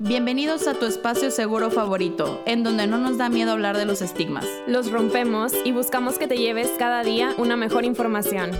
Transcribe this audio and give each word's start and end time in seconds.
Bienvenidos 0.00 0.68
a 0.68 0.74
tu 0.74 0.86
espacio 0.86 1.32
seguro 1.32 1.72
favorito, 1.72 2.40
en 2.46 2.62
donde 2.62 2.86
no 2.86 2.98
nos 2.98 3.18
da 3.18 3.28
miedo 3.28 3.50
hablar 3.50 3.76
de 3.76 3.84
los 3.84 4.00
estigmas. 4.00 4.46
Los 4.68 4.92
rompemos 4.92 5.52
y 5.64 5.72
buscamos 5.72 6.18
que 6.18 6.28
te 6.28 6.38
lleves 6.38 6.70
cada 6.78 7.02
día 7.02 7.34
una 7.36 7.56
mejor 7.56 7.84
información. 7.84 8.52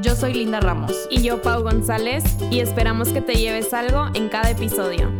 Yo 0.00 0.16
soy 0.16 0.32
Linda 0.32 0.58
Ramos. 0.58 1.06
Y 1.10 1.22
yo, 1.22 1.42
Pau 1.42 1.62
González, 1.62 2.24
y 2.50 2.60
esperamos 2.60 3.10
que 3.10 3.20
te 3.20 3.34
lleves 3.34 3.74
algo 3.74 4.06
en 4.14 4.30
cada 4.30 4.48
episodio. 4.48 5.12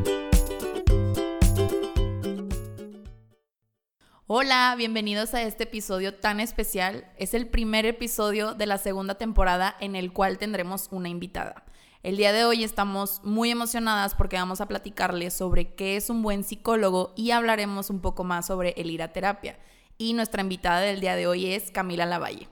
Hola, 4.27 4.75
bienvenidos 4.79 5.35
a 5.35 5.43
este 5.43 5.65
episodio 5.65 6.15
tan 6.15 6.41
especial. 6.41 7.05
Es 7.19 7.35
el 7.35 7.49
primer 7.49 7.85
episodio 7.85 8.55
de 8.55 8.65
la 8.65 8.79
segunda 8.79 9.17
temporada 9.17 9.77
en 9.79 9.95
el 9.95 10.15
cual 10.15 10.39
tendremos 10.39 10.89
una 10.91 11.11
invitada. 11.11 11.67
El 12.07 12.17
día 12.17 12.33
de 12.33 12.45
hoy 12.45 12.63
estamos 12.63 13.21
muy 13.25 13.51
emocionadas 13.51 14.15
porque 14.15 14.37
vamos 14.37 14.61
a 14.61 14.69
platicarles 14.69 15.35
sobre 15.35 15.75
qué 15.75 15.97
es 15.97 16.09
un 16.09 16.23
buen 16.23 16.45
psicólogo 16.45 17.13
y 17.17 17.33
hablaremos 17.33 17.91
un 17.91 18.01
poco 18.01 18.23
más 18.23 18.47
sobre 18.47 18.75
el 18.77 18.93
ir 18.93 19.03
a 19.03 19.13
terapia. 19.13 19.59
Y 19.99 20.13
nuestra 20.13 20.41
invitada 20.41 20.83
del 20.83 21.01
día 21.01 21.17
de 21.17 21.27
hoy 21.27 21.53
es 21.53 21.73
Camila 21.73 22.07
Lavalle. 22.07 22.49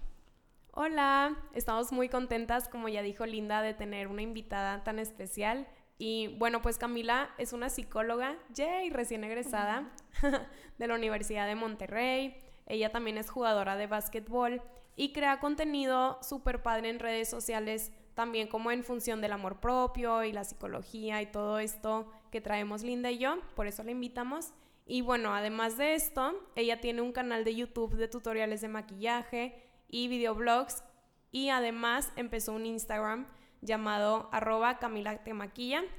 Hola, 0.73 1.37
estamos 1.53 1.93
muy 1.93 2.09
contentas, 2.09 2.69
como 2.69 2.89
ya 2.89 3.03
dijo 3.03 3.27
Linda, 3.27 3.63
de 3.63 3.75
tener 3.75 4.09
una 4.09 4.23
invitada 4.23 4.83
tan 4.83 4.99
especial. 4.99 5.69
Y 5.99 6.35
bueno, 6.37 6.61
pues 6.61 6.77
Camila 6.77 7.31
es 7.39 7.53
una 7.53 7.71
psicóloga, 7.71 8.35
y 8.59 8.91
recién 8.91 9.23
egresada 9.23 9.89
de 10.79 10.87
la 10.89 10.97
Universidad 10.97 11.47
de 11.47 11.55
Monterrey. 11.55 12.37
Ella 12.67 12.91
también 12.91 13.19
es 13.19 13.31
jugadora 13.31 13.77
de 13.77 13.87
básquetbol 13.87 14.63
y 14.97 15.13
crea 15.13 15.39
contenido 15.39 16.19
súper 16.23 16.61
padre 16.61 16.89
en 16.89 16.99
redes 16.99 17.29
sociales 17.29 17.93
también 18.15 18.49
como 18.49 18.71
en 18.71 18.85
función 18.85 19.21
del 19.21 19.33
amor 19.33 19.61
propio 19.61 20.25
y 20.25 20.33
la 20.33 20.45
psicología 20.45 21.21
y 21.23 21.27
todo 21.27 21.59
esto 21.59 22.11
que 22.31 22.41
traemos 22.41 22.83
Linda 22.83 23.11
y 23.11 23.19
yo, 23.19 23.37
por 23.55 23.67
eso 23.67 23.83
la 23.83 23.91
invitamos. 23.91 24.53
Y 24.87 25.01
bueno, 25.01 25.35
además 25.35 25.77
de 25.77 25.95
esto, 25.95 26.35
ella 26.57 26.81
tiene 26.81 27.01
un 27.01 27.13
canal 27.13 27.45
de 27.45 27.55
YouTube 27.55 27.97
de 27.97 28.09
tutoriales 28.09 28.61
de 28.61 28.69
maquillaje 28.69 29.63
y 29.89 30.09
videoblogs 30.09 30.85
y 31.31 31.49
además 31.49 32.13
empezó 32.17 32.53
un 32.53 32.67
Instagram 32.67 33.27
llamado 33.61 34.29
arroba 34.31 34.79
Camila 34.79 35.25
Te 35.25 35.33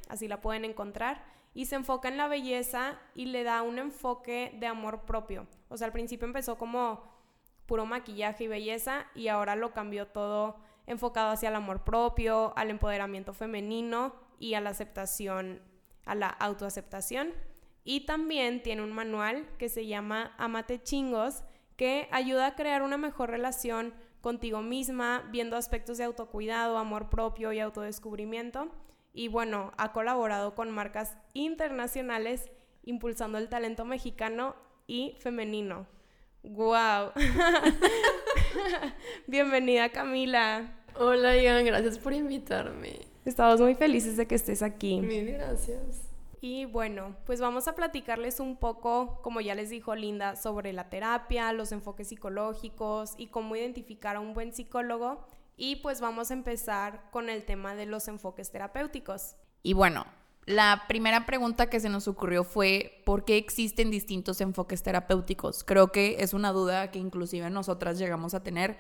así 0.07 0.27
la 0.27 0.41
pueden 0.41 0.65
encontrar, 0.65 1.23
y 1.55 1.65
se 1.65 1.75
enfoca 1.75 2.09
en 2.09 2.17
la 2.17 2.27
belleza 2.27 2.99
y 3.15 3.27
le 3.27 3.43
da 3.43 3.63
un 3.63 3.79
enfoque 3.79 4.55
de 4.59 4.67
amor 4.67 5.05
propio. 5.05 5.47
O 5.69 5.77
sea, 5.77 5.87
al 5.87 5.93
principio 5.93 6.27
empezó 6.27 6.57
como 6.57 7.01
puro 7.65 7.85
maquillaje 7.85 8.43
y 8.43 8.47
belleza 8.47 9.07
y 9.15 9.29
ahora 9.29 9.55
lo 9.55 9.73
cambió 9.73 10.07
todo 10.07 10.57
enfocado 10.87 11.31
hacia 11.31 11.49
el 11.49 11.55
amor 11.55 11.83
propio, 11.83 12.53
al 12.57 12.69
empoderamiento 12.69 13.33
femenino 13.33 14.15
y 14.39 14.53
a 14.53 14.61
la 14.61 14.71
aceptación, 14.71 15.61
a 16.05 16.15
la 16.15 16.27
autoaceptación. 16.27 17.33
Y 17.83 18.05
también 18.05 18.63
tiene 18.63 18.81
un 18.81 18.91
manual 18.91 19.47
que 19.57 19.69
se 19.69 19.85
llama 19.85 20.33
Amate 20.37 20.81
Chingos, 20.81 21.43
que 21.75 22.07
ayuda 22.11 22.47
a 22.47 22.55
crear 22.55 22.81
una 22.81 22.97
mejor 22.97 23.29
relación 23.29 23.93
contigo 24.21 24.61
misma, 24.61 25.27
viendo 25.31 25.55
aspectos 25.55 25.97
de 25.97 26.03
autocuidado, 26.03 26.77
amor 26.77 27.09
propio 27.09 27.53
y 27.53 27.59
autodescubrimiento. 27.59 28.69
Y 29.13 29.27
bueno, 29.27 29.71
ha 29.77 29.93
colaborado 29.93 30.55
con 30.55 30.71
marcas 30.71 31.17
internacionales 31.33 32.49
impulsando 32.83 33.37
el 33.37 33.49
talento 33.49 33.85
mexicano 33.85 34.55
y 34.87 35.15
femenino. 35.19 35.87
¡Wow! 36.49 37.11
Bienvenida 39.27 39.89
Camila. 39.89 40.71
Hola 40.97 41.35
Ian, 41.35 41.65
gracias 41.65 41.97
por 41.97 42.13
invitarme. 42.13 42.99
Estamos 43.25 43.59
muy 43.59 43.73
felices 43.73 44.15
de 44.15 44.27
que 44.27 44.35
estés 44.35 44.61
aquí. 44.61 45.01
Mil 45.01 45.31
gracias. 45.31 46.03
Y 46.41 46.65
bueno, 46.65 47.15
pues 47.25 47.41
vamos 47.41 47.67
a 47.67 47.73
platicarles 47.73 48.39
un 48.39 48.57
poco, 48.57 49.19
como 49.23 49.41
ya 49.41 49.55
les 49.55 49.71
dijo 49.71 49.95
Linda, 49.95 50.35
sobre 50.35 50.71
la 50.71 50.89
terapia, 50.89 51.51
los 51.51 51.71
enfoques 51.71 52.09
psicológicos 52.09 53.15
y 53.17 53.27
cómo 53.27 53.55
identificar 53.55 54.17
a 54.17 54.19
un 54.19 54.35
buen 54.35 54.53
psicólogo. 54.53 55.25
Y 55.57 55.77
pues 55.77 55.99
vamos 55.99 56.29
a 56.29 56.35
empezar 56.35 57.09
con 57.09 57.29
el 57.29 57.43
tema 57.45 57.73
de 57.73 57.87
los 57.87 58.07
enfoques 58.07 58.51
terapéuticos. 58.51 59.35
Y 59.63 59.73
bueno, 59.73 60.05
la 60.45 60.83
primera 60.87 61.25
pregunta 61.25 61.69
que 61.69 61.79
se 61.79 61.89
nos 61.89 62.07
ocurrió 62.07 62.43
fue 62.43 63.01
¿por 63.03 63.25
qué 63.25 63.37
existen 63.37 63.89
distintos 63.89 64.41
enfoques 64.41 64.83
terapéuticos? 64.83 65.63
Creo 65.63 65.91
que 65.91 66.17
es 66.19 66.33
una 66.33 66.51
duda 66.51 66.91
que 66.91 66.99
inclusive 66.99 67.49
nosotras 67.49 67.97
llegamos 67.97 68.35
a 68.35 68.43
tener. 68.43 68.77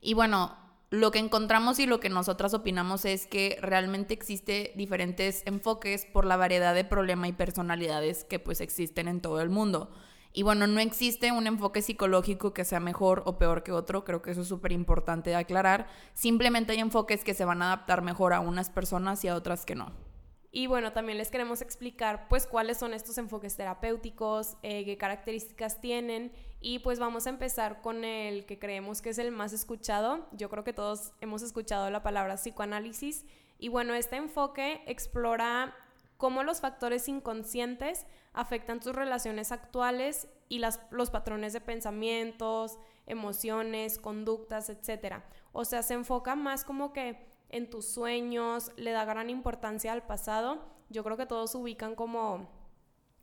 Y 0.00 0.14
bueno, 0.14 0.56
lo 0.90 1.12
que 1.12 1.20
encontramos 1.20 1.78
y 1.78 1.86
lo 1.86 2.00
que 2.00 2.08
nosotras 2.08 2.54
opinamos 2.54 3.04
es 3.04 3.26
que 3.26 3.56
realmente 3.60 4.14
existe 4.14 4.72
diferentes 4.76 5.42
enfoques 5.46 6.06
por 6.06 6.24
la 6.24 6.36
variedad 6.36 6.74
de 6.74 6.84
problema 6.84 7.28
y 7.28 7.32
personalidades 7.32 8.24
que 8.24 8.40
pues 8.40 8.60
existen 8.60 9.06
en 9.06 9.20
todo 9.20 9.40
el 9.40 9.48
mundo. 9.48 9.90
Y 10.32 10.42
bueno, 10.42 10.66
no 10.66 10.80
existe 10.80 11.32
un 11.32 11.46
enfoque 11.46 11.82
psicológico 11.82 12.52
que 12.52 12.64
sea 12.64 12.80
mejor 12.80 13.22
o 13.26 13.38
peor 13.38 13.62
que 13.62 13.72
otro, 13.72 14.04
creo 14.04 14.22
que 14.22 14.32
eso 14.32 14.42
es 14.42 14.48
súper 14.48 14.72
importante 14.72 15.30
de 15.30 15.36
aclarar. 15.36 15.86
Simplemente 16.14 16.72
hay 16.72 16.80
enfoques 16.80 17.24
que 17.24 17.32
se 17.32 17.44
van 17.44 17.62
a 17.62 17.66
adaptar 17.72 18.02
mejor 18.02 18.32
a 18.32 18.40
unas 18.40 18.70
personas 18.70 19.24
y 19.24 19.28
a 19.28 19.34
otras 19.34 19.64
que 19.64 19.76
no. 19.76 20.05
Y 20.52 20.68
bueno, 20.68 20.92
también 20.92 21.18
les 21.18 21.30
queremos 21.30 21.60
explicar 21.60 22.28
pues 22.28 22.46
cuáles 22.46 22.78
son 22.78 22.94
estos 22.94 23.18
enfoques 23.18 23.56
terapéuticos, 23.56 24.56
eh, 24.62 24.84
qué 24.84 24.96
características 24.96 25.80
tienen 25.80 26.32
y 26.60 26.78
pues 26.78 26.98
vamos 26.98 27.26
a 27.26 27.30
empezar 27.30 27.82
con 27.82 28.04
el 28.04 28.46
que 28.46 28.58
creemos 28.58 29.02
que 29.02 29.10
es 29.10 29.18
el 29.18 29.32
más 29.32 29.52
escuchado. 29.52 30.26
Yo 30.32 30.48
creo 30.48 30.64
que 30.64 30.72
todos 30.72 31.12
hemos 31.20 31.42
escuchado 31.42 31.90
la 31.90 32.02
palabra 32.02 32.36
psicoanálisis 32.36 33.26
y 33.58 33.68
bueno, 33.68 33.94
este 33.94 34.16
enfoque 34.16 34.82
explora 34.86 35.74
cómo 36.16 36.42
los 36.42 36.60
factores 36.60 37.08
inconscientes 37.08 38.06
afectan 38.32 38.80
tus 38.80 38.94
relaciones 38.94 39.52
actuales 39.52 40.28
y 40.48 40.58
las, 40.58 40.80
los 40.90 41.10
patrones 41.10 41.52
de 41.52 41.60
pensamientos, 41.60 42.78
emociones, 43.06 43.98
conductas, 43.98 44.70
etc. 44.70 45.22
O 45.52 45.64
sea, 45.64 45.82
se 45.82 45.94
enfoca 45.94 46.34
más 46.34 46.64
como 46.64 46.92
que 46.92 47.35
en 47.48 47.70
tus 47.70 47.86
sueños, 47.86 48.72
le 48.76 48.92
da 48.92 49.04
gran 49.04 49.30
importancia 49.30 49.92
al 49.92 50.06
pasado. 50.06 50.64
Yo 50.88 51.04
creo 51.04 51.16
que 51.16 51.26
todos 51.26 51.54
ubican 51.54 51.94
como 51.94 52.48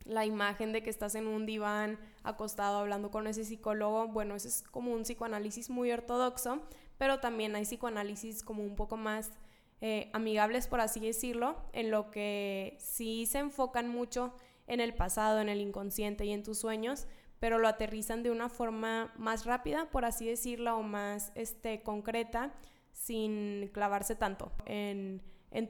la 0.04 0.26
imagen 0.26 0.72
de 0.72 0.82
que 0.82 0.90
estás 0.90 1.14
en 1.14 1.26
un 1.26 1.46
diván 1.46 1.98
acostado 2.22 2.78
hablando 2.78 3.10
con 3.10 3.26
ese 3.26 3.44
psicólogo. 3.44 4.08
Bueno, 4.08 4.34
ese 4.34 4.48
es 4.48 4.62
como 4.62 4.92
un 4.92 5.02
psicoanálisis 5.02 5.70
muy 5.70 5.90
ortodoxo, 5.90 6.62
pero 6.98 7.20
también 7.20 7.56
hay 7.56 7.64
psicoanálisis 7.64 8.42
como 8.42 8.62
un 8.62 8.76
poco 8.76 8.96
más 8.96 9.32
eh, 9.80 10.10
amigables, 10.12 10.66
por 10.66 10.80
así 10.80 11.00
decirlo, 11.00 11.56
en 11.72 11.90
lo 11.90 12.10
que 12.10 12.76
sí 12.78 13.26
se 13.26 13.38
enfocan 13.38 13.88
mucho 13.88 14.34
en 14.66 14.80
el 14.80 14.94
pasado, 14.94 15.40
en 15.40 15.48
el 15.48 15.60
inconsciente 15.60 16.24
y 16.24 16.32
en 16.32 16.42
tus 16.42 16.58
sueños, 16.58 17.06
pero 17.38 17.58
lo 17.58 17.68
aterrizan 17.68 18.22
de 18.22 18.30
una 18.30 18.48
forma 18.48 19.12
más 19.18 19.44
rápida, 19.44 19.90
por 19.90 20.04
así 20.04 20.26
decirlo, 20.26 20.78
o 20.78 20.82
más 20.82 21.32
este, 21.34 21.82
concreta 21.82 22.54
sin 22.94 23.68
clavarse 23.72 24.14
tanto 24.14 24.50
en, 24.64 25.20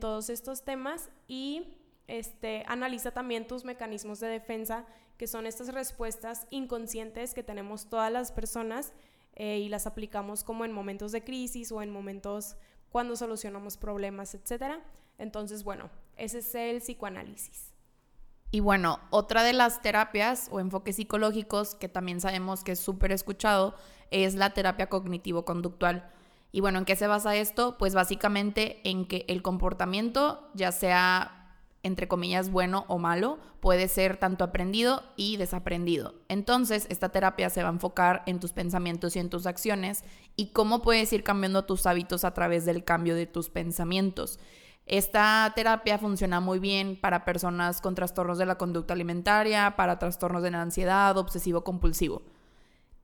todos 0.00 0.30
estos 0.30 0.64
temas 0.64 1.10
y 1.28 1.76
este, 2.06 2.64
analiza 2.68 3.10
también 3.10 3.46
tus 3.46 3.64
mecanismos 3.64 4.18
de 4.18 4.28
defensa, 4.28 4.86
que 5.18 5.26
son 5.26 5.46
estas 5.46 5.74
respuestas 5.74 6.46
inconscientes 6.50 7.34
que 7.34 7.42
tenemos 7.42 7.90
todas 7.90 8.10
las 8.10 8.32
personas 8.32 8.94
eh, 9.34 9.58
y 9.58 9.68
las 9.68 9.86
aplicamos 9.86 10.42
como 10.42 10.64
en 10.64 10.72
momentos 10.72 11.12
de 11.12 11.22
crisis 11.22 11.70
o 11.70 11.82
en 11.82 11.90
momentos 11.90 12.56
cuando 12.88 13.14
solucionamos 13.14 13.76
problemas, 13.76 14.34
etc. 14.34 14.76
Entonces, 15.18 15.64
bueno, 15.64 15.90
ese 16.16 16.38
es 16.38 16.54
el 16.54 16.78
psicoanálisis. 16.78 17.74
Y 18.50 18.60
bueno, 18.60 19.00
otra 19.10 19.42
de 19.42 19.52
las 19.52 19.82
terapias 19.82 20.48
o 20.52 20.60
enfoques 20.60 20.96
psicológicos 20.96 21.74
que 21.74 21.88
también 21.88 22.20
sabemos 22.20 22.62
que 22.62 22.72
es 22.72 22.78
súper 22.78 23.10
escuchado 23.12 23.74
es 24.10 24.34
la 24.34 24.54
terapia 24.54 24.88
cognitivo-conductual 24.88 26.08
y 26.54 26.60
bueno, 26.60 26.78
¿en 26.78 26.84
qué 26.84 26.94
se 26.94 27.08
basa 27.08 27.34
esto? 27.34 27.76
Pues 27.78 27.96
básicamente 27.96 28.80
en 28.88 29.06
que 29.06 29.24
el 29.26 29.42
comportamiento, 29.42 30.48
ya 30.54 30.70
sea 30.70 31.50
entre 31.82 32.06
comillas 32.06 32.48
bueno 32.48 32.84
o 32.86 33.00
malo, 33.00 33.40
puede 33.58 33.88
ser 33.88 34.18
tanto 34.18 34.44
aprendido 34.44 35.02
y 35.16 35.36
desaprendido. 35.36 36.14
Entonces, 36.28 36.86
esta 36.90 37.08
terapia 37.08 37.50
se 37.50 37.64
va 37.64 37.70
a 37.70 37.72
enfocar 37.72 38.22
en 38.26 38.38
tus 38.38 38.52
pensamientos 38.52 39.16
y 39.16 39.18
en 39.18 39.30
tus 39.30 39.46
acciones 39.46 40.04
y 40.36 40.52
cómo 40.52 40.80
puedes 40.80 41.12
ir 41.12 41.24
cambiando 41.24 41.64
tus 41.64 41.86
hábitos 41.86 42.24
a 42.24 42.34
través 42.34 42.64
del 42.64 42.84
cambio 42.84 43.16
de 43.16 43.26
tus 43.26 43.50
pensamientos. 43.50 44.38
Esta 44.86 45.52
terapia 45.56 45.98
funciona 45.98 46.38
muy 46.38 46.60
bien 46.60 46.96
para 47.00 47.24
personas 47.24 47.80
con 47.80 47.96
trastornos 47.96 48.38
de 48.38 48.46
la 48.46 48.58
conducta 48.58 48.94
alimentaria, 48.94 49.74
para 49.74 49.98
trastornos 49.98 50.44
de 50.44 50.52
la 50.52 50.62
ansiedad, 50.62 51.16
obsesivo 51.18 51.64
compulsivo. 51.64 52.22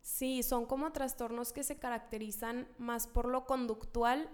Sí, 0.00 0.42
son 0.42 0.66
como 0.66 0.92
trastornos 0.92 1.52
que 1.52 1.62
se 1.62 1.78
caracterizan 1.78 2.68
más 2.78 3.06
por 3.06 3.26
lo 3.26 3.46
conductual, 3.46 4.30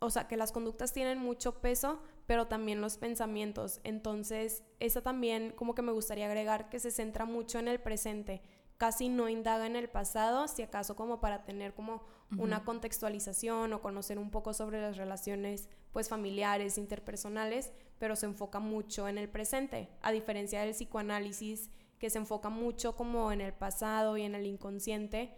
o 0.00 0.10
sea, 0.10 0.28
que 0.28 0.36
las 0.36 0.52
conductas 0.52 0.92
tienen 0.92 1.18
mucho 1.18 1.60
peso, 1.60 2.00
pero 2.26 2.46
también 2.46 2.80
los 2.80 2.98
pensamientos. 2.98 3.80
Entonces, 3.84 4.62
esa 4.80 5.02
también 5.02 5.52
como 5.56 5.74
que 5.74 5.82
me 5.82 5.92
gustaría 5.92 6.26
agregar 6.26 6.68
que 6.68 6.80
se 6.80 6.90
centra 6.90 7.24
mucho 7.24 7.58
en 7.58 7.68
el 7.68 7.80
presente, 7.80 8.42
casi 8.76 9.08
no 9.08 9.28
indaga 9.28 9.66
en 9.66 9.76
el 9.76 9.88
pasado, 9.88 10.46
si 10.46 10.62
acaso 10.62 10.94
como 10.94 11.20
para 11.20 11.44
tener 11.44 11.74
como 11.74 12.02
una 12.36 12.62
contextualización 12.64 13.72
o 13.72 13.80
conocer 13.80 14.18
un 14.18 14.30
poco 14.30 14.52
sobre 14.52 14.80
las 14.80 14.98
relaciones 14.98 15.68
pues 15.92 16.08
familiares, 16.08 16.76
interpersonales, 16.78 17.72
pero 17.98 18.16
se 18.16 18.26
enfoca 18.26 18.60
mucho 18.60 19.08
en 19.08 19.18
el 19.18 19.28
presente, 19.28 19.88
a 20.02 20.12
diferencia 20.12 20.60
del 20.60 20.72
psicoanálisis 20.72 21.70
que 21.98 22.10
se 22.10 22.18
enfoca 22.18 22.48
mucho 22.48 22.94
como 22.94 23.32
en 23.32 23.40
el 23.40 23.52
pasado 23.52 24.16
y 24.16 24.22
en 24.22 24.34
el 24.34 24.46
inconsciente 24.46 25.34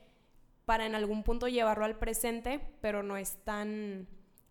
para 0.64 0.86
en 0.86 0.94
algún 0.94 1.24
punto 1.24 1.48
llevarlo 1.48 1.84
al 1.84 1.98
presente, 1.98 2.60
pero 2.80 3.02
no 3.02 3.16
es 3.16 3.38
tan 3.44 4.06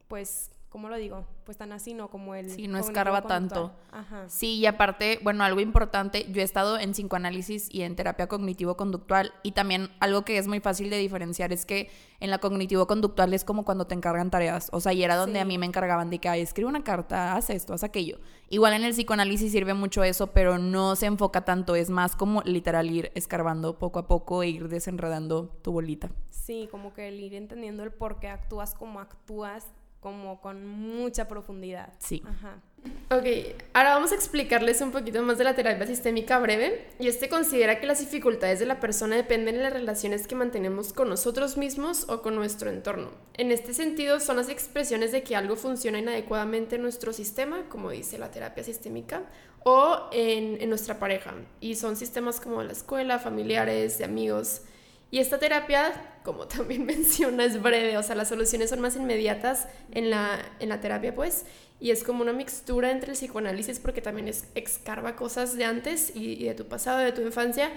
pues 0.07 0.51
¿cómo 0.69 0.87
lo 0.87 0.97
digo? 0.97 1.25
Pues 1.45 1.57
tan 1.57 1.71
así, 1.71 1.93
¿no? 1.93 2.09
Como 2.09 2.35
el... 2.35 2.49
Sí, 2.49 2.67
no 2.67 2.77
escarba 2.77 3.23
tanto. 3.23 3.71
Sí, 4.27 4.57
y 4.57 4.65
aparte, 4.67 5.19
bueno, 5.23 5.43
algo 5.43 5.59
importante, 5.59 6.31
yo 6.31 6.41
he 6.41 6.43
estado 6.43 6.77
en 6.77 6.91
psicoanálisis 6.91 7.73
y 7.73 7.81
en 7.81 7.95
terapia 7.95 8.27
cognitivo-conductual 8.27 9.33
y 9.41 9.53
también 9.53 9.89
algo 9.99 10.23
que 10.23 10.37
es 10.37 10.47
muy 10.47 10.59
fácil 10.59 10.89
de 10.89 10.97
diferenciar 10.97 11.51
es 11.51 11.65
que 11.65 11.89
en 12.19 12.29
la 12.29 12.37
cognitivo-conductual 12.37 13.33
es 13.33 13.43
como 13.43 13.65
cuando 13.65 13.87
te 13.87 13.95
encargan 13.95 14.29
tareas, 14.29 14.69
o 14.71 14.79
sea, 14.79 14.93
y 14.93 15.03
era 15.03 15.15
donde 15.15 15.39
a 15.39 15.45
mí 15.45 15.57
me 15.57 15.65
encargaban 15.65 16.09
de 16.09 16.19
que, 16.19 16.29
ay, 16.29 16.41
escribe 16.41 16.69
una 16.69 16.83
carta, 16.83 17.35
haz 17.35 17.49
esto, 17.49 17.73
haz 17.73 17.83
aquello. 17.83 18.19
Igual 18.49 18.73
en 18.73 18.83
el 18.83 18.93
psicoanálisis 18.93 19.51
sirve 19.51 19.73
mucho 19.73 20.03
eso, 20.03 20.27
pero 20.27 20.57
no 20.59 20.95
se 20.95 21.07
enfoca 21.07 21.45
tanto, 21.45 21.75
es 21.75 21.89
más 21.89 22.15
como 22.15 22.41
literal 22.43 22.89
ir 22.91 23.11
escarbando 23.15 23.79
poco 23.79 23.99
a 23.99 24.07
poco 24.07 24.43
e 24.43 24.49
ir 24.49 24.69
desenredando 24.69 25.47
tu 25.63 25.71
bolita. 25.71 26.11
Sí, 26.29 26.67
como 26.69 26.93
que 26.93 27.07
el 27.07 27.19
ir 27.19 27.33
entendiendo 27.33 27.83
el 27.83 27.91
por 27.91 28.19
qué 28.19 28.27
actúas 28.27 28.73
como 28.75 28.99
actúas 28.99 29.67
como 29.99 30.39
con 30.41 30.65
mucha 30.65 31.27
profundidad. 31.27 31.93
Sí. 31.99 32.23
Ajá. 32.25 32.59
Ok, 33.11 33.25
ahora 33.73 33.95
vamos 33.95 34.11
a 34.11 34.15
explicarles 34.15 34.81
un 34.81 34.91
poquito 34.91 35.21
más 35.23 35.37
de 35.37 35.43
la 35.43 35.55
terapia 35.55 35.87
sistémica 35.87 36.39
breve. 36.39 36.87
Y 36.99 37.07
este 37.07 37.27
considera 37.27 37.79
que 37.79 37.87
las 37.87 37.99
dificultades 37.99 38.59
de 38.59 38.65
la 38.65 38.79
persona 38.79 39.15
dependen 39.15 39.55
de 39.55 39.63
las 39.63 39.73
relaciones 39.73 40.27
que 40.27 40.35
mantenemos 40.35 40.93
con 40.93 41.09
nosotros 41.09 41.57
mismos 41.57 42.07
o 42.07 42.21
con 42.21 42.35
nuestro 42.35 42.69
entorno. 42.69 43.09
En 43.33 43.51
este 43.51 43.73
sentido, 43.73 44.19
son 44.19 44.37
las 44.37 44.49
expresiones 44.49 45.11
de 45.11 45.23
que 45.23 45.35
algo 45.35 45.55
funciona 45.55 45.99
inadecuadamente 45.99 46.75
en 46.75 46.83
nuestro 46.83 47.11
sistema, 47.11 47.67
como 47.67 47.89
dice 47.89 48.17
la 48.17 48.31
terapia 48.31 48.63
sistémica, 48.63 49.23
o 49.63 50.07
en, 50.11 50.61
en 50.61 50.69
nuestra 50.69 50.99
pareja. 50.99 51.33
Y 51.59 51.75
son 51.75 51.95
sistemas 51.95 52.39
como 52.39 52.63
la 52.63 52.71
escuela, 52.71 53.19
familiares, 53.19 53.97
de 53.97 54.05
amigos. 54.05 54.61
Y 55.11 55.19
esta 55.19 55.39
terapia, 55.39 56.19
como 56.23 56.47
también 56.47 56.85
menciona, 56.85 57.45
es 57.45 57.61
breve, 57.61 57.97
o 57.97 58.03
sea, 58.03 58.15
las 58.15 58.29
soluciones 58.29 58.69
son 58.69 58.81
más 58.81 58.95
inmediatas 58.95 59.67
en 59.91 60.09
la, 60.09 60.39
en 60.59 60.69
la 60.69 60.79
terapia, 60.81 61.13
pues, 61.13 61.45
y 61.79 61.91
es 61.91 62.03
como 62.03 62.21
una 62.21 62.33
mixtura 62.33 62.91
entre 62.91 63.11
el 63.11 63.17
psicoanálisis 63.17 63.79
porque 63.79 64.01
también 64.01 64.27
es, 64.27 64.47
excarba 64.55 65.15
cosas 65.15 65.55
de 65.55 65.63
antes 65.63 66.11
y, 66.13 66.43
de 66.43 66.53
tu 66.53 66.65
pasado, 66.65 66.99
de 66.99 67.13
tu 67.13 67.21
infancia, 67.21 67.71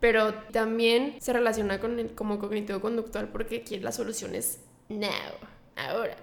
pero 0.00 0.32
también 0.52 1.16
se 1.20 1.32
relaciona 1.32 1.80
con 1.80 1.98
el 1.98 2.14
como 2.14 2.38
cognitivo 2.38 2.80
conductual 2.80 3.28
porque 3.28 3.56
aquí 3.56 3.78
la 3.80 3.90
solución 3.90 4.36
es 4.36 4.60
now, 4.88 5.10
ahora. 5.74 6.16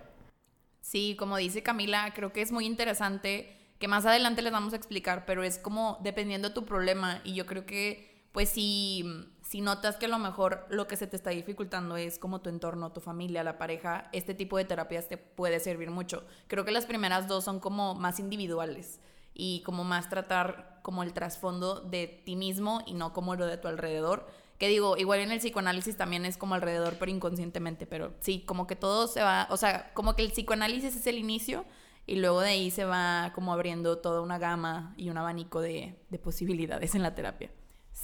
Sí, 0.79 1.15
como 1.19 1.35
dice 1.35 1.62
Camila, 1.62 2.13
creo 2.15 2.31
que 2.31 2.41
es 2.41 2.53
muy 2.53 2.65
interesante 2.65 3.57
que 3.79 3.89
más 3.89 4.06
adelante 4.06 4.41
les 4.41 4.53
vamos 4.53 4.71
a 4.71 4.77
explicar, 4.77 5.25
pero 5.25 5.44
es 5.44 5.57
como 5.57 6.00
dependiendo 6.01 6.50
de 6.50 6.56
tu 6.56 6.63
problema 6.63 7.19
y 7.25 7.33
yo 7.33 7.45
creo 7.45 7.65
que 7.65 8.29
pues 8.31 8.50
si 8.50 9.03
si 9.45 9.62
notas 9.62 9.97
que 9.97 10.07
a 10.07 10.09
lo 10.09 10.18
mejor 10.18 10.65
lo 10.69 10.88
que 10.88 10.97
se 10.97 11.06
te 11.06 11.15
está 11.15 11.30
dificultando 11.30 11.97
es 11.97 12.18
como 12.18 12.42
tu 12.42 12.50
entorno, 12.50 12.92
tu 12.92 13.00
familia, 13.00 13.44
la 13.44 13.59
pareja, 13.59 14.09
este 14.12 14.33
tipo 14.33 14.57
de 14.57 14.65
terapias 14.65 15.07
te 15.07 15.18
puede 15.18 15.59
servir 15.59 15.92
mucho. 15.92 16.24
Creo 16.47 16.65
que 16.65 16.71
las 16.71 16.88
primeras 16.88 17.27
dos 17.27 17.44
son 17.44 17.59
como 17.59 17.94
más 17.94 18.19
individuales 18.19 19.00
y 19.36 19.62
como 19.62 19.83
más 19.83 20.09
tratar 20.09 20.80
como 20.81 21.03
el 21.03 21.13
trasfondo 21.13 21.80
de 21.80 22.07
ti 22.25 22.36
mismo 22.36 22.81
y 22.88 22.95
no 22.95 23.13
como 23.13 23.36
lo 23.36 23.45
de 23.45 23.57
tu 23.57 23.68
alrededor. 23.68 24.27
Que 24.57 24.68
digo, 24.68 24.97
igual 24.97 25.19
en 25.19 25.31
el 25.31 25.38
psicoanálisis 25.38 25.95
también 25.95 26.25
es 26.25 26.38
como 26.38 26.56
alrededor, 26.56 26.95
pero 26.98 27.12
inconscientemente, 27.12 27.86
pero 27.86 28.15
sí, 28.21 28.39
como 28.48 28.65
que 28.65 28.75
todo 28.75 29.07
se 29.07 29.21
va, 29.21 29.48
o 29.51 29.57
sea, 29.57 29.94
como 29.94 30.15
que 30.15 30.24
el 30.24 30.31
psicoanálisis 30.31 30.95
es 30.95 31.06
el 31.06 31.19
inicio 31.19 31.65
y 32.07 32.15
luego 32.15 32.41
de 32.41 32.50
ahí 32.50 32.71
se 32.71 32.83
va 32.83 33.31
como 33.36 33.53
abriendo 33.53 34.00
toda 34.00 34.21
una 34.21 34.39
gama 34.39 34.95
y 34.98 35.12
un 35.12 35.19
abanico 35.19 35.62
de, 35.62 36.00
de 36.09 36.18
posibilidades 36.18 36.95
en 36.95 37.03
la 37.03 37.13
terapia. 37.13 37.51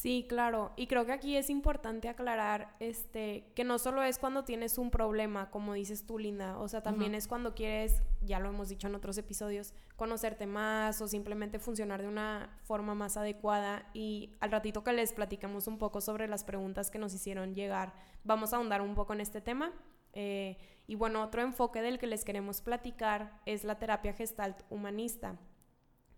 Sí, 0.01 0.25
claro. 0.27 0.71
Y 0.77 0.87
creo 0.87 1.05
que 1.05 1.11
aquí 1.11 1.37
es 1.37 1.51
importante 1.51 2.09
aclarar 2.09 2.75
este, 2.79 3.51
que 3.53 3.63
no 3.63 3.77
solo 3.77 4.01
es 4.01 4.17
cuando 4.17 4.43
tienes 4.43 4.79
un 4.79 4.89
problema, 4.89 5.51
como 5.51 5.75
dices 5.75 6.07
tú, 6.07 6.17
Linda. 6.17 6.57
O 6.57 6.67
sea, 6.67 6.81
también 6.81 7.13
es 7.13 7.27
cuando 7.27 7.53
quieres, 7.53 8.01
ya 8.23 8.39
lo 8.39 8.49
hemos 8.49 8.69
dicho 8.69 8.87
en 8.87 8.95
otros 8.95 9.19
episodios, 9.19 9.75
conocerte 9.97 10.47
más 10.47 10.99
o 11.03 11.07
simplemente 11.07 11.59
funcionar 11.59 12.01
de 12.01 12.07
una 12.07 12.49
forma 12.63 12.95
más 12.95 13.15
adecuada. 13.15 13.91
Y 13.93 14.33
al 14.39 14.49
ratito 14.49 14.83
que 14.83 14.91
les 14.91 15.13
platicamos 15.13 15.67
un 15.67 15.77
poco 15.77 16.01
sobre 16.01 16.27
las 16.27 16.43
preguntas 16.43 16.89
que 16.89 16.97
nos 16.97 17.13
hicieron 17.13 17.53
llegar, 17.53 17.93
vamos 18.23 18.53
a 18.53 18.55
ahondar 18.55 18.81
un 18.81 18.95
poco 18.95 19.13
en 19.13 19.21
este 19.21 19.39
tema. 19.39 19.71
Eh, 20.13 20.57
y 20.87 20.95
bueno, 20.95 21.21
otro 21.21 21.43
enfoque 21.43 21.83
del 21.83 21.99
que 21.99 22.07
les 22.07 22.25
queremos 22.25 22.61
platicar 22.61 23.39
es 23.45 23.63
la 23.63 23.77
terapia 23.77 24.13
gestalt 24.13 24.63
humanista. 24.71 25.37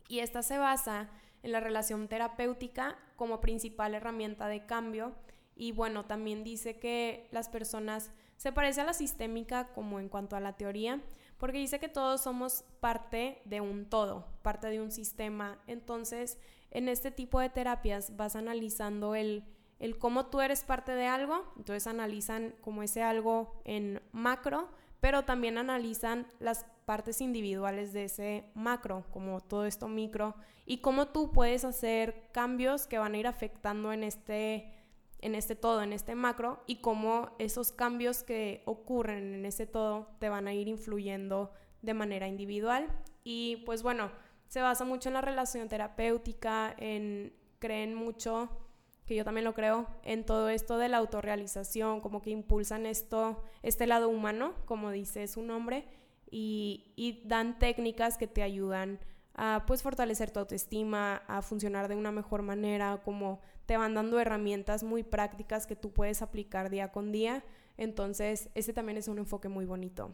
Y 0.07 0.19
esta 0.19 0.41
se 0.41 0.57
basa 0.57 1.09
en 1.43 1.51
la 1.51 1.59
relación 1.59 2.07
terapéutica 2.07 2.97
como 3.15 3.41
principal 3.41 3.93
herramienta 3.93 4.47
de 4.47 4.65
cambio. 4.65 5.13
Y 5.55 5.71
bueno, 5.71 6.05
también 6.05 6.43
dice 6.43 6.79
que 6.79 7.27
las 7.31 7.49
personas 7.49 8.11
se 8.37 8.51
parece 8.51 8.81
a 8.81 8.85
la 8.85 8.93
sistémica 8.93 9.71
como 9.73 9.99
en 9.99 10.09
cuanto 10.09 10.35
a 10.35 10.39
la 10.39 10.57
teoría, 10.57 11.01
porque 11.37 11.59
dice 11.59 11.79
que 11.79 11.89
todos 11.89 12.21
somos 12.21 12.63
parte 12.79 13.41
de 13.45 13.61
un 13.61 13.85
todo, 13.89 14.27
parte 14.41 14.67
de 14.67 14.81
un 14.81 14.91
sistema. 14.91 15.59
Entonces, 15.67 16.39
en 16.71 16.89
este 16.89 17.11
tipo 17.11 17.39
de 17.39 17.49
terapias 17.49 18.15
vas 18.17 18.35
analizando 18.35 19.13
el, 19.13 19.43
el 19.79 19.97
cómo 19.97 20.25
tú 20.27 20.41
eres 20.41 20.63
parte 20.63 20.93
de 20.93 21.05
algo, 21.05 21.53
entonces 21.57 21.85
analizan 21.85 22.55
como 22.61 22.83
ese 22.83 23.03
algo 23.03 23.61
en 23.65 24.01
macro, 24.11 24.69
pero 25.03 25.23
también 25.23 25.57
analizan 25.57 26.25
las 26.39 26.65
partes 26.85 27.19
individuales 27.19 27.91
de 27.91 28.05
ese 28.05 28.45
macro, 28.53 29.03
como 29.11 29.41
todo 29.41 29.65
esto 29.65 29.89
micro, 29.89 30.33
y 30.65 30.77
cómo 30.77 31.09
tú 31.09 31.33
puedes 31.33 31.65
hacer 31.65 32.29
cambios 32.31 32.87
que 32.87 32.99
van 32.99 33.13
a 33.13 33.17
ir 33.17 33.27
afectando 33.27 33.91
en 33.91 34.05
este, 34.05 34.71
en 35.19 35.35
este 35.35 35.57
todo, 35.57 35.83
en 35.83 35.91
este 35.91 36.15
macro, 36.15 36.63
y 36.67 36.77
cómo 36.77 37.35
esos 37.37 37.73
cambios 37.73 38.23
que 38.23 38.63
ocurren 38.65 39.33
en 39.33 39.45
ese 39.45 39.67
todo 39.67 40.07
te 40.19 40.29
van 40.29 40.47
a 40.47 40.53
ir 40.53 40.69
influyendo 40.69 41.51
de 41.81 41.93
manera 41.93 42.29
individual. 42.29 42.87
Y 43.25 43.57
pues 43.65 43.83
bueno, 43.83 44.09
se 44.47 44.61
basa 44.61 44.85
mucho 44.85 45.09
en 45.09 45.15
la 45.15 45.21
relación 45.21 45.67
terapéutica, 45.67 46.73
en 46.77 47.33
creen 47.59 47.93
mucho 47.93 48.62
que 49.05 49.15
yo 49.15 49.23
también 49.23 49.45
lo 49.45 49.53
creo, 49.53 49.87
en 50.03 50.25
todo 50.25 50.49
esto 50.49 50.77
de 50.77 50.89
la 50.89 50.97
autorrealización, 50.97 52.01
como 52.01 52.21
que 52.21 52.29
impulsan 52.29 52.85
esto, 52.85 53.43
este 53.61 53.87
lado 53.87 54.09
humano, 54.09 54.53
como 54.65 54.91
dice 54.91 55.27
su 55.27 55.41
nombre, 55.41 55.85
y, 56.31 56.93
y 56.95 57.21
dan 57.25 57.59
técnicas 57.59 58.17
que 58.17 58.27
te 58.27 58.41
ayudan 58.41 58.99
a 59.35 59.63
pues 59.65 59.81
fortalecer 59.81 60.31
tu 60.31 60.39
autoestima, 60.39 61.17
a 61.27 61.41
funcionar 61.41 61.87
de 61.87 61.95
una 61.95 62.11
mejor 62.11 62.43
manera, 62.43 63.01
como 63.03 63.41
te 63.65 63.77
van 63.77 63.93
dando 63.93 64.19
herramientas 64.19 64.83
muy 64.83 65.03
prácticas 65.03 65.65
que 65.65 65.75
tú 65.75 65.91
puedes 65.91 66.21
aplicar 66.21 66.69
día 66.69 66.91
con 66.91 67.11
día. 67.11 67.43
Entonces, 67.77 68.49
ese 68.53 68.73
también 68.73 68.97
es 68.97 69.07
un 69.07 69.17
enfoque 69.17 69.49
muy 69.49 69.65
bonito. 69.65 70.13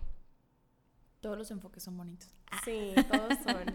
Todos 1.20 1.38
los 1.38 1.52
enfoques 1.52 1.84
son 1.84 1.98
bonitos. 1.98 2.34
Sí, 2.64 2.94
todos 3.12 3.38
son. 3.44 3.66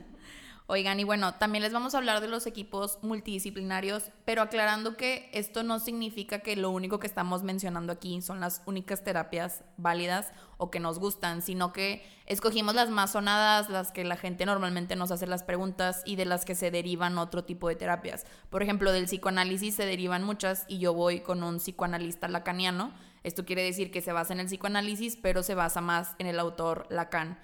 Oigan, 0.67 0.99
y 0.99 1.05
bueno, 1.05 1.35
también 1.35 1.63
les 1.63 1.75
vamos 1.75 1.95
a 1.95 1.99
hablar 1.99 2.23
de 2.23 2.29
los 2.29 2.47
equipos 2.47 2.99
multidisciplinarios, 3.03 4.05
pero 4.25 4.41
aclarando 4.41 4.97
que 4.97 5.29
esto 5.35 5.63
no 5.63 5.79
significa 5.79 6.39
que 6.39 6.57
lo 6.57 6.71
único 6.71 6.99
que 6.99 7.07
estamos 7.07 7.43
mencionando 7.43 7.93
aquí 7.93 8.23
son 8.23 8.41
las 8.41 8.63
únicas 8.65 9.05
terapias 9.05 9.63
válidas 9.77 10.33
o 10.57 10.71
que 10.71 10.81
nos 10.81 10.99
gustan, 10.99 11.43
sino 11.43 11.75
que 11.75 12.03
escogimos 12.25 12.75
las 12.75 12.89
más 12.89 13.13
sonadas, 13.13 13.69
las 13.69 13.93
que 13.93 14.05
la 14.05 14.17
gente 14.17 14.47
normalmente 14.47 14.97
nos 14.97 15.11
hace 15.11 15.27
las 15.27 15.43
preguntas 15.43 16.03
y 16.07 16.17
de 16.17 16.25
las 16.25 16.47
que 16.47 16.55
se 16.55 16.71
derivan 16.71 17.19
otro 17.19 17.45
tipo 17.45 17.69
de 17.69 17.77
terapias. 17.77 18.25
Por 18.49 18.63
ejemplo, 18.63 18.91
del 18.91 19.05
psicoanálisis 19.05 19.75
se 19.75 19.85
derivan 19.85 20.25
muchas 20.25 20.65
y 20.67 20.79
yo 20.79 20.95
voy 20.95 21.21
con 21.21 21.43
un 21.43 21.59
psicoanalista 21.59 22.27
lacaniano. 22.29 22.95
Esto 23.23 23.45
quiere 23.45 23.65
decir 23.65 23.91
que 23.91 24.01
se 24.01 24.13
basa 24.13 24.33
en 24.33 24.41
el 24.41 24.47
psicoanálisis, 24.47 25.19
pero 25.21 25.43
se 25.43 25.55
basa 25.55 25.83
más 25.83 26.15
en 26.19 26.27
el 26.27 26.41
autor 26.41 26.87
Lacan. 26.89 27.39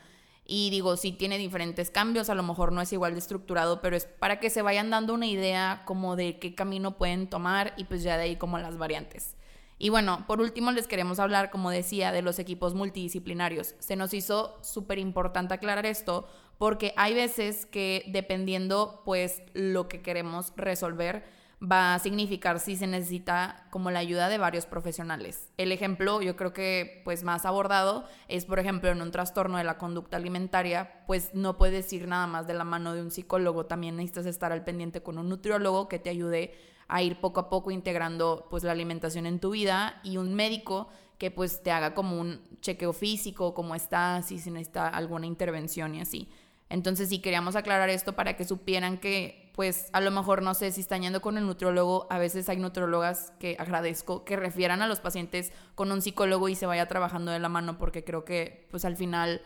Y 0.52 0.68
digo, 0.70 0.96
sí 0.96 1.12
tiene 1.12 1.38
diferentes 1.38 1.92
cambios, 1.92 2.28
a 2.28 2.34
lo 2.34 2.42
mejor 2.42 2.72
no 2.72 2.80
es 2.80 2.92
igual 2.92 3.12
de 3.12 3.20
estructurado, 3.20 3.80
pero 3.80 3.96
es 3.96 4.06
para 4.06 4.40
que 4.40 4.50
se 4.50 4.62
vayan 4.62 4.90
dando 4.90 5.14
una 5.14 5.26
idea 5.26 5.82
como 5.84 6.16
de 6.16 6.40
qué 6.40 6.56
camino 6.56 6.98
pueden 6.98 7.30
tomar 7.30 7.72
y 7.76 7.84
pues 7.84 8.02
ya 8.02 8.16
de 8.16 8.24
ahí 8.24 8.34
como 8.34 8.58
las 8.58 8.76
variantes. 8.76 9.36
Y 9.78 9.90
bueno, 9.90 10.24
por 10.26 10.40
último 10.40 10.72
les 10.72 10.88
queremos 10.88 11.20
hablar, 11.20 11.50
como 11.50 11.70
decía, 11.70 12.10
de 12.10 12.22
los 12.22 12.40
equipos 12.40 12.74
multidisciplinarios. 12.74 13.76
Se 13.78 13.94
nos 13.94 14.12
hizo 14.12 14.58
súper 14.60 14.98
importante 14.98 15.54
aclarar 15.54 15.86
esto 15.86 16.26
porque 16.58 16.94
hay 16.96 17.14
veces 17.14 17.64
que 17.64 18.02
dependiendo 18.08 19.02
pues 19.04 19.44
lo 19.54 19.86
que 19.86 20.02
queremos 20.02 20.52
resolver, 20.56 21.22
va 21.62 21.94
a 21.94 21.98
significar 21.98 22.58
si 22.58 22.76
se 22.76 22.86
necesita 22.86 23.66
como 23.70 23.90
la 23.90 23.98
ayuda 23.98 24.28
de 24.28 24.38
varios 24.38 24.64
profesionales. 24.64 25.50
El 25.58 25.72
ejemplo, 25.72 26.22
yo 26.22 26.34
creo 26.34 26.52
que 26.54 27.02
pues 27.04 27.22
más 27.22 27.44
abordado 27.44 28.04
es, 28.28 28.46
por 28.46 28.58
ejemplo, 28.58 28.90
en 28.90 29.02
un 29.02 29.10
trastorno 29.10 29.58
de 29.58 29.64
la 29.64 29.76
conducta 29.76 30.16
alimentaria, 30.16 31.04
pues 31.06 31.34
no 31.34 31.58
puedes 31.58 31.92
ir 31.92 32.08
nada 32.08 32.26
más 32.26 32.46
de 32.46 32.54
la 32.54 32.64
mano 32.64 32.94
de 32.94 33.02
un 33.02 33.10
psicólogo, 33.10 33.66
también 33.66 33.96
necesitas 33.96 34.26
estar 34.26 34.52
al 34.52 34.64
pendiente 34.64 35.02
con 35.02 35.18
un 35.18 35.28
nutriólogo 35.28 35.88
que 35.88 35.98
te 35.98 36.08
ayude 36.08 36.54
a 36.88 37.02
ir 37.02 37.20
poco 37.20 37.40
a 37.40 37.50
poco 37.50 37.70
integrando 37.70 38.46
pues 38.50 38.64
la 38.64 38.72
alimentación 38.72 39.26
en 39.26 39.38
tu 39.38 39.50
vida 39.50 40.00
y 40.02 40.16
un 40.16 40.34
médico 40.34 40.88
que 41.18 41.30
pues 41.30 41.62
te 41.62 41.70
haga 41.70 41.94
como 41.94 42.18
un 42.18 42.40
chequeo 42.62 42.94
físico, 42.94 43.52
cómo 43.52 43.74
estás, 43.74 44.26
si 44.26 44.36
necesita 44.36 44.88
alguna 44.88 45.26
intervención 45.26 45.94
y 45.94 46.00
así. 46.00 46.30
Entonces 46.70 47.10
sí 47.10 47.18
queríamos 47.18 47.56
aclarar 47.56 47.90
esto 47.90 48.14
para 48.14 48.36
que 48.36 48.44
supieran 48.44 48.96
que 48.98 49.49
pues 49.60 49.90
a 49.92 50.00
lo 50.00 50.10
mejor 50.10 50.40
no 50.40 50.54
sé 50.54 50.72
si 50.72 50.80
están 50.80 51.02
yendo 51.02 51.20
con 51.20 51.36
el 51.36 51.44
nutriólogo, 51.44 52.06
a 52.08 52.16
veces 52.16 52.48
hay 52.48 52.56
nutrólogas 52.56 53.34
que 53.38 53.56
agradezco 53.58 54.24
que 54.24 54.34
refieran 54.34 54.80
a 54.80 54.88
los 54.88 55.00
pacientes 55.00 55.52
con 55.74 55.92
un 55.92 56.00
psicólogo 56.00 56.48
y 56.48 56.54
se 56.54 56.64
vaya 56.64 56.88
trabajando 56.88 57.30
de 57.30 57.40
la 57.40 57.50
mano 57.50 57.76
porque 57.76 58.02
creo 58.02 58.24
que 58.24 58.66
pues 58.70 58.86
al 58.86 58.96
final 58.96 59.42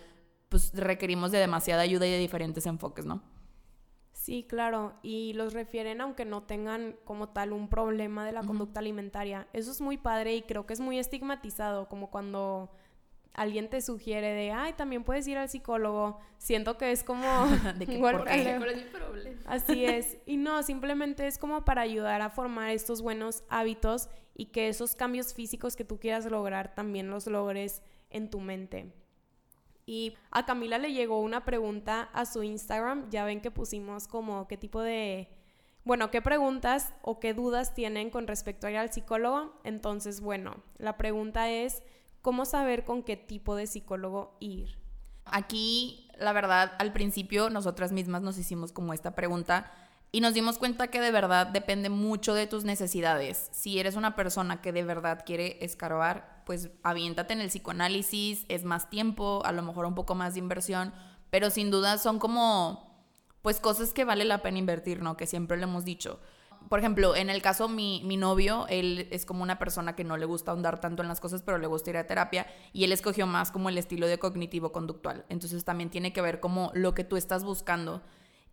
pues 0.50 0.72
requerimos 0.72 1.32
de 1.32 1.38
demasiada 1.38 1.82
ayuda 1.82 2.06
y 2.06 2.12
de 2.12 2.18
diferentes 2.18 2.64
enfoques, 2.66 3.04
¿no? 3.04 3.24
Sí, 4.12 4.46
claro, 4.48 4.94
y 5.02 5.32
los 5.32 5.52
refieren 5.52 6.00
aunque 6.00 6.24
no 6.24 6.44
tengan 6.44 6.94
como 7.04 7.30
tal 7.30 7.52
un 7.52 7.68
problema 7.68 8.24
de 8.24 8.30
la 8.30 8.44
conducta 8.44 8.78
alimentaria. 8.78 9.48
Eso 9.52 9.72
es 9.72 9.80
muy 9.80 9.96
padre 9.96 10.36
y 10.36 10.42
creo 10.42 10.64
que 10.64 10.74
es 10.74 10.80
muy 10.80 10.96
estigmatizado, 11.00 11.88
como 11.88 12.12
cuando 12.12 12.70
alguien 13.34 13.68
te 13.68 13.80
sugiere 13.80 14.32
de, 14.32 14.52
ay, 14.52 14.72
también 14.72 15.04
puedes 15.04 15.26
ir 15.28 15.36
al 15.36 15.48
psicólogo. 15.48 16.18
Siento 16.38 16.78
que 16.78 16.92
es 16.92 17.04
como... 17.04 17.26
de 17.78 17.86
que, 17.86 17.98
¿Cuál 18.00 18.28
es 18.28 18.76
mi 18.76 18.84
problema? 18.84 19.40
Así 19.44 19.84
es. 19.84 20.16
Y 20.24 20.36
no, 20.36 20.62
simplemente 20.62 21.26
es 21.26 21.36
como 21.38 21.64
para 21.64 21.82
ayudar 21.82 22.22
a 22.22 22.30
formar 22.30 22.70
estos 22.70 23.02
buenos 23.02 23.42
hábitos 23.48 24.08
y 24.34 24.46
que 24.46 24.68
esos 24.68 24.94
cambios 24.94 25.34
físicos 25.34 25.76
que 25.76 25.84
tú 25.84 25.98
quieras 25.98 26.26
lograr 26.26 26.74
también 26.74 27.10
los 27.10 27.26
logres 27.26 27.82
en 28.10 28.30
tu 28.30 28.40
mente. 28.40 28.92
Y 29.86 30.16
a 30.30 30.46
Camila 30.46 30.78
le 30.78 30.92
llegó 30.92 31.20
una 31.20 31.44
pregunta 31.44 32.08
a 32.12 32.24
su 32.24 32.42
Instagram. 32.42 33.10
Ya 33.10 33.24
ven 33.24 33.40
que 33.40 33.50
pusimos 33.50 34.08
como 34.08 34.48
qué 34.48 34.56
tipo 34.56 34.80
de... 34.80 35.28
Bueno, 35.84 36.10
qué 36.10 36.22
preguntas 36.22 36.94
o 37.02 37.20
qué 37.20 37.34
dudas 37.34 37.74
tienen 37.74 38.08
con 38.08 38.26
respecto 38.26 38.66
a 38.66 38.70
ir 38.70 38.78
al 38.78 38.92
psicólogo. 38.92 39.60
Entonces, 39.64 40.22
bueno, 40.22 40.62
la 40.78 40.96
pregunta 40.96 41.50
es, 41.50 41.82
¿cómo 42.24 42.46
saber 42.46 42.84
con 42.84 43.02
qué 43.02 43.18
tipo 43.18 43.54
de 43.54 43.66
psicólogo 43.66 44.38
ir? 44.40 44.78
Aquí, 45.26 46.08
la 46.18 46.32
verdad, 46.32 46.72
al 46.78 46.90
principio 46.90 47.50
nosotras 47.50 47.92
mismas 47.92 48.22
nos 48.22 48.38
hicimos 48.38 48.72
como 48.72 48.94
esta 48.94 49.14
pregunta 49.14 49.70
y 50.10 50.22
nos 50.22 50.32
dimos 50.32 50.56
cuenta 50.56 50.88
que 50.88 51.02
de 51.02 51.10
verdad 51.10 51.46
depende 51.46 51.90
mucho 51.90 52.32
de 52.32 52.46
tus 52.46 52.64
necesidades. 52.64 53.50
Si 53.52 53.78
eres 53.78 53.94
una 53.94 54.16
persona 54.16 54.62
que 54.62 54.72
de 54.72 54.84
verdad 54.84 55.22
quiere 55.26 55.62
escarbar, 55.62 56.42
pues 56.46 56.70
aviéntate 56.82 57.34
en 57.34 57.42
el 57.42 57.48
psicoanálisis, 57.48 58.46
es 58.48 58.64
más 58.64 58.88
tiempo, 58.88 59.42
a 59.44 59.52
lo 59.52 59.60
mejor 59.60 59.84
un 59.84 59.94
poco 59.94 60.14
más 60.14 60.32
de 60.32 60.40
inversión, 60.40 60.94
pero 61.28 61.50
sin 61.50 61.70
duda 61.70 61.98
son 61.98 62.18
como 62.18 63.04
pues 63.42 63.60
cosas 63.60 63.92
que 63.92 64.06
vale 64.06 64.24
la 64.24 64.40
pena 64.40 64.58
invertir, 64.58 65.02
¿no? 65.02 65.18
Que 65.18 65.26
siempre 65.26 65.58
le 65.58 65.64
hemos 65.64 65.84
dicho. 65.84 66.20
Por 66.68 66.78
ejemplo, 66.78 67.14
en 67.16 67.30
el 67.30 67.42
caso 67.42 67.68
mi, 67.68 68.02
mi 68.04 68.16
novio, 68.16 68.66
él 68.68 69.08
es 69.10 69.26
como 69.26 69.42
una 69.42 69.58
persona 69.58 69.94
que 69.94 70.04
no 70.04 70.16
le 70.16 70.26
gusta 70.26 70.50
ahondar 70.50 70.80
tanto 70.80 71.02
en 71.02 71.08
las 71.08 71.20
cosas, 71.20 71.42
pero 71.42 71.58
le 71.58 71.66
gusta 71.66 71.90
ir 71.90 71.96
a 71.96 72.06
terapia 72.06 72.46
y 72.72 72.84
él 72.84 72.92
escogió 72.92 73.26
más 73.26 73.50
como 73.50 73.68
el 73.68 73.78
estilo 73.78 74.06
de 74.06 74.18
cognitivo-conductual. 74.18 75.24
Entonces 75.28 75.64
también 75.64 75.90
tiene 75.90 76.12
que 76.12 76.20
ver 76.20 76.40
como 76.40 76.70
lo 76.74 76.94
que 76.94 77.04
tú 77.04 77.16
estás 77.16 77.44
buscando 77.44 78.02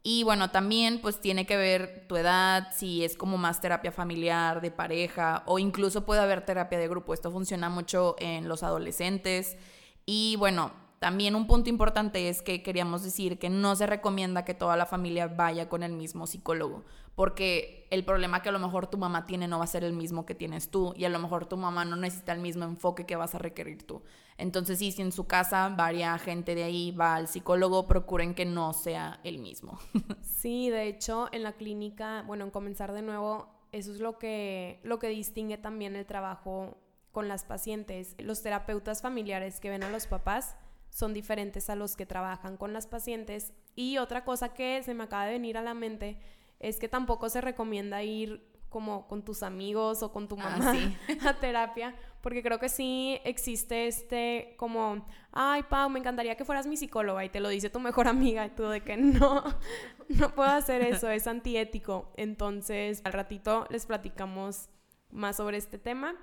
y 0.04 0.24
bueno, 0.24 0.50
también 0.50 1.00
pues 1.00 1.20
tiene 1.22 1.46
que 1.46 1.58
ver 1.58 2.06
tu 2.08 2.18
edad, 2.18 2.70
si 2.74 3.04
es 3.04 3.16
como 3.16 3.38
más 3.38 3.62
terapia 3.62 3.92
familiar, 3.92 4.60
de 4.60 4.72
pareja, 4.72 5.44
o 5.46 5.60
incluso 5.60 6.06
puede 6.06 6.22
haber 6.22 6.44
terapia 6.44 6.80
de 6.80 6.88
grupo. 6.88 7.14
Esto 7.14 7.32
funciona 7.32 7.70
mucho 7.70 8.16
en 8.20 8.48
los 8.48 8.64
adolescentes. 8.64 9.58
Y 10.06 10.38
bueno, 10.38 10.74
también 11.02 11.34
un 11.34 11.48
punto 11.48 11.68
importante 11.68 12.30
es 12.30 12.44
que 12.44 12.62
queríamos 12.62 13.02
decir 13.02 13.40
que 13.40 13.50
no 13.50 13.76
se 13.76 13.88
recomienda 13.88 14.46
que 14.46 14.54
toda 14.54 14.78
la 14.78 14.86
familia 14.86 15.28
vaya 15.28 15.68
con 15.68 15.82
el 15.82 15.94
mismo 15.94 16.28
psicólogo, 16.28 16.86
porque 17.16 17.88
el 17.90 18.06
problema 18.06 18.44
que 18.44 18.50
a 18.50 18.52
lo 18.52 18.60
mejor 18.60 18.86
tu 18.86 19.00
mamá 19.00 19.26
tiene 19.26 19.48
no 19.48 19.58
va 19.58 19.64
a 19.64 19.68
ser 19.68 19.84
el 19.84 19.94
mismo 19.94 20.28
que 20.28 20.36
tienes 20.36 20.70
tú 20.70 20.94
y 20.96 21.06
a 21.06 21.10
lo 21.10 21.18
mejor 21.18 21.48
tu 21.48 21.58
mamá 21.58 21.86
no 21.86 21.96
necesita 21.96 22.34
el 22.34 22.40
mismo 22.40 22.66
enfoque 22.66 23.08
que 23.08 23.16
vas 23.16 23.34
a 23.34 23.40
requerir 23.40 23.82
tú. 23.82 24.04
Entonces, 24.38 24.78
sí, 24.78 24.92
si 24.92 25.02
en 25.02 25.12
su 25.12 25.26
casa 25.26 25.70
varia 25.70 26.16
gente 26.20 26.54
de 26.54 26.66
ahí 26.66 26.92
va 26.92 27.16
al 27.16 27.28
psicólogo, 27.28 27.88
procuren 27.88 28.36
que 28.36 28.46
no 28.46 28.72
sea 28.74 29.20
el 29.24 29.40
mismo. 29.40 29.80
Sí, 30.22 30.70
de 30.70 30.88
hecho, 30.88 31.30
en 31.32 31.42
la 31.42 31.54
clínica, 31.54 32.24
bueno, 32.28 32.46
en 32.46 32.52
comenzar 32.52 32.94
de 32.94 33.02
nuevo, 33.02 33.48
eso 33.72 33.92
es 33.92 34.00
lo 34.00 34.20
que, 34.20 34.80
lo 34.84 35.00
que 35.00 35.08
distingue 35.08 35.58
también 35.58 35.96
el 35.96 36.06
trabajo 36.06 36.78
con 37.12 37.28
las 37.28 37.44
pacientes. 37.44 38.16
Los 38.20 38.44
terapeutas 38.44 39.02
familiares 39.02 39.60
que 39.60 39.72
ven 39.72 39.84
a 39.84 39.90
los 39.90 40.06
papás 40.06 40.56
son 40.92 41.14
diferentes 41.14 41.70
a 41.70 41.76
los 41.76 41.96
que 41.96 42.06
trabajan 42.06 42.58
con 42.58 42.74
las 42.74 42.86
pacientes. 42.86 43.54
Y 43.76 43.98
otra 43.98 44.24
cosa 44.24 44.54
que 44.54 44.84
se 44.84 44.94
me 44.94 45.06
acaba 45.06 45.26
de 45.26 45.32
venir 45.32 45.58
a 45.58 45.64
la 45.64 45.74
mente 45.74 46.20
es 46.60 46.78
que 46.78 46.88
tampoco 46.88 47.30
se 47.30 47.42
recomienda 47.42 48.04
ir 48.04 48.52
como 48.70 49.08
con 49.08 49.24
tus 49.24 49.44
amigos 49.44 50.04
o 50.04 50.14
con 50.14 50.28
tu 50.28 50.38
ah, 50.40 50.58
mamá 50.58 50.74
a 51.28 51.34
terapia, 51.40 51.94
porque 52.22 52.42
creo 52.42 52.58
que 52.60 52.70
sí 52.70 53.20
existe 53.26 53.88
este 53.88 54.56
como, 54.58 55.06
ay 55.34 55.64
Pau, 55.64 55.90
me 55.90 56.00
encantaría 56.00 56.36
que 56.36 56.46
fueras 56.46 56.68
mi 56.68 56.78
psicóloga 56.78 57.26
y 57.26 57.30
te 57.30 57.42
lo 57.42 57.50
dice 57.50 57.70
tu 57.70 57.82
mejor 57.82 58.08
amiga 58.08 58.46
y 58.46 58.52
tú 58.52 58.64
de 58.64 58.82
que 58.82 58.96
no, 58.96 59.44
no 60.10 60.36
puedo 60.36 60.50
hacer 60.50 60.84
eso, 60.84 61.10
es 61.10 61.28
antiético. 61.28 62.14
Entonces, 62.16 63.02
al 63.04 63.14
ratito 63.14 63.66
les 63.70 63.86
platicamos 63.86 64.70
más 65.10 65.38
sobre 65.38 65.58
este 65.58 65.78
tema. 65.78 66.16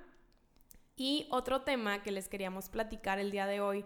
Y 0.96 1.28
otro 1.30 1.62
tema 1.62 2.02
que 2.02 2.10
les 2.10 2.28
queríamos 2.28 2.68
platicar 2.68 3.18
el 3.18 3.30
día 3.30 3.46
de 3.46 3.60
hoy 3.60 3.84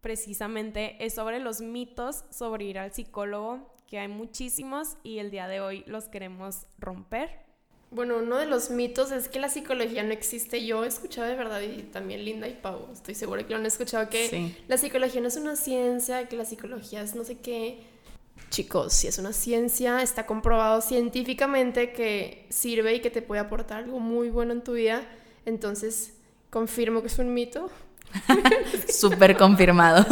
precisamente 0.00 0.96
es 1.04 1.14
sobre 1.14 1.40
los 1.40 1.60
mitos 1.60 2.24
sobre 2.30 2.64
ir 2.64 2.78
al 2.78 2.92
psicólogo, 2.92 3.74
que 3.86 3.98
hay 3.98 4.08
muchísimos 4.08 4.96
y 5.02 5.18
el 5.18 5.30
día 5.30 5.48
de 5.48 5.60
hoy 5.60 5.84
los 5.86 6.08
queremos 6.08 6.66
romper. 6.78 7.48
Bueno, 7.90 8.18
uno 8.18 8.36
de 8.36 8.44
los 8.44 8.68
mitos 8.70 9.12
es 9.12 9.30
que 9.30 9.40
la 9.40 9.48
psicología 9.48 10.02
no 10.02 10.12
existe. 10.12 10.64
Yo 10.64 10.84
he 10.84 10.88
escuchado 10.88 11.26
de 11.26 11.36
verdad, 11.36 11.62
y 11.62 11.82
también 11.84 12.22
Linda 12.22 12.46
y 12.46 12.52
Pau, 12.52 12.88
estoy 12.92 13.14
segura 13.14 13.44
que 13.44 13.54
lo 13.54 13.56
han 13.56 13.64
escuchado, 13.66 14.10
que 14.10 14.54
la 14.68 14.76
psicología 14.76 15.22
no 15.22 15.28
es 15.28 15.36
una 15.36 15.56
ciencia, 15.56 16.28
que 16.28 16.36
la 16.36 16.44
psicología 16.44 17.00
es 17.00 17.14
no 17.14 17.24
sé 17.24 17.38
qué. 17.38 17.80
Chicos, 18.50 18.92
si 18.92 19.08
es 19.08 19.18
una 19.18 19.32
ciencia, 19.32 20.02
está 20.02 20.26
comprobado 20.26 20.82
científicamente 20.82 21.92
que 21.92 22.46
sirve 22.50 22.94
y 22.94 23.00
que 23.00 23.10
te 23.10 23.22
puede 23.22 23.40
aportar 23.40 23.84
algo 23.84 24.00
muy 24.00 24.28
bueno 24.28 24.52
en 24.52 24.62
tu 24.62 24.74
vida. 24.74 25.06
Entonces, 25.46 26.14
confirmo 26.50 27.00
que 27.00 27.08
es 27.08 27.18
un 27.18 27.32
mito. 27.32 27.70
Súper 28.88 29.36
confirmado. 29.36 30.06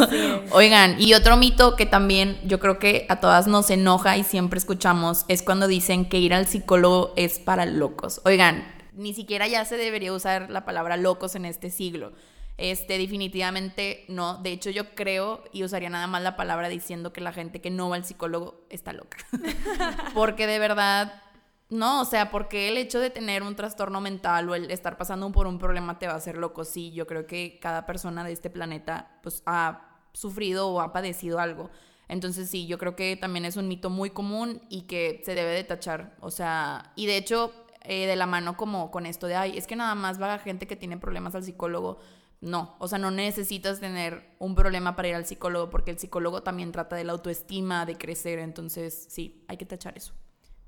Oigan, 0.51 0.99
y 0.99 1.13
otro 1.13 1.37
mito 1.37 1.75
que 1.75 1.85
también 1.85 2.39
yo 2.43 2.59
creo 2.59 2.79
que 2.79 3.05
a 3.09 3.19
todas 3.19 3.47
nos 3.47 3.69
enoja 3.69 4.17
y 4.17 4.23
siempre 4.23 4.59
escuchamos 4.59 5.25
es 5.27 5.43
cuando 5.43 5.67
dicen 5.67 6.07
que 6.07 6.19
ir 6.19 6.33
al 6.33 6.47
psicólogo 6.47 7.13
es 7.15 7.39
para 7.39 7.65
locos. 7.65 8.21
Oigan, 8.25 8.63
ni 8.93 9.13
siquiera 9.13 9.47
ya 9.47 9.63
se 9.65 9.77
debería 9.77 10.13
usar 10.13 10.49
la 10.49 10.65
palabra 10.65 10.97
locos 10.97 11.35
en 11.35 11.45
este 11.45 11.69
siglo. 11.69 12.13
Este, 12.57 12.97
definitivamente 12.97 14.03
no. 14.07 14.37
De 14.37 14.51
hecho, 14.51 14.71
yo 14.71 14.95
creo 14.95 15.43
y 15.53 15.63
usaría 15.63 15.91
nada 15.91 16.07
más 16.07 16.23
la 16.23 16.35
palabra 16.35 16.69
diciendo 16.69 17.13
que 17.13 17.21
la 17.21 17.31
gente 17.31 17.61
que 17.61 17.69
no 17.69 17.89
va 17.89 17.97
al 17.97 18.05
psicólogo 18.05 18.65
está 18.71 18.93
loca. 18.93 19.17
Porque 20.15 20.47
de 20.47 20.57
verdad 20.57 21.21
no, 21.69 22.01
o 22.01 22.05
sea, 22.05 22.31
porque 22.31 22.69
el 22.69 22.77
hecho 22.77 22.99
de 22.99 23.09
tener 23.09 23.43
un 23.43 23.55
trastorno 23.55 23.99
mental 23.99 24.49
o 24.49 24.55
el 24.55 24.71
estar 24.71 24.97
pasando 24.97 25.29
por 25.33 25.47
un 25.47 25.59
problema 25.59 25.99
te 25.99 26.07
va 26.07 26.13
a 26.13 26.17
hacer 26.17 26.37
loco. 26.37 26.63
Sí, 26.63 26.91
yo 26.91 27.05
creo 27.07 27.27
que 27.27 27.59
cada 27.59 27.85
persona 27.85 28.23
de 28.23 28.31
este 28.31 28.49
planeta 28.49 29.19
pues 29.21 29.43
ha 29.45 29.99
sufrido 30.13 30.69
o 30.69 30.79
ha 30.79 30.93
padecido 30.93 31.39
algo. 31.39 31.69
Entonces 32.07 32.49
sí, 32.49 32.67
yo 32.67 32.77
creo 32.77 32.95
que 32.95 33.17
también 33.17 33.43
es 33.43 33.57
un 33.57 33.67
mito 33.67 33.89
muy 33.89 34.11
común 34.11 34.61
y 34.69 34.83
que 34.83 35.21
se 35.25 35.35
debe 35.35 35.51
de 35.51 35.65
tachar. 35.65 36.15
O 36.21 36.31
sea, 36.31 36.93
y 36.95 37.05
de 37.05 37.17
hecho, 37.17 37.53
eh, 37.83 38.07
de 38.07 38.15
la 38.15 38.27
mano 38.27 38.55
como 38.55 38.89
con 38.89 39.05
esto 39.05 39.27
de, 39.27 39.35
ay, 39.35 39.57
es 39.57 39.67
que 39.67 39.75
nada 39.75 39.95
más 39.95 40.21
va 40.21 40.39
gente 40.39 40.67
que 40.67 40.77
tiene 40.77 40.97
problemas 40.97 41.35
al 41.35 41.43
psicólogo. 41.43 41.99
No, 42.39 42.75
o 42.79 42.87
sea, 42.87 42.99
no 42.99 43.11
necesitas 43.11 43.79
tener 43.81 44.35
un 44.39 44.55
problema 44.55 44.95
para 44.95 45.09
ir 45.09 45.15
al 45.15 45.25
psicólogo 45.25 45.69
porque 45.69 45.91
el 45.91 45.99
psicólogo 45.99 46.43
también 46.43 46.71
trata 46.71 46.95
de 46.95 47.03
la 47.03 47.11
autoestima, 47.13 47.85
de 47.85 47.97
crecer. 47.97 48.39
Entonces 48.39 49.07
sí, 49.09 49.43
hay 49.49 49.57
que 49.57 49.65
tachar 49.65 49.97
eso. 49.97 50.13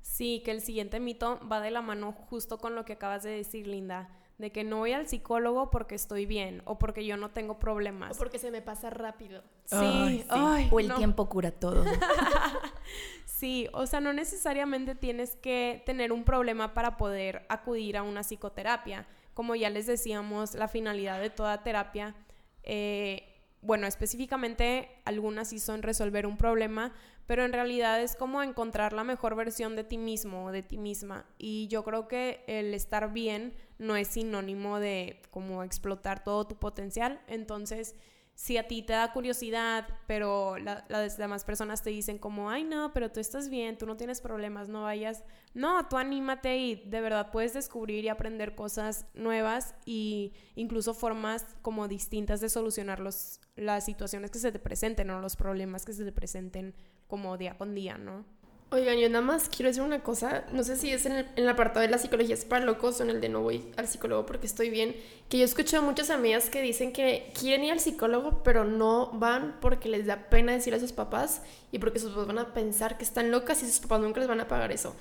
Sí, 0.02 0.42
que 0.44 0.50
el 0.50 0.60
siguiente 0.60 1.00
mito 1.00 1.40
va 1.50 1.60
de 1.60 1.70
la 1.70 1.82
mano 1.82 2.12
justo 2.12 2.58
con 2.58 2.74
lo 2.74 2.84
que 2.84 2.94
acabas 2.94 3.22
de 3.22 3.30
decir, 3.30 3.66
Linda, 3.66 4.08
de 4.38 4.50
que 4.50 4.64
no 4.64 4.78
voy 4.78 4.92
al 4.92 5.06
psicólogo 5.06 5.70
porque 5.70 5.94
estoy 5.94 6.26
bien 6.26 6.62
o 6.64 6.78
porque 6.78 7.04
yo 7.04 7.16
no 7.16 7.30
tengo 7.30 7.58
problemas. 7.58 8.16
O 8.16 8.18
porque 8.18 8.38
se 8.38 8.50
me 8.50 8.62
pasa 8.62 8.90
rápido. 8.90 9.42
Sí, 9.66 10.24
o 10.70 10.80
el 10.80 10.94
tiempo 10.94 11.28
cura 11.28 11.52
todo. 11.52 11.84
sí, 13.26 13.68
o 13.72 13.86
sea, 13.86 14.00
no 14.00 14.12
necesariamente 14.12 14.94
tienes 14.94 15.36
que 15.36 15.82
tener 15.84 16.12
un 16.12 16.24
problema 16.24 16.74
para 16.74 16.96
poder 16.96 17.44
acudir 17.48 17.96
a 17.96 18.02
una 18.02 18.22
psicoterapia. 18.22 19.06
Como 19.34 19.54
ya 19.54 19.70
les 19.70 19.86
decíamos, 19.86 20.54
la 20.54 20.68
finalidad 20.68 21.20
de 21.20 21.30
toda 21.30 21.62
terapia, 21.62 22.14
eh, 22.62 23.29
bueno, 23.62 23.86
específicamente 23.86 24.88
algunas 25.04 25.48
sí 25.48 25.58
son 25.58 25.82
resolver 25.82 26.26
un 26.26 26.36
problema, 26.36 26.92
pero 27.26 27.44
en 27.44 27.52
realidad 27.52 28.02
es 28.02 28.16
como 28.16 28.42
encontrar 28.42 28.92
la 28.92 29.04
mejor 29.04 29.36
versión 29.36 29.76
de 29.76 29.84
ti 29.84 29.98
mismo 29.98 30.46
o 30.46 30.52
de 30.52 30.62
ti 30.62 30.78
misma. 30.78 31.26
Y 31.38 31.68
yo 31.68 31.84
creo 31.84 32.08
que 32.08 32.42
el 32.46 32.74
estar 32.74 33.12
bien 33.12 33.54
no 33.78 33.96
es 33.96 34.08
sinónimo 34.08 34.80
de 34.80 35.22
como 35.30 35.62
explotar 35.62 36.24
todo 36.24 36.46
tu 36.46 36.58
potencial. 36.58 37.20
Entonces, 37.28 37.94
si 38.34 38.56
a 38.56 38.66
ti 38.66 38.82
te 38.82 38.94
da 38.94 39.12
curiosidad, 39.12 39.86
pero 40.06 40.56
las 40.56 41.18
demás 41.18 41.44
personas 41.44 41.82
te 41.82 41.90
dicen 41.90 42.18
como, 42.18 42.48
ay 42.48 42.64
no, 42.64 42.92
pero 42.94 43.12
tú 43.12 43.20
estás 43.20 43.50
bien, 43.50 43.76
tú 43.76 43.84
no 43.86 43.96
tienes 43.96 44.20
problemas, 44.20 44.68
no 44.68 44.84
vayas. 44.84 45.24
No, 45.52 45.88
tú 45.88 45.98
anímate 45.98 46.56
y 46.56 46.74
de 46.86 47.00
verdad 47.00 47.30
puedes 47.32 47.52
descubrir 47.52 48.04
y 48.04 48.08
aprender 48.08 48.54
cosas 48.54 49.06
nuevas 49.14 49.74
y 49.84 50.32
incluso 50.54 50.94
formas 50.94 51.44
como 51.60 51.86
distintas 51.86 52.40
de 52.40 52.48
solucionar 52.48 53.00
los, 53.00 53.40
las 53.56 53.84
situaciones 53.84 54.30
que 54.30 54.38
se 54.38 54.52
te 54.52 54.58
presenten 54.58 55.10
o 55.10 55.20
los 55.20 55.36
problemas 55.36 55.84
que 55.84 55.92
se 55.92 56.04
te 56.04 56.12
presenten 56.12 56.74
como 57.08 57.36
día 57.36 57.58
con 57.58 57.74
día, 57.74 57.98
¿no? 57.98 58.24
Oigan, 58.72 58.98
yo 58.98 59.08
nada 59.08 59.24
más 59.24 59.48
quiero 59.48 59.68
decir 59.68 59.82
una 59.82 60.00
cosa, 60.00 60.44
no 60.52 60.62
sé 60.62 60.76
si 60.76 60.92
es 60.92 61.04
en 61.04 61.26
el, 61.34 61.48
apartado 61.48 61.80
de 61.80 61.88
la 61.88 61.98
psicología 61.98 62.34
es 62.34 62.44
para 62.44 62.64
locos 62.64 63.00
o 63.00 63.02
en 63.02 63.10
el 63.10 63.20
de 63.20 63.28
no 63.28 63.40
voy 63.40 63.64
al 63.76 63.88
psicólogo 63.88 64.26
porque 64.26 64.46
estoy 64.46 64.70
bien, 64.70 64.94
que 65.28 65.38
yo 65.38 65.44
escucho 65.44 65.78
a 65.78 65.80
muchas 65.80 66.08
amigas 66.08 66.50
que 66.50 66.62
dicen 66.62 66.92
que 66.92 67.32
quieren 67.36 67.64
ir 67.64 67.72
al 67.72 67.80
psicólogo 67.80 68.44
pero 68.44 68.64
no 68.64 69.10
van 69.12 69.56
porque 69.60 69.88
les 69.88 70.06
da 70.06 70.28
pena 70.30 70.52
decir 70.52 70.72
a 70.72 70.78
sus 70.78 70.92
papás 70.92 71.42
y 71.72 71.80
porque 71.80 71.98
sus 71.98 72.10
papás 72.10 72.28
van 72.28 72.38
a 72.38 72.54
pensar 72.54 72.96
que 72.96 73.02
están 73.02 73.32
locas 73.32 73.60
y 73.64 73.66
sus 73.66 73.80
papás 73.80 74.02
nunca 74.02 74.20
les 74.20 74.28
van 74.28 74.38
a 74.38 74.46
pagar 74.46 74.70
eso. 74.70 74.94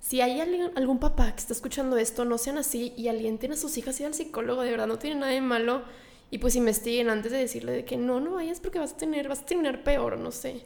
Si 0.00 0.20
hay 0.20 0.42
algún 0.76 0.98
papá 0.98 1.32
que 1.32 1.40
está 1.40 1.54
escuchando 1.54 1.96
esto, 1.96 2.26
no 2.26 2.36
sean 2.36 2.58
así 2.58 2.92
y 2.94 3.08
alguien 3.08 3.38
tiene 3.38 3.54
a 3.54 3.58
sus 3.58 3.78
hijas 3.78 3.98
ir 4.00 4.06
al 4.06 4.12
psicólogo, 4.12 4.60
de 4.60 4.70
verdad 4.70 4.86
no 4.86 4.98
tiene 4.98 5.20
nada 5.20 5.32
de 5.32 5.40
malo 5.40 5.82
y 6.30 6.36
pues 6.36 6.56
investiguen 6.56 7.08
antes 7.08 7.32
de 7.32 7.38
decirle 7.38 7.72
de 7.72 7.84
que 7.86 7.96
no, 7.96 8.20
no 8.20 8.32
vayas 8.32 8.60
porque 8.60 8.78
vas 8.78 8.92
a 8.92 8.96
tener, 8.98 9.30
vas 9.30 9.40
a 9.40 9.46
terminar 9.46 9.82
peor, 9.82 10.18
no 10.18 10.30
sé. 10.30 10.62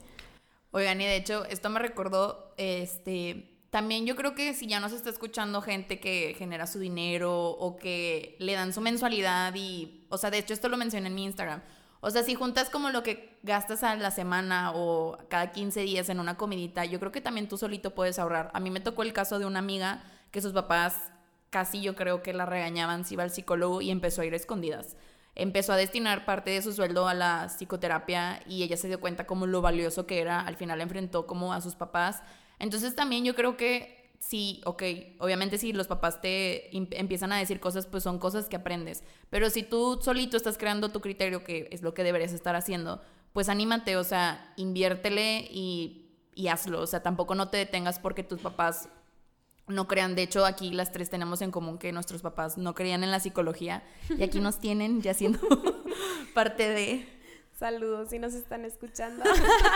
Oigan, 0.70 1.00
y 1.00 1.04
de 1.04 1.16
hecho, 1.16 1.44
esto 1.46 1.70
me 1.70 1.80
recordó, 1.80 2.54
este, 2.58 3.58
también 3.70 4.06
yo 4.06 4.16
creo 4.16 4.34
que 4.34 4.52
si 4.54 4.66
ya 4.66 4.80
nos 4.80 4.92
está 4.92 5.08
escuchando 5.08 5.62
gente 5.62 5.98
que 5.98 6.34
genera 6.38 6.66
su 6.66 6.78
dinero 6.78 7.50
o 7.50 7.76
que 7.76 8.36
le 8.38 8.52
dan 8.52 8.72
su 8.72 8.80
mensualidad 8.80 9.54
y, 9.54 10.06
o 10.10 10.18
sea, 10.18 10.30
de 10.30 10.38
hecho 10.38 10.52
esto 10.52 10.68
lo 10.68 10.76
mencioné 10.76 11.08
en 11.08 11.14
mi 11.14 11.24
Instagram. 11.24 11.62
O 12.00 12.10
sea, 12.10 12.22
si 12.22 12.34
juntas 12.34 12.70
como 12.70 12.90
lo 12.90 13.02
que 13.02 13.38
gastas 13.42 13.82
a 13.82 13.96
la 13.96 14.10
semana 14.10 14.72
o 14.74 15.18
cada 15.28 15.52
15 15.52 15.80
días 15.80 16.08
en 16.10 16.20
una 16.20 16.36
comidita, 16.36 16.84
yo 16.84 17.00
creo 17.00 17.12
que 17.12 17.20
también 17.20 17.48
tú 17.48 17.58
solito 17.58 17.94
puedes 17.94 18.18
ahorrar. 18.18 18.50
A 18.54 18.60
mí 18.60 18.70
me 18.70 18.80
tocó 18.80 19.02
el 19.02 19.12
caso 19.12 19.38
de 19.38 19.46
una 19.46 19.58
amiga 19.58 20.04
que 20.30 20.40
sus 20.40 20.52
papás 20.52 21.10
casi 21.50 21.80
yo 21.80 21.96
creo 21.96 22.22
que 22.22 22.32
la 22.32 22.46
regañaban 22.46 23.04
si 23.04 23.14
iba 23.14 23.24
al 23.24 23.30
psicólogo 23.30 23.80
y 23.80 23.90
empezó 23.90 24.22
a 24.22 24.26
ir 24.26 24.34
escondidas 24.34 24.96
empezó 25.38 25.72
a 25.72 25.76
destinar 25.76 26.24
parte 26.24 26.50
de 26.50 26.60
su 26.60 26.72
sueldo 26.72 27.08
a 27.08 27.14
la 27.14 27.46
psicoterapia 27.48 28.42
y 28.46 28.64
ella 28.64 28.76
se 28.76 28.88
dio 28.88 29.00
cuenta 29.00 29.26
como 29.26 29.46
lo 29.46 29.62
valioso 29.62 30.06
que 30.06 30.20
era, 30.20 30.40
al 30.40 30.56
final 30.56 30.80
enfrentó 30.80 31.26
como 31.26 31.52
a 31.52 31.60
sus 31.60 31.74
papás. 31.74 32.22
Entonces 32.58 32.94
también 32.94 33.24
yo 33.24 33.34
creo 33.34 33.56
que 33.56 34.10
sí, 34.18 34.60
ok, 34.64 34.82
obviamente 35.20 35.56
si 35.56 35.72
los 35.72 35.86
papás 35.86 36.20
te 36.20 36.76
empiezan 36.76 37.32
a 37.32 37.38
decir 37.38 37.60
cosas, 37.60 37.86
pues 37.86 38.02
son 38.02 38.18
cosas 38.18 38.48
que 38.48 38.56
aprendes, 38.56 39.04
pero 39.30 39.48
si 39.48 39.62
tú 39.62 40.00
solito 40.02 40.36
estás 40.36 40.58
creando 40.58 40.90
tu 40.90 41.00
criterio, 41.00 41.44
que 41.44 41.68
es 41.70 41.82
lo 41.82 41.94
que 41.94 42.02
deberías 42.02 42.32
estar 42.32 42.56
haciendo, 42.56 43.00
pues 43.32 43.48
anímate, 43.48 43.96
o 43.96 44.02
sea, 44.02 44.52
inviértele 44.56 45.46
y, 45.50 46.10
y 46.34 46.48
hazlo, 46.48 46.80
o 46.80 46.86
sea, 46.86 47.02
tampoco 47.02 47.36
no 47.36 47.48
te 47.48 47.58
detengas 47.58 48.00
porque 48.00 48.24
tus 48.24 48.40
papás 48.40 48.88
no 49.68 49.86
crean. 49.86 50.14
De 50.14 50.22
hecho, 50.22 50.44
aquí 50.44 50.70
las 50.70 50.92
tres 50.92 51.10
tenemos 51.10 51.42
en 51.42 51.50
común 51.50 51.78
que 51.78 51.92
nuestros 51.92 52.22
papás 52.22 52.58
no 52.58 52.74
creían 52.74 53.04
en 53.04 53.10
la 53.10 53.20
psicología 53.20 53.82
y 54.16 54.22
aquí 54.22 54.40
nos 54.40 54.58
tienen 54.60 55.02
ya 55.02 55.14
siendo 55.14 55.40
parte 56.34 56.68
de... 56.68 57.18
Saludos 57.58 58.10
si 58.10 58.20
nos 58.20 58.34
están 58.34 58.64
escuchando. 58.64 59.24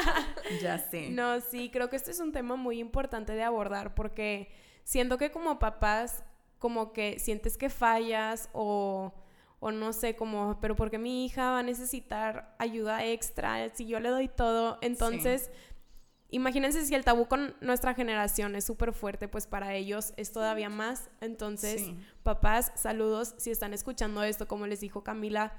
ya 0.63 0.79
sé. 0.79 1.11
No, 1.11 1.41
sí, 1.41 1.69
creo 1.73 1.91
que 1.91 1.97
este 1.97 2.13
es 2.13 2.21
un 2.21 2.31
tema 2.31 2.55
muy 2.55 2.79
importante 2.79 3.33
de 3.33 3.43
abordar 3.43 3.97
porque 3.97 4.53
siento 4.85 5.19
que 5.19 5.33
como 5.33 5.59
papás, 5.59 6.23
como 6.61 6.93
que 6.93 7.19
sientes 7.19 7.59
que 7.59 7.71
fallas 7.71 8.49
o, 8.53 9.13
o 9.59 9.73
no 9.73 9.93
sé, 9.93 10.15
como, 10.15 10.61
pero 10.61 10.77
porque 10.77 10.99
mi 10.99 11.25
hija 11.25 11.51
va 11.51 11.59
a 11.59 11.63
necesitar 11.65 12.55
ayuda 12.61 13.05
extra 13.05 13.69
si 13.75 13.87
yo 13.87 13.99
le 13.99 14.11
doy 14.11 14.29
todo. 14.29 14.79
Entonces 14.81 15.51
imagínense 16.33 16.85
si 16.85 16.95
el 16.95 17.05
tabú 17.05 17.29
con 17.29 17.55
nuestra 17.61 17.95
generación 17.95 18.57
es 18.57 18.65
súper 18.65 18.93
fuerte, 18.93 19.29
pues 19.29 19.47
para 19.47 19.75
ellos 19.75 20.12
es 20.17 20.33
todavía 20.33 20.69
más. 20.69 21.09
Entonces, 21.21 21.91
papás, 22.23 22.73
saludos 22.75 23.35
si 23.39 23.51
están 23.51 23.73
escuchando 23.75 24.23
esto, 24.25 24.49
como 24.49 24.67
les 24.67 24.81
dijo 24.81 25.05
Camila. 25.05 25.53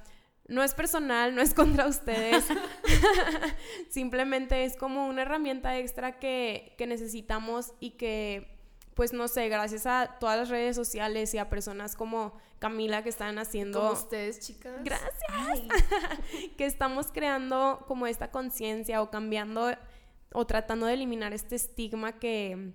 No 0.48 0.62
es 0.62 0.74
personal, 0.74 1.34
no 1.36 1.42
es 1.42 1.54
contra 1.56 1.88
ustedes. 1.88 2.44
Simplemente 3.90 4.66
es 4.66 4.76
como 4.76 5.08
una 5.08 5.22
herramienta 5.22 5.78
extra 5.78 6.20
que, 6.20 6.76
que 6.78 6.88
necesitamos 6.88 7.74
y 7.80 7.92
que 7.92 8.54
pues 8.94 9.14
no 9.14 9.28
sé, 9.28 9.50
gracias 9.50 9.86
a 9.86 10.18
todas 10.20 10.38
las 10.38 10.50
redes 10.50 10.76
sociales 10.76 11.34
y 11.34 11.38
a 11.38 11.50
personas 11.50 11.96
como 11.96 12.38
Camila 12.60 13.04
que 13.04 13.10
están 13.10 13.40
haciendo... 13.40 13.80
Como 13.80 13.94
ustedes, 13.94 14.40
chicas. 14.40 14.84
Gracias. 14.84 15.62
que 16.58 16.66
estamos 16.66 17.08
creando 17.12 17.84
como 17.88 18.08
esta 18.08 18.32
conciencia 18.32 19.02
o 19.02 19.10
cambiando 19.10 19.76
o 20.34 20.46
tratando 20.46 20.86
de 20.86 20.94
eliminar 20.94 21.34
este 21.34 21.56
estigma 21.56 22.20
que, 22.20 22.74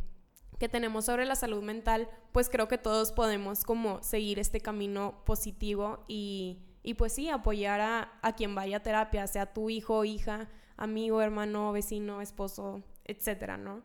tenemos 0.71 1.05
sobre 1.05 1.25
la 1.25 1.37
salud 1.37 1.63
mental, 1.63 2.09
pues 2.33 2.49
creo 2.49 2.67
que 2.67 2.79
todos 2.79 3.13
podemos 3.13 3.63
como 3.63 4.03
seguir 4.03 4.41
este 4.41 4.61
camino 4.61 5.23
positivo 5.25 6.05
y, 6.09 6.59
pues 6.97 7.13
sí, 7.13 7.29
apoyar 7.29 7.81
a, 7.81 8.19
a, 8.23 8.35
quien 8.35 8.57
vaya 8.57 8.79
a 8.79 8.83
terapia, 8.83 9.27
sea 9.29 9.53
tu 9.53 9.71
hijo, 9.71 10.05
hija, 10.05 10.49
amigo, 10.77 11.23
hermano, 11.23 11.71
vecino, 11.71 12.21
esposo, 12.21 12.83
etcétera, 13.05 13.57
¿no? 13.57 13.83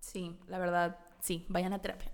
Sí, 0.00 0.38
la 0.46 0.58
verdad, 0.58 0.98
sí, 1.20 1.44
vayan 1.50 1.74
a 1.74 1.82
terapia. 1.82 2.10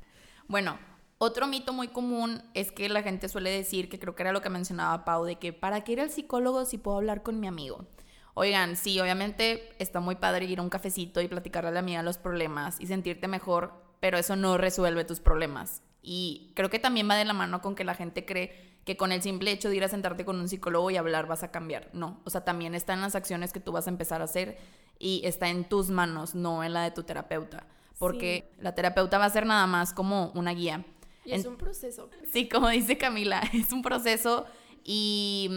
Bueno, 0.48 0.76
otro 1.18 1.46
mito 1.46 1.72
muy 1.72 1.88
común 1.88 2.42
es 2.54 2.72
que 2.72 2.88
la 2.88 3.02
gente 3.02 3.28
suele 3.28 3.50
decir, 3.50 3.88
que 3.88 3.98
creo 3.98 4.16
que 4.16 4.22
era 4.22 4.32
lo 4.32 4.40
que 4.40 4.48
mencionaba 4.48 5.04
Pau, 5.04 5.24
de 5.24 5.36
que 5.36 5.52
¿para 5.52 5.82
qué 5.82 5.92
ir 5.92 6.00
al 6.00 6.10
psicólogo 6.10 6.64
si 6.64 6.78
puedo 6.78 6.96
hablar 6.96 7.22
con 7.22 7.38
mi 7.38 7.46
amigo? 7.46 7.84
Oigan, 8.34 8.76
sí, 8.76 9.00
obviamente 9.00 9.74
está 9.78 10.00
muy 10.00 10.16
padre 10.16 10.46
ir 10.46 10.58
a 10.58 10.62
un 10.62 10.70
cafecito 10.70 11.20
y 11.20 11.28
platicarle 11.28 11.70
a 11.70 11.72
la 11.72 11.80
amiga 11.80 12.02
los 12.02 12.18
problemas 12.18 12.80
y 12.80 12.86
sentirte 12.86 13.28
mejor, 13.28 13.72
pero 14.00 14.18
eso 14.18 14.36
no 14.36 14.56
resuelve 14.56 15.04
tus 15.04 15.20
problemas. 15.20 15.82
Y 16.02 16.52
creo 16.54 16.70
que 16.70 16.78
también 16.78 17.08
va 17.08 17.16
de 17.16 17.24
la 17.24 17.32
mano 17.32 17.60
con 17.60 17.74
que 17.74 17.84
la 17.84 17.94
gente 17.94 18.24
cree 18.24 18.70
que 18.84 18.96
con 18.96 19.12
el 19.12 19.22
simple 19.22 19.50
hecho 19.50 19.68
de 19.68 19.76
ir 19.76 19.84
a 19.84 19.88
sentarte 19.88 20.24
con 20.24 20.40
un 20.40 20.48
psicólogo 20.48 20.90
y 20.90 20.96
hablar 20.96 21.26
vas 21.26 21.42
a 21.42 21.50
cambiar. 21.50 21.90
No, 21.92 22.20
o 22.24 22.30
sea, 22.30 22.44
también 22.44 22.74
está 22.74 22.94
en 22.94 23.02
las 23.02 23.14
acciones 23.14 23.52
que 23.52 23.60
tú 23.60 23.72
vas 23.72 23.86
a 23.86 23.90
empezar 23.90 24.20
a 24.20 24.24
hacer 24.24 24.58
y 24.98 25.22
está 25.24 25.48
en 25.48 25.68
tus 25.68 25.90
manos, 25.90 26.34
no 26.34 26.64
en 26.64 26.72
la 26.72 26.82
de 26.82 26.90
tu 26.90 27.02
terapeuta. 27.02 27.66
Porque 27.98 28.50
la 28.58 28.74
terapeuta 28.74 29.18
va 29.18 29.26
a 29.26 29.30
ser 29.30 29.44
nada 29.44 29.66
más 29.66 29.92
como 29.92 30.32
una 30.34 30.52
guía. 30.52 30.84
Y 31.24 31.32
es 31.32 31.44
un 31.44 31.56
proceso. 31.56 32.08
Sí, 32.32 32.48
como 32.48 32.68
dice 32.70 32.96
Camila, 32.96 33.42
es 33.52 33.72
un 33.72 33.82
proceso 33.82 34.46
y, 34.84 35.50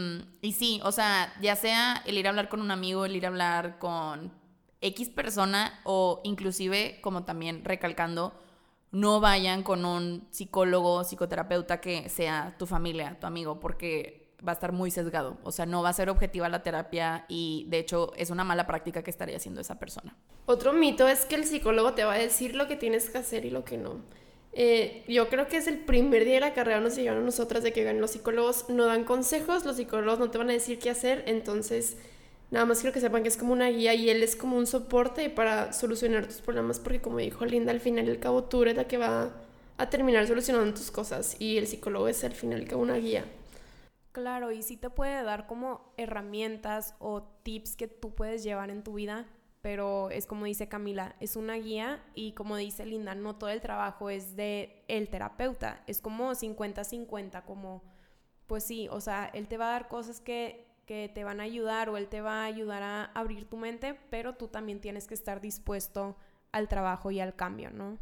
sí, 0.54 0.82
o 0.84 0.92
sea, 0.92 1.34
ya 1.42 1.56
sea 1.56 2.02
el 2.06 2.18
ir 2.18 2.28
a 2.28 2.30
hablar 2.30 2.50
con 2.50 2.62
un 2.62 2.72
amigo, 2.72 3.06
el 3.06 3.16
ir 3.16 3.26
a 3.26 3.30
hablar 3.30 3.80
con 3.80 4.32
X 4.82 5.10
persona 5.10 5.80
o 5.84 6.22
inclusive, 6.24 7.00
como 7.02 7.24
también 7.24 7.64
recalcando, 7.64 8.34
no 8.92 9.20
vayan 9.20 9.64
con 9.64 9.86
un 9.86 10.28
psicólogo, 10.30 11.04
psicoterapeuta 11.04 11.82
que 11.82 12.10
sea 12.10 12.56
tu 12.60 12.68
familia, 12.68 13.18
tu 13.20 13.26
amigo, 13.26 13.60
porque 13.60 14.24
va 14.46 14.52
a 14.52 14.56
estar 14.56 14.72
muy 14.72 14.92
sesgado. 14.92 15.38
O 15.44 15.52
sea, 15.52 15.66
no 15.66 15.82
va 15.82 15.90
a 15.90 15.94
ser 15.94 16.10
objetiva 16.10 16.50
la 16.50 16.64
terapia 16.64 17.26
y 17.28 17.66
de 17.70 17.80
hecho 17.80 18.12
es 18.18 18.30
una 18.30 18.44
mala 18.44 18.68
práctica 18.68 19.02
que 19.02 19.10
estaría 19.10 19.38
haciendo 19.38 19.62
esa 19.62 19.80
persona. 19.80 20.16
Otro 20.46 20.74
mito 20.74 21.08
es 21.08 21.26
que 21.26 21.36
el 21.36 21.46
psicólogo 21.46 21.94
te 21.94 22.04
va 22.04 22.14
a 22.14 22.18
decir 22.18 22.56
lo 22.56 22.68
que 22.68 22.76
tienes 22.76 23.10
que 23.10 23.18
hacer 23.18 23.46
y 23.46 23.50
lo 23.50 23.64
que 23.64 23.78
no. 23.78 24.02
Eh, 24.56 25.04
yo 25.08 25.30
creo 25.30 25.48
que 25.48 25.58
es 25.58 25.68
el 25.68 25.80
primer 25.80 26.26
día 26.26 26.36
de 26.36 26.40
la 26.42 26.54
carrera 26.54 26.80
nos 26.80 26.96
llegaron 26.96 27.24
a 27.24 27.26
nosotras 27.26 27.64
de 27.64 27.74
que 27.74 27.92
los 27.94 28.12
psicólogos 28.12 28.70
no 28.70 28.86
dan 28.86 29.04
consejos, 29.04 29.66
los 29.66 29.78
psicólogos 29.78 30.20
no 30.20 30.30
te 30.30 30.38
van 30.38 30.52
a 30.52 30.54
decir 30.54 30.78
qué 30.78 30.92
hacer, 30.92 31.24
entonces 31.26 31.98
nada 32.52 32.66
más 32.68 32.80
quiero 32.80 32.94
que 32.94 33.00
sepan 33.00 33.24
que 33.24 33.30
es 33.30 33.38
como 33.38 33.52
una 33.52 33.70
guía 33.70 33.96
y 33.96 34.12
él 34.12 34.22
es 34.22 34.36
como 34.36 34.58
un 34.58 34.68
soporte 34.68 35.32
para 35.32 35.74
solucionar 35.74 36.28
tus 36.28 36.42
problemas 36.42 36.80
porque 36.80 37.02
como 37.02 37.18
dijo 37.18 37.46
Linda, 37.46 37.72
al 37.72 37.80
final 37.80 38.08
al 38.08 38.20
cabo 38.20 38.44
tú 38.44 38.62
eres 38.62 38.76
la 38.76 38.88
que 38.88 39.00
va 39.00 39.32
a 39.78 39.90
terminar 39.90 40.28
solucionando 40.28 40.72
tus 40.76 40.92
cosas 40.92 41.36
y 41.40 41.58
el 41.58 41.66
psicólogo 41.66 42.08
es 42.08 42.24
al 42.24 42.34
final 42.34 42.66
cabo 42.66 42.84
una 42.84 42.98
guía. 42.98 43.26
Claro, 44.12 44.52
y 44.52 44.62
sí 44.62 44.78
te 44.78 44.92
puede 44.92 45.24
dar 45.24 45.48
como 45.48 45.92
herramientas 45.98 46.94
o 47.00 47.24
tips 47.42 47.76
que 47.76 47.88
tú 47.88 48.14
puedes 48.14 48.44
llevar 48.44 48.70
en 48.70 48.84
tu 48.84 48.94
vida 48.94 49.26
pero 49.64 50.10
es 50.10 50.28
como 50.28 50.44
dice 50.44 50.68
Camila, 50.68 51.16
es 51.22 51.38
una 51.38 51.56
guía 51.56 52.04
y 52.16 52.34
como 52.34 52.58
dice 52.58 52.86
Linda, 52.86 53.16
no 53.16 53.38
todo 53.38 53.50
el 53.50 53.62
trabajo 53.62 54.10
es 54.10 54.36
de 54.36 54.84
el 54.90 55.08
terapeuta, 55.08 55.82
es 55.88 56.02
como 56.02 56.32
50-50, 56.34 57.46
como 57.46 57.82
pues 58.46 58.66
sí, 58.66 58.90
o 58.92 59.00
sea, 59.00 59.32
él 59.34 59.48
te 59.48 59.56
va 59.56 59.70
a 59.70 59.72
dar 59.72 59.88
cosas 59.88 60.20
que, 60.20 60.68
que 60.86 61.10
te 61.16 61.24
van 61.24 61.40
a 61.40 61.44
ayudar 61.44 61.90
o 61.90 61.96
él 61.96 62.10
te 62.10 62.20
va 62.20 62.42
a 62.42 62.46
ayudar 62.46 62.84
a 62.84 63.06
abrir 63.06 63.50
tu 63.50 63.56
mente, 63.56 63.98
pero 64.10 64.36
tú 64.36 64.50
también 64.50 64.82
tienes 64.82 65.08
que 65.08 65.14
estar 65.14 65.40
dispuesto 65.40 66.18
al 66.52 66.68
trabajo 66.68 67.10
y 67.10 67.22
al 67.22 67.34
cambio, 67.34 67.72
¿no? 67.72 67.98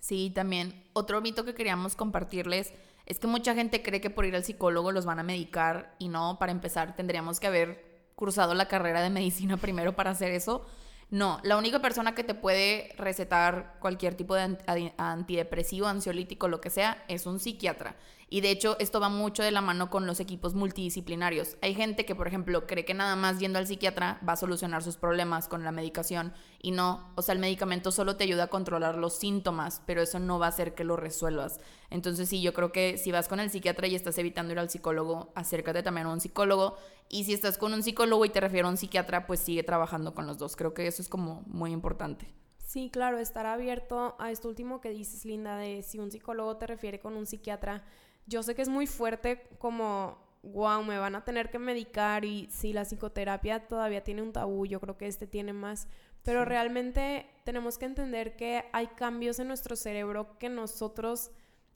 Sí, 0.00 0.30
también 0.34 0.84
otro 0.92 1.22
mito 1.22 1.46
que 1.46 1.54
queríamos 1.54 1.96
compartirles 1.96 2.74
es 3.06 3.18
que 3.18 3.26
mucha 3.26 3.54
gente 3.54 3.82
cree 3.82 4.02
que 4.02 4.10
por 4.10 4.26
ir 4.26 4.36
al 4.36 4.44
psicólogo 4.44 4.92
los 4.92 5.06
van 5.06 5.18
a 5.18 5.22
medicar 5.22 5.96
y 5.98 6.08
no, 6.08 6.38
para 6.38 6.52
empezar 6.52 6.94
tendríamos 6.94 7.40
que 7.40 7.46
haber 7.46 7.87
cursado 8.18 8.52
la 8.54 8.66
carrera 8.66 9.00
de 9.00 9.10
medicina 9.10 9.56
primero 9.56 9.94
para 9.94 10.10
hacer 10.10 10.32
eso. 10.32 10.66
No, 11.08 11.38
la 11.44 11.56
única 11.56 11.80
persona 11.80 12.16
que 12.16 12.24
te 12.24 12.34
puede 12.34 12.92
recetar 12.98 13.76
cualquier 13.78 14.14
tipo 14.14 14.34
de 14.34 14.58
antidepresivo, 14.98 15.86
ansiolítico, 15.86 16.48
lo 16.48 16.60
que 16.60 16.68
sea, 16.68 17.04
es 17.06 17.26
un 17.26 17.38
psiquiatra. 17.38 17.94
Y 18.30 18.42
de 18.42 18.50
hecho, 18.50 18.76
esto 18.78 19.00
va 19.00 19.08
mucho 19.08 19.42
de 19.42 19.50
la 19.50 19.62
mano 19.62 19.88
con 19.88 20.06
los 20.06 20.20
equipos 20.20 20.54
multidisciplinarios. 20.54 21.56
Hay 21.62 21.74
gente 21.74 22.04
que, 22.04 22.14
por 22.14 22.28
ejemplo, 22.28 22.66
cree 22.66 22.84
que 22.84 22.92
nada 22.92 23.16
más 23.16 23.38
yendo 23.38 23.58
al 23.58 23.66
psiquiatra 23.66 24.20
va 24.26 24.34
a 24.34 24.36
solucionar 24.36 24.82
sus 24.82 24.98
problemas 24.98 25.48
con 25.48 25.64
la 25.64 25.72
medicación 25.72 26.34
y 26.60 26.72
no, 26.72 27.10
o 27.16 27.22
sea, 27.22 27.32
el 27.32 27.38
medicamento 27.38 27.90
solo 27.90 28.16
te 28.16 28.24
ayuda 28.24 28.44
a 28.44 28.48
controlar 28.48 28.96
los 28.96 29.14
síntomas, 29.14 29.80
pero 29.86 30.02
eso 30.02 30.18
no 30.18 30.38
va 30.38 30.46
a 30.46 30.50
hacer 30.50 30.74
que 30.74 30.84
lo 30.84 30.96
resuelvas. 30.96 31.58
Entonces, 31.88 32.28
sí, 32.28 32.42
yo 32.42 32.52
creo 32.52 32.70
que 32.70 32.98
si 32.98 33.12
vas 33.12 33.28
con 33.28 33.40
el 33.40 33.50
psiquiatra 33.50 33.86
y 33.86 33.94
estás 33.94 34.18
evitando 34.18 34.52
ir 34.52 34.58
al 34.58 34.68
psicólogo, 34.68 35.32
acércate 35.34 35.82
también 35.82 36.06
a 36.06 36.12
un 36.12 36.20
psicólogo. 36.20 36.76
Y 37.08 37.24
si 37.24 37.32
estás 37.32 37.56
con 37.56 37.72
un 37.72 37.82
psicólogo 37.82 38.26
y 38.26 38.28
te 38.28 38.40
refiero 38.40 38.68
a 38.68 38.70
un 38.70 38.76
psiquiatra, 38.76 39.26
pues 39.26 39.40
sigue 39.40 39.62
trabajando 39.62 40.14
con 40.14 40.26
los 40.26 40.36
dos. 40.36 40.54
Creo 40.54 40.74
que 40.74 40.86
eso 40.86 41.00
es 41.00 41.08
como 41.08 41.44
muy 41.46 41.72
importante. 41.72 42.34
Sí, 42.58 42.90
claro, 42.90 43.18
estar 43.18 43.46
abierto 43.46 44.14
a 44.18 44.30
esto 44.30 44.46
último 44.46 44.82
que 44.82 44.90
dices, 44.90 45.24
Linda, 45.24 45.56
de 45.56 45.82
si 45.82 45.98
un 45.98 46.10
psicólogo 46.10 46.58
te 46.58 46.66
refiere 46.66 47.00
con 47.00 47.16
un 47.16 47.24
psiquiatra 47.24 47.82
yo 48.28 48.42
sé 48.42 48.54
que 48.54 48.62
es 48.62 48.68
muy 48.68 48.86
fuerte 48.86 49.42
como, 49.58 50.18
wow, 50.42 50.84
me 50.84 50.98
van 50.98 51.16
a 51.16 51.24
tener 51.24 51.50
que 51.50 51.58
medicar 51.58 52.24
y 52.24 52.46
si 52.50 52.72
la 52.72 52.84
psicoterapia 52.84 53.66
todavía 53.66 54.04
tiene 54.04 54.22
un 54.22 54.32
tabú, 54.32 54.66
yo 54.66 54.80
creo 54.80 54.98
que 54.98 55.06
este 55.06 55.26
tiene 55.26 55.52
más, 55.52 55.88
pero 56.22 56.44
realmente 56.44 57.26
tenemos 57.44 57.78
que 57.78 57.86
entender 57.86 58.36
que 58.36 58.66
hay 58.72 58.88
cambios 58.88 59.38
en 59.38 59.48
nuestro 59.48 59.76
cerebro 59.76 60.38
que 60.38 60.50
nosotros 60.50 61.30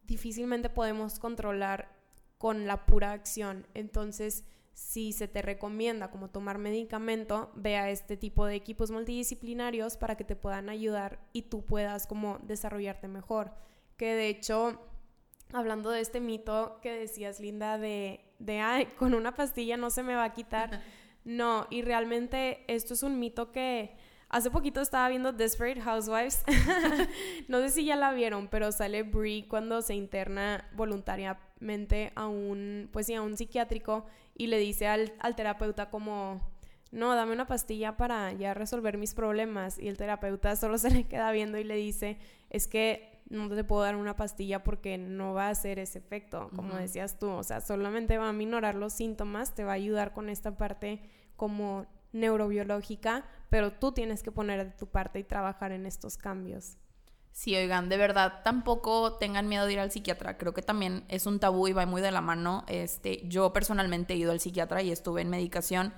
difícilmente 0.05 0.69
podemos 0.69 1.19
controlar 1.19 1.89
con 2.37 2.67
la 2.67 2.85
pura 2.85 3.13
acción. 3.13 3.67
Entonces, 3.73 4.45
si 4.75 5.13
se 5.13 5.29
te 5.29 5.43
recomienda 5.43 6.11
como 6.11 6.29
tomar 6.29 6.59
medicamento, 6.59 7.51
ve 7.55 7.77
a 7.77 7.89
este 7.89 8.17
tipo 8.17 8.45
de 8.47 8.57
equipos 8.57 8.91
multidisciplinarios 8.91 9.97
para 9.97 10.17
que 10.17 10.25
te 10.25 10.37
puedan 10.37 10.69
ayudar 10.69 11.21
y 11.33 11.43
tú 11.43 11.65
puedas 11.65 12.07
como 12.07 12.39
desarrollarte 12.43 13.09
mejor. 13.09 13.55
Que 13.97 14.15
de 14.15 14.29
hecho 14.29 14.81
hablando 15.53 15.91
de 15.91 16.01
este 16.01 16.21
mito 16.21 16.79
que 16.83 16.93
decías, 16.93 17.41
Linda, 17.41 17.79
de, 17.79 18.21
de, 18.39 18.61
ay, 18.61 18.87
con 18.99 19.15
una 19.15 19.35
pastilla 19.35 19.77
no 19.77 19.91
se 19.91 20.03
me 20.03 20.15
va 20.15 20.25
a 20.25 20.33
quitar. 20.33 20.83
No, 21.25 21.69
y 21.71 21.83
realmente 21.83 22.65
esto 22.67 22.95
es 22.95 23.05
un 23.05 23.21
mito 23.21 23.53
que 23.53 23.95
hace 24.29 24.51
poquito 24.51 24.81
estaba 24.81 25.09
viendo 25.09 25.33
Desperate 25.33 25.81
Housewives. 25.81 26.43
no 27.49 27.61
sé 27.61 27.69
si 27.69 27.85
ya 27.85 27.95
la 27.95 28.13
vieron, 28.13 28.49
pero 28.49 28.73
sale 28.73 29.05
Brie 29.05 29.47
cuando 29.47 29.83
se 29.83 29.95
interna 29.95 30.69
voluntariamente 30.75 32.11
a 32.17 32.27
un, 32.27 32.89
pues 32.93 33.07
sí, 33.07 33.15
a 33.15 33.23
un 33.23 33.37
psiquiátrico 33.37 34.05
y 34.37 34.49
le 34.49 34.59
dice 34.59 34.89
al, 34.89 35.13
al 35.21 35.37
terapeuta 35.37 35.91
como, 35.91 36.41
no, 36.91 37.15
dame 37.15 37.33
una 37.33 37.47
pastilla 37.47 37.97
para 37.97 38.33
ya 38.33 38.53
resolver 38.53 38.99
mis 38.99 39.15
problemas. 39.15 39.79
Y 39.79 39.89
el 39.89 39.97
terapeuta 39.97 40.57
solo 40.57 40.77
se 40.79 40.91
le 40.91 41.05
queda 41.05 41.31
viendo 41.31 41.59
y 41.59 41.65
le 41.65 41.77
dice, 41.77 42.19
es 42.51 42.67
que 42.67 43.12
no 43.33 43.49
te 43.49 43.65
puedo 43.65 43.83
dar 43.83 43.97
una 43.97 44.15
pastilla 44.15 44.63
porque 44.63 44.99
no 44.99 45.33
va 45.35 45.47
a 45.47 45.51
hacer 45.51 45.79
ese 45.79 45.99
efecto, 45.99 46.51
como 46.55 46.75
decías 46.77 47.19
tú, 47.19 47.31
o 47.31 47.43
sea, 47.43 47.61
solamente 47.61 48.19
va 48.19 48.29
a 48.29 48.33
minorar 48.33 48.75
los 48.75 48.93
síntomas, 48.93 49.55
te 49.55 49.65
va 49.65 49.73
a 49.73 49.77
ayudar 49.77 50.13
con 50.13 50.29
esta 50.29 50.57
parte 50.57 51.01
como 51.37 51.87
neurobiológica, 52.13 53.25
pero 53.49 53.73
tú 53.73 53.93
tienes 53.93 54.23
que 54.23 54.31
poner 54.31 54.65
de 54.65 54.71
tu 54.73 54.87
parte 54.87 55.19
y 55.19 55.25
trabajar 55.25 55.73
en 55.73 55.87
estos 55.87 56.19
cambios. 56.19 56.77
Sí, 57.33 57.57
oigan, 57.57 57.89
de 57.89 57.97
verdad, 57.97 58.43
tampoco 58.45 59.15
tengan 59.15 59.49
miedo 59.49 59.65
de 59.65 59.73
ir 59.73 59.81
al 59.81 59.91
psiquiatra. 59.91 60.37
Creo 60.37 60.53
que 60.53 60.61
también 60.61 61.05
es 61.09 61.25
un 61.25 61.41
tabú 61.41 61.67
y 61.67 61.73
va 61.73 61.87
muy 61.87 62.03
de 62.03 62.11
la 62.11 62.21
mano. 62.21 62.65
Este, 62.69 63.27
yo 63.27 63.55
personalmente 63.55 64.13
he 64.13 64.19
ido 64.19 64.33
al 64.33 64.41
psiquiatra 64.41 64.83
y 64.83 64.93
estuve 64.93 65.23
en 65.23 65.31
medicación 65.31 65.95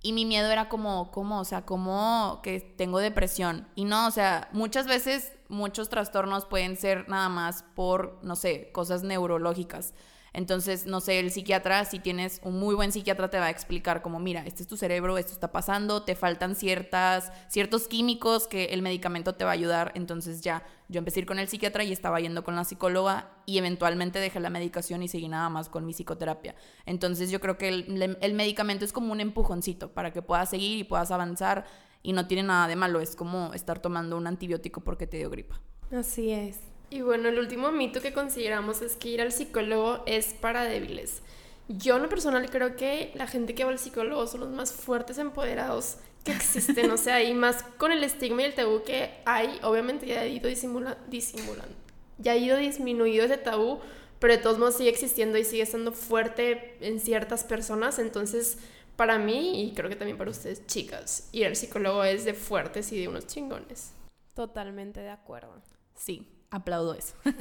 y 0.00 0.12
mi 0.12 0.24
miedo 0.24 0.50
era 0.50 0.68
como, 0.68 1.10
¿cómo? 1.10 1.40
O 1.40 1.44
sea, 1.44 1.66
como 1.66 2.40
que 2.42 2.60
tengo 2.60 2.98
depresión. 2.98 3.68
Y 3.74 3.84
no, 3.84 4.06
o 4.06 4.10
sea, 4.10 4.48
muchas 4.52 4.86
veces 4.86 5.32
muchos 5.48 5.88
trastornos 5.88 6.44
pueden 6.44 6.76
ser 6.76 7.08
nada 7.08 7.28
más 7.28 7.64
por, 7.74 8.18
no 8.22 8.36
sé, 8.36 8.70
cosas 8.72 9.02
neurológicas. 9.02 9.94
Entonces, 10.38 10.86
no 10.86 11.00
sé, 11.00 11.18
el 11.18 11.32
psiquiatra, 11.32 11.84
si 11.84 11.98
tienes 11.98 12.40
un 12.44 12.60
muy 12.60 12.76
buen 12.76 12.92
psiquiatra, 12.92 13.28
te 13.28 13.40
va 13.40 13.46
a 13.46 13.50
explicar 13.50 14.02
como, 14.02 14.20
mira, 14.20 14.46
este 14.46 14.62
es 14.62 14.68
tu 14.68 14.76
cerebro, 14.76 15.18
esto 15.18 15.32
está 15.32 15.50
pasando, 15.50 16.04
te 16.04 16.14
faltan 16.14 16.54
ciertas, 16.54 17.32
ciertos 17.48 17.88
químicos 17.88 18.46
que 18.46 18.66
el 18.66 18.80
medicamento 18.80 19.34
te 19.34 19.42
va 19.42 19.50
a 19.50 19.54
ayudar. 19.54 19.90
Entonces 19.96 20.40
ya, 20.40 20.62
yo 20.88 21.00
empecé 21.00 21.26
con 21.26 21.40
el 21.40 21.48
psiquiatra 21.48 21.82
y 21.82 21.90
estaba 21.90 22.20
yendo 22.20 22.44
con 22.44 22.54
la 22.54 22.62
psicóloga 22.62 23.32
y 23.46 23.58
eventualmente 23.58 24.20
dejé 24.20 24.38
la 24.38 24.48
medicación 24.48 25.02
y 25.02 25.08
seguí 25.08 25.26
nada 25.26 25.48
más 25.48 25.68
con 25.68 25.84
mi 25.84 25.92
psicoterapia. 25.92 26.54
Entonces 26.86 27.32
yo 27.32 27.40
creo 27.40 27.58
que 27.58 27.70
el, 27.70 28.16
el 28.20 28.34
medicamento 28.34 28.84
es 28.84 28.92
como 28.92 29.10
un 29.10 29.20
empujoncito 29.20 29.92
para 29.92 30.12
que 30.12 30.22
puedas 30.22 30.50
seguir 30.50 30.78
y 30.78 30.84
puedas 30.84 31.10
avanzar 31.10 31.64
y 32.00 32.12
no 32.12 32.28
tiene 32.28 32.44
nada 32.44 32.68
de 32.68 32.76
malo, 32.76 33.00
es 33.00 33.16
como 33.16 33.52
estar 33.54 33.80
tomando 33.80 34.16
un 34.16 34.28
antibiótico 34.28 34.82
porque 34.82 35.08
te 35.08 35.16
dio 35.16 35.30
gripa. 35.30 35.60
Así 35.90 36.30
es. 36.30 36.60
Y 36.90 37.02
bueno, 37.02 37.28
el 37.28 37.38
último 37.38 37.70
mito 37.70 38.00
que 38.00 38.12
consideramos 38.12 38.80
es 38.80 38.96
que 38.96 39.10
ir 39.10 39.20
al 39.20 39.32
psicólogo 39.32 40.02
es 40.06 40.32
para 40.34 40.64
débiles. 40.64 41.22
Yo 41.68 41.96
en 41.96 42.02
lo 42.02 42.08
personal 42.08 42.48
creo 42.48 42.76
que 42.76 43.12
la 43.14 43.26
gente 43.26 43.54
que 43.54 43.64
va 43.64 43.70
al 43.70 43.78
psicólogo 43.78 44.26
son 44.26 44.40
los 44.40 44.50
más 44.50 44.72
fuertes, 44.72 45.18
empoderados 45.18 45.98
que 46.24 46.32
existen. 46.32 46.90
o 46.90 46.96
sea, 46.96 47.22
y 47.22 47.34
más 47.34 47.62
con 47.76 47.92
el 47.92 48.02
estigma 48.02 48.42
y 48.42 48.46
el 48.46 48.54
tabú 48.54 48.82
que 48.84 49.10
hay, 49.26 49.58
obviamente 49.62 50.06
ya 50.06 50.20
ha 50.20 50.26
ido 50.26 50.48
disimulando, 50.48 51.76
ya 52.16 52.32
ha 52.32 52.36
ido 52.36 52.56
disminuido 52.56 53.26
ese 53.26 53.36
tabú, 53.36 53.80
pero 54.18 54.32
de 54.32 54.38
todos 54.38 54.58
modos 54.58 54.76
sigue 54.78 54.88
existiendo 54.88 55.36
y 55.36 55.44
sigue 55.44 55.62
estando 55.62 55.92
fuerte 55.92 56.78
en 56.80 57.00
ciertas 57.00 57.44
personas. 57.44 57.98
Entonces, 57.98 58.58
para 58.96 59.18
mí, 59.18 59.62
y 59.62 59.74
creo 59.74 59.90
que 59.90 59.96
también 59.96 60.16
para 60.16 60.30
ustedes, 60.30 60.66
chicas, 60.66 61.28
ir 61.32 61.46
al 61.46 61.54
psicólogo 61.54 62.02
es 62.02 62.24
de 62.24 62.32
fuertes 62.32 62.90
y 62.92 62.98
de 62.98 63.08
unos 63.08 63.26
chingones. 63.26 63.92
Totalmente 64.34 65.00
de 65.00 65.10
acuerdo. 65.10 65.62
Sí, 65.94 66.26
aplaudo 66.50 66.94
eso. 66.94 67.14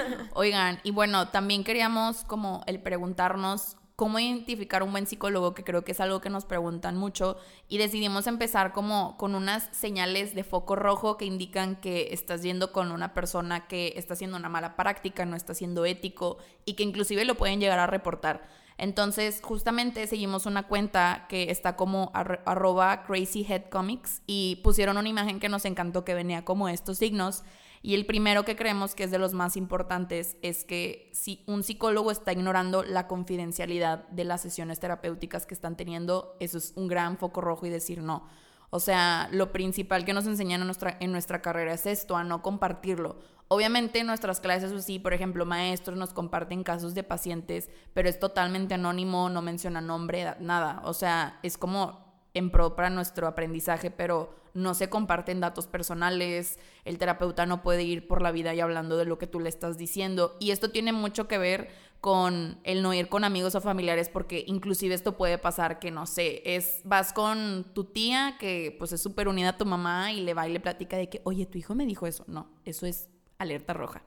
Oigan, 0.34 0.80
y 0.82 0.90
bueno, 0.90 1.28
también 1.28 1.64
queríamos 1.64 2.24
como 2.24 2.62
el 2.66 2.80
preguntarnos 2.80 3.76
cómo 3.96 4.18
identificar 4.18 4.82
un 4.82 4.92
buen 4.92 5.06
psicólogo, 5.06 5.54
que 5.54 5.64
creo 5.64 5.82
que 5.82 5.92
es 5.92 6.00
algo 6.00 6.20
que 6.20 6.28
nos 6.28 6.44
preguntan 6.44 6.96
mucho, 6.98 7.38
y 7.66 7.78
decidimos 7.78 8.26
empezar 8.26 8.72
como 8.72 9.16
con 9.16 9.34
unas 9.34 9.68
señales 9.72 10.34
de 10.34 10.44
foco 10.44 10.76
rojo 10.76 11.16
que 11.16 11.24
indican 11.24 11.76
que 11.76 12.08
estás 12.12 12.42
yendo 12.42 12.72
con 12.72 12.92
una 12.92 13.14
persona 13.14 13.66
que 13.66 13.94
está 13.96 14.12
haciendo 14.12 14.36
una 14.36 14.50
mala 14.50 14.76
práctica, 14.76 15.24
no 15.24 15.34
está 15.34 15.54
siendo 15.54 15.86
ético 15.86 16.36
y 16.66 16.74
que 16.74 16.82
inclusive 16.82 17.24
lo 17.24 17.36
pueden 17.36 17.58
llegar 17.58 17.78
a 17.78 17.86
reportar. 17.86 18.46
Entonces, 18.78 19.40
justamente 19.42 20.06
seguimos 20.06 20.44
una 20.44 20.64
cuenta 20.66 21.24
que 21.30 21.50
está 21.50 21.76
como 21.76 22.10
arroba 22.12 23.04
crazyheadcomics 23.04 24.20
y 24.26 24.60
pusieron 24.62 24.98
una 24.98 25.08
imagen 25.08 25.40
que 25.40 25.48
nos 25.48 25.64
encantó 25.64 26.04
que 26.04 26.12
venía 26.12 26.44
como 26.44 26.68
estos 26.68 26.98
signos 26.98 27.42
y 27.86 27.94
el 27.94 28.04
primero 28.04 28.44
que 28.44 28.56
creemos 28.56 28.96
que 28.96 29.04
es 29.04 29.12
de 29.12 29.20
los 29.20 29.32
más 29.32 29.56
importantes 29.56 30.36
es 30.42 30.64
que 30.64 31.08
si 31.12 31.44
un 31.46 31.62
psicólogo 31.62 32.10
está 32.10 32.32
ignorando 32.32 32.82
la 32.82 33.06
confidencialidad 33.06 34.08
de 34.08 34.24
las 34.24 34.40
sesiones 34.40 34.80
terapéuticas 34.80 35.46
que 35.46 35.54
están 35.54 35.76
teniendo, 35.76 36.36
eso 36.40 36.58
es 36.58 36.72
un 36.74 36.88
gran 36.88 37.16
foco 37.16 37.40
rojo 37.40 37.64
y 37.64 37.70
decir 37.70 38.02
no. 38.02 38.26
O 38.70 38.80
sea, 38.80 39.28
lo 39.30 39.52
principal 39.52 40.04
que 40.04 40.14
nos 40.14 40.26
enseñan 40.26 40.62
en 40.62 40.66
nuestra, 40.66 40.96
en 40.98 41.12
nuestra 41.12 41.42
carrera 41.42 41.74
es 41.74 41.86
esto, 41.86 42.16
a 42.16 42.24
no 42.24 42.42
compartirlo. 42.42 43.20
Obviamente 43.46 44.00
en 44.00 44.08
nuestras 44.08 44.40
clases, 44.40 44.72
o 44.72 44.80
sí, 44.80 44.98
por 44.98 45.14
ejemplo, 45.14 45.46
maestros 45.46 45.96
nos 45.96 46.12
comparten 46.12 46.64
casos 46.64 46.92
de 46.92 47.04
pacientes, 47.04 47.70
pero 47.94 48.08
es 48.08 48.18
totalmente 48.18 48.74
anónimo, 48.74 49.28
no 49.28 49.42
menciona 49.42 49.80
nombre, 49.80 50.34
nada. 50.40 50.82
O 50.86 50.92
sea, 50.92 51.38
es 51.44 51.56
como 51.56 52.05
en 52.36 52.50
pro 52.50 52.76
para 52.76 52.90
nuestro 52.90 53.26
aprendizaje, 53.26 53.90
pero 53.90 54.34
no 54.54 54.74
se 54.74 54.88
comparten 54.88 55.40
datos 55.40 55.66
personales, 55.66 56.58
el 56.84 56.98
terapeuta 56.98 57.46
no 57.46 57.62
puede 57.62 57.82
ir 57.82 58.06
por 58.06 58.22
la 58.22 58.32
vida 58.32 58.54
y 58.54 58.60
hablando 58.60 58.96
de 58.96 59.04
lo 59.04 59.18
que 59.18 59.26
tú 59.26 59.40
le 59.40 59.48
estás 59.48 59.76
diciendo. 59.78 60.36
Y 60.40 60.50
esto 60.50 60.70
tiene 60.70 60.92
mucho 60.92 61.28
que 61.28 61.38
ver 61.38 61.68
con 62.00 62.58
el 62.64 62.82
no 62.82 62.94
ir 62.94 63.08
con 63.08 63.24
amigos 63.24 63.54
o 63.54 63.60
familiares, 63.60 64.08
porque 64.08 64.44
inclusive 64.46 64.94
esto 64.94 65.16
puede 65.16 65.38
pasar 65.38 65.78
que, 65.78 65.90
no 65.90 66.06
sé, 66.06 66.42
es, 66.44 66.80
vas 66.84 67.12
con 67.12 67.66
tu 67.74 67.84
tía 67.84 68.36
que 68.38 68.74
pues 68.78 68.92
es 68.92 69.02
súper 69.02 69.28
unida 69.28 69.50
a 69.50 69.56
tu 69.58 69.66
mamá 69.66 70.12
y 70.12 70.20
le 70.20 70.34
va 70.34 70.48
y 70.48 70.52
le 70.52 70.60
platica 70.60 70.96
de 70.96 71.08
que, 71.08 71.20
oye, 71.24 71.46
tu 71.46 71.58
hijo 71.58 71.74
me 71.74 71.86
dijo 71.86 72.06
eso. 72.06 72.24
No, 72.26 72.48
eso 72.64 72.86
es 72.86 73.08
alerta 73.38 73.72
roja. 73.72 74.02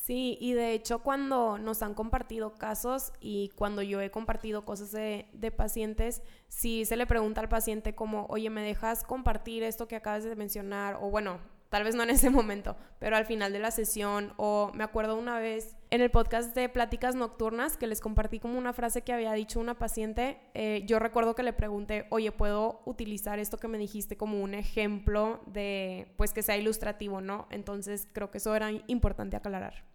Sí, 0.00 0.38
y 0.40 0.54
de 0.54 0.72
hecho 0.72 1.00
cuando 1.00 1.58
nos 1.58 1.82
han 1.82 1.92
compartido 1.92 2.54
casos 2.54 3.12
y 3.20 3.50
cuando 3.50 3.82
yo 3.82 4.00
he 4.00 4.10
compartido 4.10 4.64
cosas 4.64 4.92
de, 4.92 5.28
de, 5.34 5.50
pacientes, 5.50 6.22
si 6.48 6.86
se 6.86 6.96
le 6.96 7.06
pregunta 7.06 7.42
al 7.42 7.50
paciente 7.50 7.94
como, 7.94 8.24
oye, 8.30 8.48
¿me 8.48 8.62
dejas 8.62 9.04
compartir 9.04 9.62
esto 9.62 9.88
que 9.88 9.96
acabas 9.96 10.24
de 10.24 10.34
mencionar? 10.36 10.96
O 11.02 11.10
bueno, 11.10 11.38
tal 11.68 11.84
vez 11.84 11.94
no 11.94 12.02
en 12.02 12.10
ese 12.10 12.30
momento, 12.30 12.76
pero 12.98 13.14
al 13.14 13.26
final 13.26 13.52
de 13.52 13.58
la 13.58 13.70
sesión, 13.70 14.32
o 14.38 14.72
me 14.74 14.84
acuerdo 14.84 15.16
una 15.16 15.38
vez 15.38 15.76
en 15.90 16.00
el 16.00 16.10
podcast 16.10 16.54
de 16.54 16.70
Pláticas 16.70 17.14
Nocturnas 17.14 17.76
que 17.76 17.86
les 17.86 18.00
compartí 18.00 18.40
como 18.40 18.58
una 18.58 18.72
frase 18.72 19.02
que 19.02 19.12
había 19.12 19.34
dicho 19.34 19.60
una 19.60 19.78
paciente, 19.78 20.40
eh, 20.54 20.82
yo 20.86 20.98
recuerdo 20.98 21.34
que 21.34 21.42
le 21.42 21.52
pregunté, 21.52 22.06
oye, 22.08 22.32
¿puedo 22.32 22.80
utilizar 22.86 23.38
esto 23.38 23.58
que 23.58 23.68
me 23.68 23.76
dijiste 23.76 24.16
como 24.16 24.40
un 24.40 24.54
ejemplo 24.54 25.42
de, 25.46 26.14
pues 26.16 26.32
que 26.32 26.42
sea 26.42 26.56
ilustrativo, 26.56 27.20
¿no? 27.20 27.46
Entonces 27.50 28.08
creo 28.14 28.30
que 28.30 28.38
eso 28.38 28.54
era 28.56 28.70
importante 28.86 29.36
aclarar. 29.36 29.89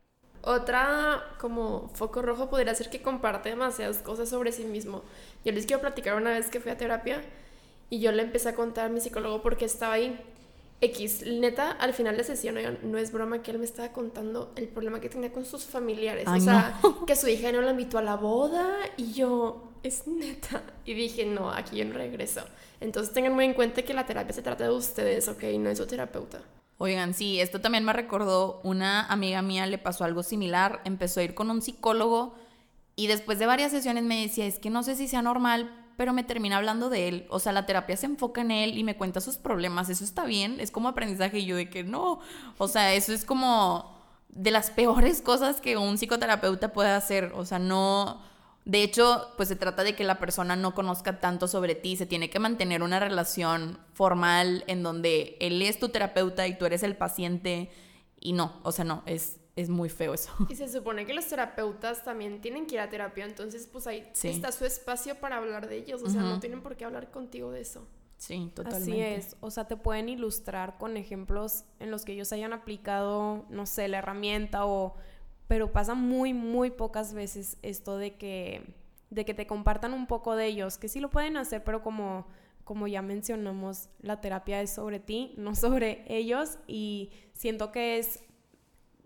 Otra 0.46 1.24
como 1.40 1.90
foco 1.96 2.22
rojo 2.22 2.50
podría 2.52 2.76
ser 2.76 2.92
que 2.92 3.02
comparte 3.02 3.50
demasiadas 3.50 3.98
cosas 3.98 4.30
sobre 4.30 4.52
sí 4.52 4.64
mismo. 4.64 5.02
Yo 5.44 5.52
les 5.52 5.66
quiero 5.66 5.82
platicar 5.82 6.16
una 6.16 6.30
vez 6.30 6.52
que 6.52 6.60
fui 6.60 6.72
a 6.72 6.78
terapia 6.78 7.24
Y 7.90 8.00
yo 8.00 8.12
le 8.12 8.22
empecé 8.22 8.50
a 8.50 8.56
contar 8.56 8.86
a 8.86 8.90
mi 8.90 9.02
psicólogo 9.02 9.42
por 9.42 9.58
qué 9.58 9.66
estaba 9.66 9.94
ahí. 9.94 10.20
X, 10.82 11.24
neta, 11.26 11.72
al 11.72 11.94
final 11.94 12.18
de 12.18 12.24
sesión, 12.24 12.58
no 12.84 12.98
es 12.98 13.12
broma 13.12 13.42
que 13.42 13.50
él 13.52 13.60
me 13.60 13.66
estaba 13.66 13.92
contando 13.92 14.52
el 14.56 14.68
problema 14.68 15.00
que 15.00 15.10
tenía 15.10 15.32
con 15.32 15.46
sus 15.46 15.64
familiares. 15.64 16.28
o 16.28 16.40
sea, 16.40 16.80
que 17.08 17.16
su 17.16 17.28
hija 17.28 17.52
no 17.52 17.62
la 17.62 17.72
invitó 17.72 17.98
a 17.98 18.04
la 18.04 18.16
boda 18.16 18.76
y 18.98 19.14
yo, 19.14 19.72
es 19.82 20.06
neta. 20.06 20.62
Y 20.84 20.94
dije, 20.94 21.26
no, 21.26 21.50
aquí 21.50 21.78
yo 21.78 21.86
no 21.86 21.94
regreso. 21.94 22.42
Entonces 22.82 23.14
tengan 23.14 23.34
muy 23.34 23.46
en 23.46 23.54
cuenta 23.54 23.82
que 23.82 23.94
la 23.96 24.06
terapia 24.06 24.34
se 24.34 24.44
trata 24.44 24.66
de 24.66 24.72
ustedes, 24.72 25.28
¿ok? 25.28 25.44
No 25.58 25.70
es 25.70 25.78
su 25.80 25.88
terapeuta. 25.88 26.42
Oigan, 26.78 27.14
sí, 27.14 27.40
esto 27.40 27.62
también 27.62 27.86
me 27.86 27.94
recordó, 27.94 28.60
una 28.64 29.06
amiga 29.06 29.42
mía 29.42 29.66
le 29.66 29.78
pasó 29.78 30.04
algo 30.04 30.24
similar, 30.24 30.82
empezó 30.84 31.22
a 31.22 31.24
ir 31.24 31.34
con 31.34 31.50
un 31.50 31.62
psicólogo 31.62 32.36
y 32.98 33.08
después 33.08 33.40
de 33.40 33.46
varias 33.46 33.72
sesiones 33.72 34.04
me 34.04 34.22
decía, 34.22 34.46
es 34.46 34.60
que 34.60 34.70
no 34.70 34.84
sé 34.84 34.96
si 34.96 35.08
sea 35.08 35.22
normal, 35.22 35.86
pero 35.98 36.14
me 36.14 36.24
termina 36.24 36.58
hablando 36.58 36.90
de 36.90 37.08
él. 37.08 37.28
O 37.30 37.40
sea, 37.40 37.52
la 37.52 37.66
terapia 37.66 37.98
se 37.98 38.06
enfoca 38.06 38.42
en 38.42 38.52
él 38.52 38.78
y 38.78 38.84
me 38.84 38.98
cuenta 38.98 39.22
sus 39.22 39.38
problemas. 39.38 39.90
Eso 39.90 40.04
está 40.04 40.26
bien, 40.26 40.60
es 40.60 40.72
como 40.72 40.90
aprendizaje 40.90 41.40
y 41.40 41.46
yo 41.46 41.56
de 41.56 41.70
que 41.70 41.84
no. 41.84 42.20
O 42.58 42.68
sea, 42.68 42.94
eso 42.94 43.14
es 43.14 43.26
como 43.26 43.96
de 44.30 44.52
las 44.52 44.70
peores 44.72 45.22
cosas 45.24 45.62
que 45.62 45.78
un 45.78 45.98
psicoterapeuta 45.98 46.74
puede 46.74 46.90
hacer. 46.90 47.32
O 47.36 47.46
sea, 47.46 47.60
no... 47.60 48.22
De 48.66 48.82
hecho, 48.82 49.32
pues 49.38 49.48
se 49.50 49.56
trata 49.56 49.84
de 49.84 49.96
que 49.96 50.04
la 50.04 50.20
persona 50.20 50.56
no 50.56 50.74
conozca 50.74 51.20
tanto 51.20 51.48
sobre 51.48 51.76
ti, 51.76 51.96
se 51.96 52.08
tiene 52.08 52.30
que 52.32 52.40
mantener 52.40 52.82
una 52.82 53.00
relación 53.00 53.80
formal 53.94 54.64
en 54.68 54.82
donde 54.82 55.38
él 55.40 55.62
es 55.62 55.80
tu 55.80 55.90
terapeuta 55.90 56.48
y 56.48 56.58
tú 56.58 56.66
eres 56.66 56.82
el 56.82 56.98
paciente 56.98 57.70
y 58.20 58.34
no, 58.34 58.60
o 58.64 58.72
sea, 58.72 58.84
no, 58.84 59.04
es 59.06 59.38
es 59.56 59.70
muy 59.70 59.90
feo 59.90 60.14
eso. 60.14 60.32
Y 60.50 60.56
se 60.56 60.68
supone 60.68 61.06
que 61.06 61.14
los 61.14 61.26
terapeutas 61.28 62.04
también 62.04 62.42
tienen 62.42 62.66
que 62.66 62.76
ir 62.76 62.82
a 62.82 62.90
terapia, 62.90 63.26
entonces 63.26 63.68
pues 63.72 63.88
ahí 63.88 64.10
está 64.24 64.52
su 64.52 64.66
espacio 64.66 65.16
para 65.16 65.38
hablar 65.38 65.68
de 65.70 65.78
ellos, 65.78 66.02
o 66.04 66.10
sea, 66.10 66.22
no 66.22 66.40
tienen 66.40 66.62
por 66.62 66.76
qué 66.76 66.86
hablar 66.86 67.12
contigo 67.12 67.52
de 67.52 67.62
eso. 67.62 67.88
Sí, 68.18 68.52
totalmente. 68.54 68.92
Así 68.92 69.02
es, 69.02 69.36
o 69.42 69.52
sea, 69.52 69.68
te 69.68 69.76
pueden 69.76 70.10
ilustrar 70.10 70.78
con 70.78 70.98
ejemplos 70.98 71.66
en 71.80 71.92
los 71.92 72.06
que 72.06 72.14
ellos 72.14 72.32
hayan 72.32 72.54
aplicado, 72.54 73.46
no 73.50 73.66
sé, 73.66 73.88
la 73.88 74.00
herramienta 74.00 74.66
o... 74.66 74.96
Pero 75.48 75.72
pasa 75.72 75.94
muy, 75.94 76.34
muy 76.34 76.72
pocas 76.72 77.14
veces 77.14 77.58
esto 77.62 77.98
de 77.98 78.16
que, 78.16 78.76
de 79.10 79.26
que 79.26 79.34
te 79.34 79.48
compartan 79.48 79.94
un 79.94 80.08
poco 80.08 80.36
de 80.36 80.48
ellos, 80.48 80.78
que 80.78 80.88
sí 80.88 81.00
lo 81.00 81.10
pueden 81.10 81.38
hacer, 81.38 81.64
pero 81.64 81.84
como, 81.84 82.28
como 82.64 82.88
ya 82.88 83.02
mencionamos, 83.02 83.90
la 84.00 84.22
terapia 84.22 84.62
es 84.62 84.72
sobre 84.72 85.00
ti, 85.00 85.34
no 85.38 85.56
sobre 85.56 86.04
ellos, 86.08 86.58
y 86.68 87.12
siento 87.34 87.72
que 87.72 88.00
es 88.00 88.22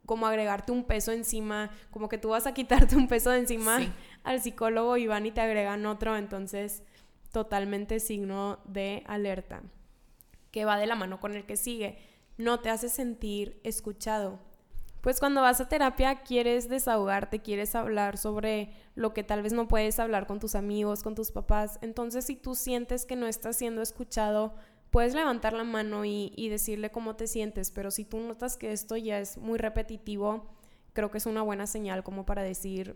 como 0.05 0.25
agregarte 0.25 0.71
un 0.71 0.85
peso 0.85 1.11
encima, 1.11 1.69
como 1.91 2.09
que 2.09 2.17
tú 2.17 2.29
vas 2.29 2.47
a 2.47 2.53
quitarte 2.55 2.95
un 2.95 3.07
peso 3.07 3.29
de 3.29 3.39
encima 3.39 3.79
al 4.23 4.41
psicólogo 4.41 4.97
y 4.97 5.05
van 5.05 5.27
y 5.27 5.31
te 5.31 5.41
agregan 5.41 5.85
otro, 5.85 6.17
entonces 6.17 6.81
totalmente 7.31 7.99
signo 7.99 8.59
de 8.65 9.03
alerta, 9.05 9.61
que 10.49 10.65
va 10.65 10.79
de 10.79 10.87
la 10.87 10.95
mano 10.95 11.19
con 11.19 11.35
el 11.35 11.45
que 11.45 11.57
sigue, 11.57 11.99
no 12.37 12.59
te 12.59 12.69
hace 12.69 12.89
sentir 12.89 13.59
escuchado. 13.63 14.39
Pues 15.01 15.19
cuando 15.19 15.41
vas 15.41 15.61
a 15.61 15.69
terapia 15.69 16.23
quieres 16.23 16.67
desahogarte, 16.67 17.39
quieres 17.39 17.73
hablar 17.75 18.17
sobre 18.17 18.73
lo 18.95 19.13
que 19.13 19.23
tal 19.23 19.41
vez 19.41 19.53
no 19.53 19.67
puedes 19.67 19.99
hablar 19.99 20.27
con 20.27 20.39
tus 20.39 20.55
amigos, 20.55 21.03
con 21.03 21.15
tus 21.15 21.31
papás. 21.31 21.79
Entonces 21.81 22.25
si 22.25 22.35
tú 22.35 22.55
sientes 22.55 23.05
que 23.05 23.15
no 23.15 23.27
estás 23.27 23.55
siendo 23.55 23.81
escuchado, 23.81 24.55
puedes 24.89 25.13
levantar 25.13 25.53
la 25.53 25.63
mano 25.63 26.03
y, 26.05 26.49
decirle 26.49 26.91
cómo 26.91 27.15
te 27.15 27.27
sientes, 27.27 27.71
pero 27.71 27.91
si 27.91 28.05
tú 28.05 28.19
notas 28.19 28.57
que 28.57 28.71
esto 28.71 28.97
ya 28.97 29.19
es 29.19 29.37
muy 29.37 29.57
repetitivo, 29.57 30.47
creo 30.93 31.11
que 31.11 31.19
es 31.19 31.25
una 31.25 31.41
buena 31.43 31.67
señal 31.67 32.03
como 32.03 32.25
para 32.25 32.41
decir, 32.43 32.95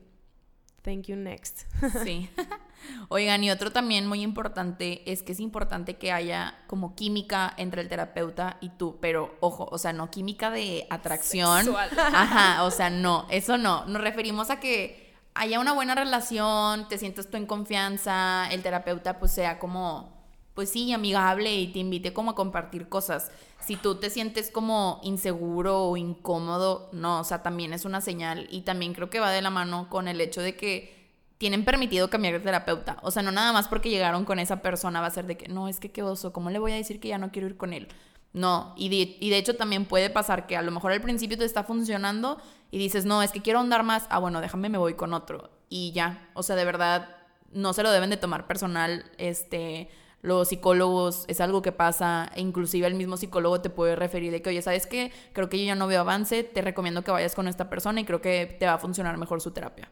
thank 0.82 1.04
you 1.04 1.16
next. 1.16 1.62
Sí. 2.04 2.30
Oigan, 3.10 3.44
y 3.44 3.52
otro 3.52 3.72
también 3.72 4.08
muy 4.08 4.22
importante 4.22 5.10
es 5.12 5.24
que 5.24 5.34
es 5.34 5.40
importante 5.40 5.98
que 5.98 6.12
haya 6.12 6.56
como 6.68 6.96
química 6.96 7.54
entre 7.58 7.82
el 7.82 7.90
terapeuta 7.90 8.58
y 8.62 8.70
tú, 8.70 8.98
pero 9.02 9.36
ojo, 9.40 9.68
o 9.72 9.78
sea, 9.78 9.94
no 9.94 10.10
química 10.10 10.50
de 10.52 10.88
atracción. 10.90 11.76
Ajá, 11.98 12.64
o 12.64 12.72
sea, 12.72 12.90
no, 12.90 13.28
eso 13.30 13.58
no. 13.58 13.86
Nos 13.86 14.02
referimos 14.02 14.50
a 14.50 14.60
que 14.60 15.14
haya 15.36 15.60
una 15.60 15.74
buena 15.74 15.96
relación, 15.96 16.88
te 16.88 16.98
sientas 16.98 17.30
tú 17.30 17.38
en 17.38 17.46
confianza, 17.46 18.48
el 18.52 18.62
terapeuta 18.62 19.20
pues 19.20 19.32
sea 19.32 19.60
como 19.60 20.14
pues 20.54 20.70
sí, 20.70 20.94
amigable 20.94 21.54
y 21.56 21.68
te 21.68 21.80
invite 21.80 22.14
como 22.14 22.32
a 22.32 22.36
compartir 22.36 22.88
cosas. 22.88 23.32
Si 23.60 23.76
tú 23.76 23.96
te 23.96 24.10
sientes 24.10 24.52
como 24.52 25.00
inseguro 25.04 25.86
o 25.86 25.98
incómodo, 25.98 26.90
no, 26.92 27.22
o 27.22 27.24
sea, 27.24 27.42
también 27.42 27.74
es 27.74 27.86
una 27.86 28.02
señal 28.02 28.48
y 28.52 28.62
también 28.62 28.94
creo 28.94 29.10
que 29.10 29.20
va 29.20 29.32
de 29.32 29.42
la 29.42 29.50
mano 29.50 29.90
con 29.90 30.08
el 30.08 30.22
hecho 30.22 30.42
de 30.42 30.56
que 30.56 31.03
tienen 31.44 31.66
permitido 31.66 32.10
cambiar 32.10 32.36
de 32.36 32.40
terapeuta. 32.40 33.00
O 33.02 33.12
sea, 33.12 33.22
no 33.22 33.30
nada 33.30 33.52
más 33.52 33.68
porque 33.68 33.90
llegaron 33.90 34.24
con 34.24 34.40
esa 34.40 34.62
persona 34.62 35.02
va 35.02 35.08
a 35.08 35.12
ser 35.12 35.26
de 35.26 35.36
que, 35.36 35.50
no, 35.50 35.68
es 35.68 35.82
que 35.82 35.92
qué 35.92 36.02
oso, 36.02 36.32
¿cómo 36.32 36.50
le 36.50 36.58
voy 36.58 36.72
a 36.72 36.76
decir 36.76 37.02
que 37.02 37.10
ya 37.10 37.18
no 37.18 37.34
quiero 37.34 37.50
ir 37.50 37.58
con 37.58 37.74
él? 37.74 37.90
No, 38.32 38.74
y 38.78 38.88
de, 38.88 39.38
hecho 39.38 39.58
también 39.58 39.84
puede 39.84 40.10
pasar 40.10 40.48
que 40.48 40.56
a 40.56 40.62
lo 40.62 40.72
mejor 40.72 40.94
al 40.94 41.02
principio 41.02 41.38
te 41.38 41.44
está 41.44 41.66
funcionando 41.66 42.42
y 42.72 42.78
dices, 42.78 43.04
no, 43.04 43.22
es 43.22 43.34
que 43.34 43.42
quiero 43.42 43.60
andar 43.60 43.84
más, 43.84 44.06
ah, 44.10 44.20
bueno, 44.20 44.40
déjame, 44.40 44.70
me 44.70 44.78
voy 44.78 44.94
con 44.94 45.14
otro. 45.14 45.50
Y 45.68 45.92
ya, 45.92 46.30
o 46.34 46.44
sea, 46.44 46.56
de 46.56 46.64
verdad, 46.64 47.10
no 47.52 47.74
se 47.74 47.84
lo 47.84 47.92
deben 47.92 48.10
de 48.10 48.16
tomar 48.16 48.48
personal, 48.48 49.04
este 49.18 49.90
los 50.22 50.48
psicólogos 50.48 51.26
es 51.28 51.42
algo 51.42 51.62
que 51.62 51.74
pasa, 51.74 52.32
e 52.36 52.40
inclusive 52.40 52.88
el 52.88 52.96
mismo 52.96 53.18
psicólogo 53.18 53.60
te 53.60 53.70
puede 53.70 53.98
referir 53.98 54.32
de 54.32 54.42
que, 54.42 54.52
oye, 54.52 54.62
¿sabes 54.62 54.88
qué? 54.88 55.12
Creo 55.34 55.50
que 55.50 55.60
yo 55.60 55.66
ya 55.66 55.76
no 55.76 55.88
veo 55.88 56.00
avance, 56.00 56.46
te 56.46 56.62
recomiendo 56.62 57.04
que 57.04 57.12
vayas 57.12 57.36
con 57.36 57.50
esta 57.50 57.70
persona 57.70 58.00
y 58.00 58.06
creo 58.06 58.22
que 58.22 58.56
te 58.58 58.66
va 58.66 58.76
a 58.76 58.78
funcionar 58.78 59.18
mejor 59.18 59.42
su 59.42 59.52
terapia. 59.52 59.92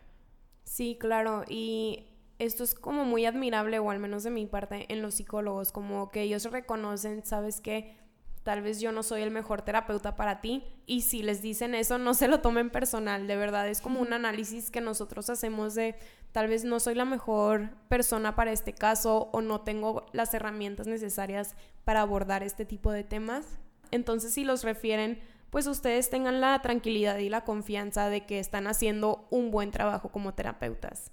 Sí, 0.71 0.95
claro, 0.97 1.43
y 1.49 2.05
esto 2.39 2.63
es 2.63 2.75
como 2.75 3.03
muy 3.03 3.25
admirable, 3.25 3.77
o 3.79 3.91
al 3.91 3.99
menos 3.99 4.23
de 4.23 4.29
mi 4.29 4.45
parte, 4.45 4.85
en 4.87 5.01
los 5.01 5.15
psicólogos, 5.15 5.73
como 5.73 6.11
que 6.11 6.21
ellos 6.21 6.45
reconocen, 6.45 7.25
¿sabes 7.25 7.59
qué? 7.59 7.97
Tal 8.43 8.61
vez 8.61 8.79
yo 8.79 8.93
no 8.93 9.03
soy 9.03 9.21
el 9.21 9.31
mejor 9.31 9.63
terapeuta 9.63 10.15
para 10.15 10.39
ti 10.39 10.63
y 10.85 11.01
si 11.01 11.23
les 11.23 11.41
dicen 11.41 11.75
eso 11.75 11.97
no 11.97 12.13
se 12.13 12.29
lo 12.29 12.39
tomen 12.39 12.69
personal, 12.69 13.27
de 13.27 13.35
verdad 13.35 13.67
es 13.67 13.81
como 13.81 13.99
un 13.99 14.13
análisis 14.13 14.71
que 14.71 14.79
nosotros 14.79 15.29
hacemos 15.29 15.75
de 15.75 15.95
tal 16.31 16.47
vez 16.47 16.63
no 16.63 16.79
soy 16.79 16.95
la 16.95 17.03
mejor 17.03 17.71
persona 17.89 18.37
para 18.37 18.53
este 18.53 18.71
caso 18.71 19.29
o 19.33 19.41
no 19.41 19.59
tengo 19.59 20.05
las 20.13 20.33
herramientas 20.33 20.87
necesarias 20.87 21.53
para 21.83 21.99
abordar 21.99 22.43
este 22.43 22.63
tipo 22.63 22.93
de 22.93 23.03
temas. 23.03 23.59
Entonces, 23.91 24.33
si 24.33 24.45
los 24.45 24.63
refieren, 24.63 25.19
pues 25.51 25.67
ustedes 25.67 26.09
tengan 26.09 26.41
la 26.41 26.59
tranquilidad 26.63 27.19
y 27.19 27.29
la 27.29 27.45
confianza 27.45 28.09
de 28.09 28.25
que 28.25 28.39
están 28.39 28.65
haciendo 28.65 29.27
un 29.29 29.51
buen 29.51 29.69
trabajo 29.69 30.09
como 30.09 30.33
terapeutas. 30.33 31.11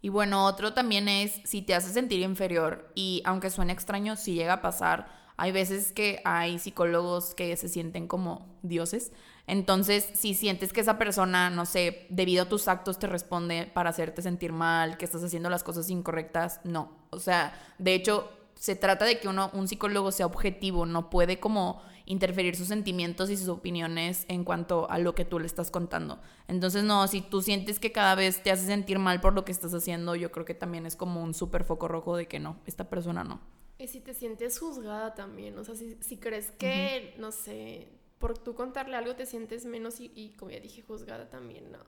Y 0.00 0.08
bueno, 0.08 0.46
otro 0.46 0.72
también 0.72 1.08
es 1.08 1.42
si 1.44 1.60
te 1.60 1.74
hace 1.74 1.92
sentir 1.92 2.20
inferior 2.20 2.90
y 2.94 3.20
aunque 3.26 3.50
suene 3.50 3.74
extraño, 3.74 4.16
si 4.16 4.32
llega 4.32 4.54
a 4.54 4.62
pasar, 4.62 5.08
hay 5.36 5.52
veces 5.52 5.92
que 5.92 6.22
hay 6.24 6.58
psicólogos 6.58 7.34
que 7.34 7.54
se 7.56 7.68
sienten 7.68 8.08
como 8.08 8.58
dioses 8.62 9.12
entonces, 9.50 10.08
si 10.14 10.34
sientes 10.34 10.72
que 10.72 10.80
esa 10.80 10.96
persona, 10.96 11.50
no 11.50 11.66
sé, 11.66 12.06
debido 12.08 12.44
a 12.44 12.48
tus 12.48 12.68
actos 12.68 13.00
te 13.00 13.08
responde 13.08 13.68
para 13.74 13.90
hacerte 13.90 14.22
sentir 14.22 14.52
mal, 14.52 14.96
que 14.96 15.04
estás 15.04 15.24
haciendo 15.24 15.50
las 15.50 15.64
cosas 15.64 15.90
incorrectas, 15.90 16.60
no. 16.62 16.92
O 17.10 17.18
sea, 17.18 17.52
de 17.78 17.94
hecho, 17.94 18.30
se 18.60 18.76
trata 18.76 19.06
de 19.06 19.18
que 19.18 19.26
uno, 19.26 19.50
un 19.54 19.66
psicólogo 19.68 20.12
sea 20.12 20.26
objetivo, 20.26 20.84
no 20.84 21.08
puede 21.08 21.40
como 21.40 21.80
interferir 22.04 22.56
sus 22.56 22.68
sentimientos 22.68 23.30
y 23.30 23.38
sus 23.38 23.48
opiniones 23.48 24.26
en 24.28 24.44
cuanto 24.44 24.90
a 24.90 24.98
lo 24.98 25.14
que 25.14 25.24
tú 25.24 25.38
le 25.38 25.46
estás 25.46 25.70
contando. 25.70 26.20
Entonces, 26.46 26.84
no, 26.84 27.08
si 27.08 27.22
tú 27.22 27.40
sientes 27.40 27.80
que 27.80 27.90
cada 27.90 28.14
vez 28.14 28.42
te 28.42 28.50
hace 28.50 28.66
sentir 28.66 28.98
mal 28.98 29.22
por 29.22 29.32
lo 29.32 29.46
que 29.46 29.52
estás 29.52 29.72
haciendo, 29.72 30.14
yo 30.14 30.30
creo 30.30 30.44
que 30.44 30.52
también 30.52 30.84
es 30.84 30.94
como 30.94 31.22
un 31.22 31.32
súper 31.32 31.64
foco 31.64 31.88
rojo 31.88 32.16
de 32.16 32.28
que 32.28 32.38
no, 32.38 32.60
esta 32.66 32.90
persona 32.90 33.24
no. 33.24 33.40
Y 33.78 33.88
si 33.88 34.00
te 34.00 34.12
sientes 34.12 34.58
juzgada 34.58 35.14
también, 35.14 35.56
o 35.56 35.64
sea, 35.64 35.74
si, 35.74 35.96
si 36.00 36.18
crees 36.18 36.50
que, 36.50 37.14
no 37.16 37.32
sé, 37.32 37.88
por 38.18 38.36
tú 38.36 38.54
contarle 38.54 38.94
algo 38.94 39.16
te 39.16 39.24
sientes 39.24 39.64
menos 39.64 40.00
y, 40.00 40.34
como 40.38 40.50
ya 40.50 40.60
dije, 40.60 40.82
juzgada 40.82 41.30
también, 41.30 41.72
no. 41.72 41.78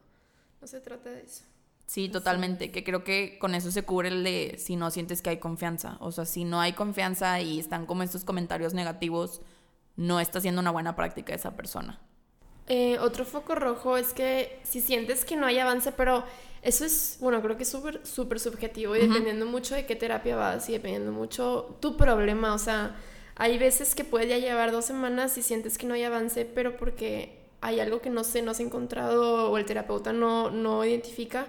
No 0.62 0.66
se 0.66 0.80
trata 0.80 1.10
de 1.10 1.20
eso. 1.20 1.44
Sí, 1.86 2.08
totalmente, 2.08 2.70
que 2.70 2.84
creo 2.84 3.04
que 3.04 3.38
con 3.38 3.54
eso 3.54 3.70
se 3.70 3.82
cubre 3.82 4.08
el 4.08 4.24
de 4.24 4.56
si 4.58 4.76
no 4.76 4.90
sientes 4.90 5.20
que 5.20 5.30
hay 5.30 5.38
confianza. 5.38 5.98
O 6.00 6.10
sea, 6.10 6.24
si 6.24 6.44
no 6.44 6.60
hay 6.60 6.72
confianza 6.72 7.40
y 7.40 7.58
están 7.58 7.86
como 7.86 8.02
estos 8.02 8.24
comentarios 8.24 8.72
negativos, 8.72 9.42
no 9.96 10.20
está 10.20 10.40
siendo 10.40 10.60
una 10.60 10.70
buena 10.70 10.96
práctica 10.96 11.34
esa 11.34 11.56
persona. 11.56 12.00
Eh, 12.68 12.98
otro 13.00 13.24
foco 13.24 13.54
rojo 13.54 13.96
es 13.96 14.12
que 14.12 14.60
si 14.62 14.80
sientes 14.80 15.24
que 15.24 15.36
no 15.36 15.46
hay 15.46 15.58
avance, 15.58 15.92
pero 15.92 16.24
eso 16.62 16.84
es, 16.84 17.18
bueno, 17.20 17.42
creo 17.42 17.56
que 17.56 17.64
es 17.64 17.68
súper, 17.68 18.06
súper 18.06 18.38
subjetivo 18.38 18.94
y 18.94 19.00
dependiendo 19.00 19.46
mucho 19.46 19.74
de 19.74 19.84
qué 19.84 19.96
terapia 19.96 20.36
vas 20.36 20.68
y 20.68 20.72
dependiendo 20.72 21.10
mucho 21.10 21.76
tu 21.80 21.96
problema, 21.96 22.54
o 22.54 22.58
sea, 22.58 22.96
hay 23.34 23.58
veces 23.58 23.94
que 23.94 24.04
puede 24.04 24.28
ya 24.28 24.38
llevar 24.38 24.70
dos 24.70 24.84
semanas 24.84 25.36
y 25.38 25.42
sientes 25.42 25.76
que 25.76 25.86
no 25.86 25.94
hay 25.94 26.04
avance, 26.04 26.44
pero 26.44 26.76
porque 26.76 27.40
hay 27.60 27.80
algo 27.80 28.00
que 28.00 28.10
no 28.10 28.22
sé, 28.22 28.42
no 28.42 28.52
has 28.52 28.60
encontrado 28.60 29.50
o 29.50 29.58
el 29.58 29.64
terapeuta 29.64 30.12
no, 30.12 30.50
no 30.50 30.84
identifica. 30.84 31.48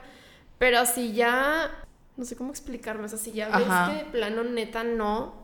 Pero 0.58 0.86
si 0.86 1.14
ya, 1.14 1.86
no 2.18 2.26
sé 2.26 2.36
cómo 2.36 2.52
explicarme, 2.52 3.06
o 3.06 3.10
sea, 3.10 3.20
si 3.20 3.32
ya 3.34 3.50
ves 3.50 3.80
que 3.86 3.92
de 3.94 4.06
plano 4.06 4.44
neta 4.44 4.84
no. 4.84 5.44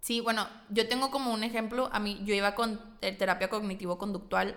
Sí, 0.00 0.20
bueno, 0.20 0.48
yo 0.70 0.88
tengo 0.88 1.10
como 1.10 1.32
un 1.32 1.44
ejemplo, 1.44 1.88
a 1.92 1.98
mí 2.00 2.20
yo 2.24 2.34
iba 2.34 2.54
con 2.54 2.80
terapia 3.00 3.50
cognitivo-conductual 3.50 4.56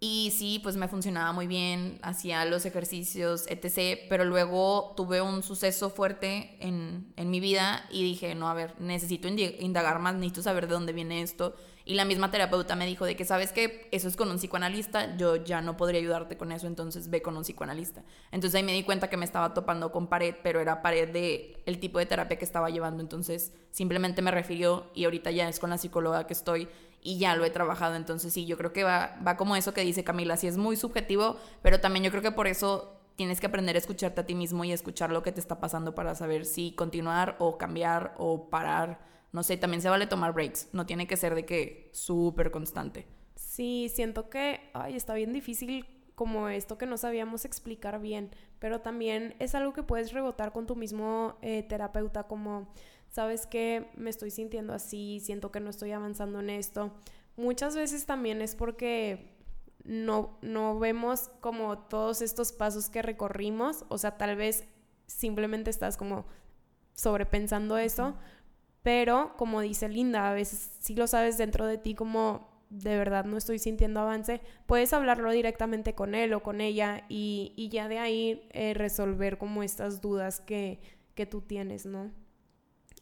Y 0.00 0.32
sí, 0.36 0.60
pues 0.62 0.76
me 0.76 0.88
funcionaba 0.88 1.32
muy 1.32 1.48
bien, 1.48 1.98
hacía 2.02 2.44
los 2.44 2.64
ejercicios, 2.66 3.46
etc. 3.48 4.06
Pero 4.08 4.24
luego 4.24 4.94
tuve 4.96 5.20
un 5.20 5.42
suceso 5.42 5.90
fuerte 5.90 6.56
en, 6.60 7.12
en 7.16 7.30
mi 7.30 7.40
vida 7.40 7.84
y 7.90 8.04
dije, 8.04 8.34
no, 8.36 8.48
a 8.48 8.54
ver, 8.54 8.80
necesito 8.80 9.28
indagar 9.28 9.98
más, 9.98 10.14
necesito 10.14 10.42
saber 10.42 10.68
de 10.68 10.74
dónde 10.74 10.92
viene 10.92 11.22
esto. 11.22 11.56
Y 11.88 11.94
la 11.94 12.04
misma 12.04 12.30
terapeuta 12.30 12.76
me 12.76 12.84
dijo 12.84 13.06
de 13.06 13.16
que, 13.16 13.24
¿sabes 13.24 13.50
que 13.50 13.88
Eso 13.92 14.08
es 14.08 14.16
con 14.16 14.30
un 14.30 14.36
psicoanalista, 14.36 15.16
yo 15.16 15.36
ya 15.36 15.62
no 15.62 15.78
podría 15.78 15.98
ayudarte 15.98 16.36
con 16.36 16.52
eso, 16.52 16.66
entonces 16.66 17.08
ve 17.08 17.22
con 17.22 17.34
un 17.34 17.44
psicoanalista. 17.44 18.04
Entonces 18.30 18.58
ahí 18.58 18.62
me 18.62 18.74
di 18.74 18.82
cuenta 18.82 19.08
que 19.08 19.16
me 19.16 19.24
estaba 19.24 19.54
topando 19.54 19.90
con 19.90 20.06
pared, 20.06 20.34
pero 20.42 20.60
era 20.60 20.82
pared 20.82 21.08
de 21.08 21.62
el 21.64 21.80
tipo 21.80 21.98
de 21.98 22.04
terapia 22.04 22.36
que 22.36 22.44
estaba 22.44 22.68
llevando, 22.68 23.02
entonces 23.02 23.54
simplemente 23.70 24.20
me 24.20 24.30
refirió 24.30 24.90
y 24.94 25.06
ahorita 25.06 25.30
ya 25.30 25.48
es 25.48 25.58
con 25.58 25.70
la 25.70 25.78
psicóloga 25.78 26.26
que 26.26 26.34
estoy 26.34 26.68
y 27.00 27.16
ya 27.16 27.34
lo 27.36 27.46
he 27.46 27.50
trabajado, 27.50 27.94
entonces 27.94 28.34
sí, 28.34 28.44
yo 28.44 28.58
creo 28.58 28.74
que 28.74 28.84
va, 28.84 29.16
va 29.26 29.38
como 29.38 29.56
eso 29.56 29.72
que 29.72 29.80
dice 29.80 30.04
Camila, 30.04 30.36
sí 30.36 30.46
es 30.46 30.58
muy 30.58 30.76
subjetivo, 30.76 31.38
pero 31.62 31.80
también 31.80 32.04
yo 32.04 32.10
creo 32.10 32.22
que 32.22 32.32
por 32.32 32.48
eso 32.48 33.00
tienes 33.16 33.40
que 33.40 33.46
aprender 33.46 33.76
a 33.76 33.78
escucharte 33.78 34.20
a 34.20 34.26
ti 34.26 34.34
mismo 34.34 34.62
y 34.62 34.72
escuchar 34.72 35.10
lo 35.10 35.22
que 35.22 35.32
te 35.32 35.40
está 35.40 35.58
pasando 35.58 35.94
para 35.94 36.14
saber 36.14 36.44
si 36.44 36.72
continuar 36.72 37.36
o 37.38 37.56
cambiar 37.56 38.14
o 38.18 38.50
parar 38.50 39.08
no 39.32 39.42
sé, 39.42 39.56
también 39.56 39.82
se 39.82 39.88
vale 39.88 40.06
tomar 40.06 40.32
breaks, 40.32 40.68
no 40.72 40.86
tiene 40.86 41.06
que 41.06 41.16
ser 41.16 41.34
de 41.34 41.44
que 41.44 41.90
súper 41.92 42.50
constante. 42.50 43.06
Sí, 43.34 43.90
siento 43.94 44.30
que, 44.30 44.70
ay, 44.72 44.96
está 44.96 45.14
bien 45.14 45.32
difícil 45.32 45.86
como 46.14 46.48
esto 46.48 46.78
que 46.78 46.86
no 46.86 46.96
sabíamos 46.96 47.44
explicar 47.44 48.00
bien, 48.00 48.30
pero 48.58 48.80
también 48.80 49.36
es 49.38 49.54
algo 49.54 49.72
que 49.72 49.84
puedes 49.84 50.12
rebotar 50.12 50.52
con 50.52 50.66
tu 50.66 50.74
mismo 50.74 51.36
eh, 51.42 51.62
terapeuta, 51.62 52.24
como, 52.24 52.68
sabes 53.08 53.46
que 53.46 53.90
me 53.94 54.10
estoy 54.10 54.30
sintiendo 54.30 54.72
así, 54.72 55.20
siento 55.20 55.52
que 55.52 55.60
no 55.60 55.70
estoy 55.70 55.92
avanzando 55.92 56.40
en 56.40 56.50
esto. 56.50 56.92
Muchas 57.36 57.76
veces 57.76 58.04
también 58.04 58.42
es 58.42 58.56
porque 58.56 59.36
no, 59.84 60.38
no 60.42 60.78
vemos 60.78 61.30
como 61.40 61.78
todos 61.78 62.20
estos 62.20 62.52
pasos 62.52 62.90
que 62.90 63.02
recorrimos, 63.02 63.84
o 63.88 63.98
sea, 63.98 64.18
tal 64.18 64.36
vez 64.36 64.66
simplemente 65.06 65.70
estás 65.70 65.96
como 65.96 66.26
sobrepensando 66.94 67.78
eso, 67.78 68.16
pero 68.82 69.34
como 69.36 69.60
dice 69.60 69.88
Linda, 69.88 70.30
a 70.30 70.34
veces 70.34 70.70
si 70.80 70.94
lo 70.94 71.06
sabes 71.06 71.38
dentro 71.38 71.66
de 71.66 71.78
ti 71.78 71.94
como 71.94 72.48
de 72.70 72.98
verdad 72.98 73.24
no 73.24 73.36
estoy 73.36 73.58
sintiendo 73.58 74.00
avance, 74.00 74.40
puedes 74.66 74.92
hablarlo 74.92 75.30
directamente 75.30 75.94
con 75.94 76.14
él 76.14 76.34
o 76.34 76.42
con 76.42 76.60
ella 76.60 77.04
y, 77.08 77.68
ya 77.72 77.88
de 77.88 77.98
ahí 77.98 78.48
eh, 78.52 78.74
resolver 78.74 79.38
como 79.38 79.62
estas 79.62 80.00
dudas 80.00 80.40
que, 80.40 80.80
que 81.14 81.26
tú 81.26 81.40
tienes, 81.40 81.86
¿no? 81.86 82.10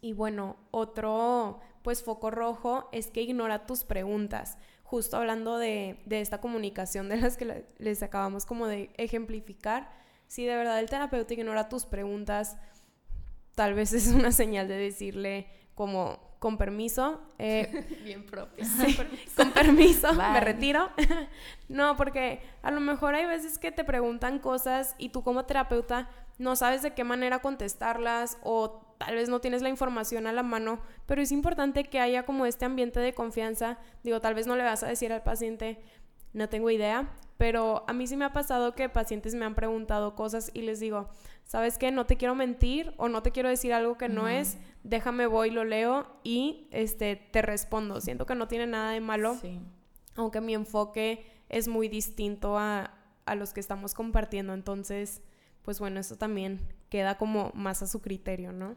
Y 0.00 0.12
bueno, 0.12 0.56
otro 0.70 1.60
pues 1.82 2.02
foco 2.02 2.30
rojo 2.30 2.88
es 2.92 3.10
que 3.10 3.22
ignora 3.22 3.66
tus 3.66 3.84
preguntas. 3.84 4.58
Justo 4.82 5.16
hablando 5.16 5.58
de, 5.58 6.00
de 6.04 6.20
esta 6.20 6.40
comunicación 6.40 7.08
de 7.08 7.16
las 7.16 7.36
que 7.36 7.64
les 7.78 8.02
acabamos 8.02 8.46
como 8.46 8.66
de 8.66 8.90
ejemplificar, 8.96 9.90
si 10.28 10.44
de 10.44 10.54
verdad 10.54 10.78
el 10.80 10.88
terapeuta 10.88 11.34
ignora 11.34 11.68
tus 11.68 11.86
preguntas, 11.86 12.56
tal 13.54 13.74
vez 13.74 13.92
es 13.92 14.08
una 14.08 14.32
señal 14.32 14.68
de 14.68 14.76
decirle, 14.76 15.46
como 15.76 16.18
con 16.40 16.58
permiso. 16.58 17.20
Eh, 17.38 17.86
Bien 18.04 18.26
propio. 18.26 18.64
con 19.36 19.52
permiso, 19.52 20.12
me 20.14 20.40
retiro. 20.40 20.90
no, 21.68 21.96
porque 21.96 22.40
a 22.62 22.72
lo 22.72 22.80
mejor 22.80 23.14
hay 23.14 23.26
veces 23.26 23.58
que 23.58 23.70
te 23.70 23.84
preguntan 23.84 24.40
cosas 24.40 24.96
y 24.98 25.10
tú 25.10 25.22
como 25.22 25.44
terapeuta 25.44 26.08
no 26.38 26.56
sabes 26.56 26.82
de 26.82 26.92
qué 26.94 27.04
manera 27.04 27.38
contestarlas 27.38 28.38
o 28.42 28.82
tal 28.98 29.14
vez 29.14 29.28
no 29.28 29.40
tienes 29.40 29.62
la 29.62 29.68
información 29.68 30.26
a 30.26 30.32
la 30.32 30.42
mano, 30.42 30.80
pero 31.06 31.22
es 31.22 31.30
importante 31.30 31.84
que 31.84 32.00
haya 32.00 32.24
como 32.24 32.46
este 32.46 32.64
ambiente 32.64 33.00
de 33.00 33.14
confianza. 33.14 33.78
Digo, 34.02 34.20
tal 34.20 34.34
vez 34.34 34.46
no 34.46 34.56
le 34.56 34.64
vas 34.64 34.82
a 34.82 34.88
decir 34.88 35.12
al 35.12 35.22
paciente, 35.22 35.78
no 36.32 36.48
tengo 36.48 36.70
idea, 36.70 37.08
pero 37.36 37.84
a 37.86 37.92
mí 37.92 38.06
sí 38.06 38.16
me 38.16 38.24
ha 38.24 38.32
pasado 38.32 38.74
que 38.74 38.88
pacientes 38.88 39.34
me 39.34 39.44
han 39.44 39.54
preguntado 39.54 40.14
cosas 40.14 40.50
y 40.54 40.62
les 40.62 40.80
digo, 40.80 41.08
¿sabes 41.46 41.78
qué? 41.78 41.90
No 41.90 42.06
te 42.06 42.16
quiero 42.16 42.34
mentir 42.34 42.92
o 42.98 43.08
no 43.08 43.22
te 43.22 43.30
quiero 43.30 43.48
decir 43.48 43.72
algo 43.72 43.96
que 43.96 44.08
no 44.08 44.28
es, 44.28 44.58
déjame 44.84 45.26
voy, 45.26 45.50
lo 45.50 45.64
leo 45.64 46.06
y 46.22 46.68
este, 46.70 47.16
te 47.16 47.42
respondo. 47.42 48.00
Siento 48.00 48.26
que 48.26 48.34
no 48.34 48.48
tiene 48.48 48.66
nada 48.66 48.90
de 48.90 49.00
malo, 49.00 49.38
aunque 50.16 50.40
mi 50.40 50.54
enfoque 50.54 51.24
es 51.48 51.68
muy 51.68 51.88
distinto 51.88 52.58
a, 52.58 52.94
a 53.24 53.34
los 53.34 53.52
que 53.52 53.60
estamos 53.60 53.94
compartiendo. 53.94 54.52
Entonces, 54.52 55.22
pues 55.62 55.80
bueno, 55.80 56.00
eso 56.00 56.16
también 56.16 56.60
queda 56.88 57.16
como 57.16 57.52
más 57.54 57.82
a 57.82 57.86
su 57.86 58.02
criterio, 58.02 58.52
¿no? 58.52 58.76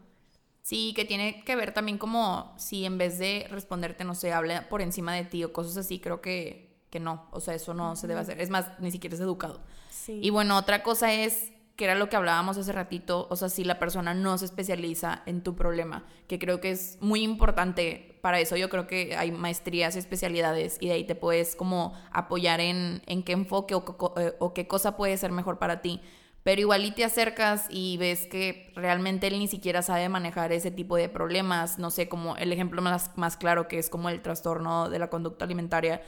Sí, 0.62 0.94
que 0.96 1.06
tiene 1.06 1.44
que 1.44 1.56
ver 1.56 1.74
también 1.74 1.98
como 1.98 2.54
si 2.58 2.86
en 2.86 2.98
vez 2.98 3.18
de 3.18 3.48
responderte, 3.50 4.04
no 4.04 4.14
sé, 4.14 4.34
habla 4.34 4.70
por 4.70 4.82
encima 4.82 5.16
de 5.16 5.24
ti 5.24 5.44
o 5.44 5.52
cosas 5.52 5.78
así, 5.78 6.00
creo 6.00 6.22
que, 6.22 6.78
que 6.92 7.00
no, 7.00 7.28
o 7.32 7.40
sea, 7.40 7.56
eso 7.56 7.74
no 7.74 7.96
se 7.96 8.08
debe 8.08 8.20
hacer. 8.20 8.40
Es 8.40 8.52
más, 8.52 8.80
ni 8.80 8.92
siquiera 8.92 9.16
es 9.16 9.22
educado. 9.22 9.62
Sí. 9.90 10.20
Y 10.22 10.30
bueno, 10.30 10.58
otra 10.58 10.84
cosa 10.84 11.12
es 11.12 11.52
que 11.80 11.86
era 11.86 11.96
lo 11.96 12.10
que 12.10 12.18
hablábamos 12.18 12.58
hace 12.58 12.74
ratito, 12.74 13.26
o 13.30 13.38
sea, 13.38 13.48
si 13.48 13.64
la 13.64 13.80
persona 13.80 14.14
no 14.14 14.38
se 14.38 14.44
especializa 14.44 15.24
en 15.26 15.44
tu 15.44 15.56
problema, 15.56 16.04
que 16.28 16.38
creo 16.38 16.60
que 16.60 16.72
es 16.72 16.98
muy 17.00 17.24
importante 17.24 18.20
para 18.20 18.38
eso, 18.42 18.58
yo 18.58 18.68
creo 18.68 18.86
que 18.86 19.16
hay 19.16 19.32
maestrías 19.32 19.96
y 19.96 20.00
especialidades 20.00 20.76
y 20.82 20.88
de 20.90 20.96
ahí 20.96 21.06
te 21.06 21.16
puedes 21.16 21.56
como 21.56 21.94
apoyar 22.12 22.60
en, 22.60 23.02
en 23.06 23.24
qué 23.24 23.32
enfoque 23.32 23.76
o, 23.76 24.14
eh, 24.18 24.34
o, 24.40 24.54
qué 24.54 24.68
cosa 24.68 24.98
puede 24.98 25.16
ser 25.16 25.32
mejor 25.32 25.58
para 25.58 25.82
ti. 25.82 26.02
Pero 26.44 26.60
igual 26.60 26.84
y 26.84 26.92
te 26.92 27.06
acercas 27.06 27.68
y 27.70 27.96
ves 27.96 28.28
que 28.28 28.74
realmente 28.76 29.28
él 29.28 29.40
ni 29.40 29.48
siquiera 29.48 29.82
sabe 29.82 30.10
manejar 30.10 30.52
ese 30.52 30.72
tipo 30.72 30.98
de 30.98 31.08
problemas, 31.08 31.80
no 31.80 31.92
sé, 31.92 32.10
como 32.10 32.36
el 32.36 32.52
ejemplo 32.52 32.82
más, 32.82 33.18
más 33.18 33.38
claro 33.38 33.70
que 33.70 33.80
es 33.80 33.90
como 33.90 34.10
el 34.10 34.22
trastorno 34.22 34.90
de 34.90 35.00
la 35.00 35.10
conducta 35.10 35.46
alimentaria, 35.46 36.02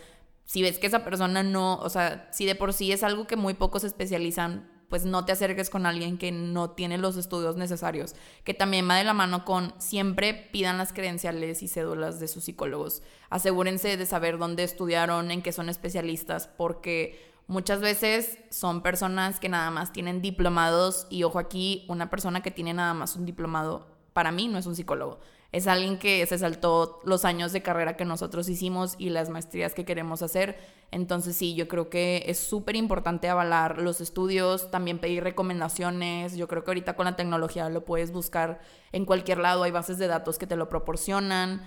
si 0.44 0.64
ves 0.64 0.80
que 0.80 0.88
esa 0.88 1.06
persona 1.06 1.44
no, 1.44 1.76
o 1.76 1.90
sea, 1.90 2.28
si 2.34 2.46
de 2.46 2.56
por 2.56 2.74
sí 2.74 2.92
es 2.92 3.04
algo 3.04 3.26
que 3.26 3.38
muy 3.38 3.54
pocos 3.54 3.86
especializan, 3.86 4.81
pues 4.92 5.06
no 5.06 5.24
te 5.24 5.32
acerques 5.32 5.70
con 5.70 5.86
alguien 5.86 6.18
que 6.18 6.34
no 6.34 6.72
tiene 6.72 6.98
los 6.98 7.16
estudios 7.16 7.56
necesarios, 7.56 8.14
que 8.44 8.54
también 8.54 8.90
va 8.90 8.98
de 8.98 9.06
la 9.06 9.14
mano 9.14 9.46
con 9.46 9.74
siempre 9.78 10.34
pidan 10.34 10.78
las 10.78 10.92
credenciales 10.92 11.64
y 11.64 11.70
cédulas 11.70 12.20
de 12.20 12.28
sus 12.28 12.44
psicólogos. 12.44 13.02
Asegúrense 13.30 13.96
de 13.96 14.06
saber 14.06 14.38
dónde 14.38 14.66
estudiaron, 14.66 15.32
en 15.32 15.42
qué 15.42 15.54
son 15.54 15.70
especialistas, 15.70 16.50
porque 16.50 17.32
muchas 17.48 17.80
veces 17.80 18.38
son 18.50 18.84
personas 18.84 19.40
que 19.40 19.48
nada 19.48 19.72
más 19.72 19.94
tienen 19.94 20.22
diplomados 20.22 21.08
y 21.10 21.24
ojo 21.24 21.40
aquí, 21.40 21.86
una 21.88 22.10
persona 22.10 22.44
que 22.44 22.52
tiene 22.52 22.74
nada 22.74 22.94
más 22.94 23.16
un 23.16 23.26
diplomado, 23.26 23.88
para 24.12 24.34
mí 24.34 24.50
no 24.50 24.58
es 24.60 24.66
un 24.66 24.76
psicólogo 24.76 25.22
es 25.52 25.68
alguien 25.68 25.98
que 25.98 26.26
se 26.26 26.38
saltó 26.38 27.02
los 27.04 27.26
años 27.26 27.52
de 27.52 27.62
carrera 27.62 27.98
que 27.98 28.06
nosotros 28.06 28.48
hicimos 28.48 28.96
y 28.98 29.10
las 29.10 29.30
maestrías 29.30 29.74
que 29.74 29.84
queremos 29.84 30.22
hacer. 30.22 30.58
Entonces 30.92 31.36
sí, 31.36 31.56
yo 31.56 31.68
creo 31.68 31.90
que 31.90 32.24
es 32.28 32.40
súper 32.40 32.78
importante 32.78 33.28
avalar 33.28 33.82
los 33.82 34.00
estudios, 34.00 34.72
también 34.72 35.00
pedir 35.00 35.24
recomendaciones. 35.24 36.38
Yo 36.38 36.48
creo 36.48 36.64
que 36.64 36.72
ahorita 36.72 36.96
con 36.96 37.06
la 37.06 37.18
tecnología 37.18 37.70
lo 37.70 37.84
puedes 37.84 38.14
buscar 38.14 38.62
en 38.94 39.06
cualquier 39.06 39.40
lado, 39.40 39.64
hay 39.64 39.72
bases 39.72 39.98
de 39.98 40.08
datos 40.08 40.38
que 40.38 40.48
te 40.48 40.56
lo 40.56 40.70
proporcionan. 40.70 41.62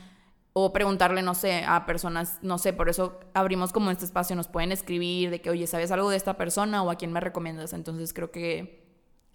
O 0.55 0.73
preguntarle, 0.73 1.21
no 1.21 1.35
sé, 1.35 1.65
a 1.67 1.85
personas, 1.85 2.39
no 2.41 2.59
sé, 2.59 2.73
por 2.73 2.89
eso 2.89 3.19
abrimos 3.35 3.73
como 3.73 3.91
este 3.91 4.05
espacio, 4.05 4.37
nos 4.37 4.47
pueden 4.47 4.71
escribir 4.71 5.31
de 5.31 5.41
que, 5.41 5.51
oye, 5.51 5.67
¿sabes 5.67 5.91
algo 5.91 6.11
de 6.11 6.17
esta 6.17 6.37
persona 6.37 6.83
o 6.85 6.91
a 6.91 6.95
quién 6.95 7.13
me 7.13 7.19
recomiendas? 7.19 7.73
Entonces 7.73 8.15
creo 8.15 8.31
que, 8.31 8.87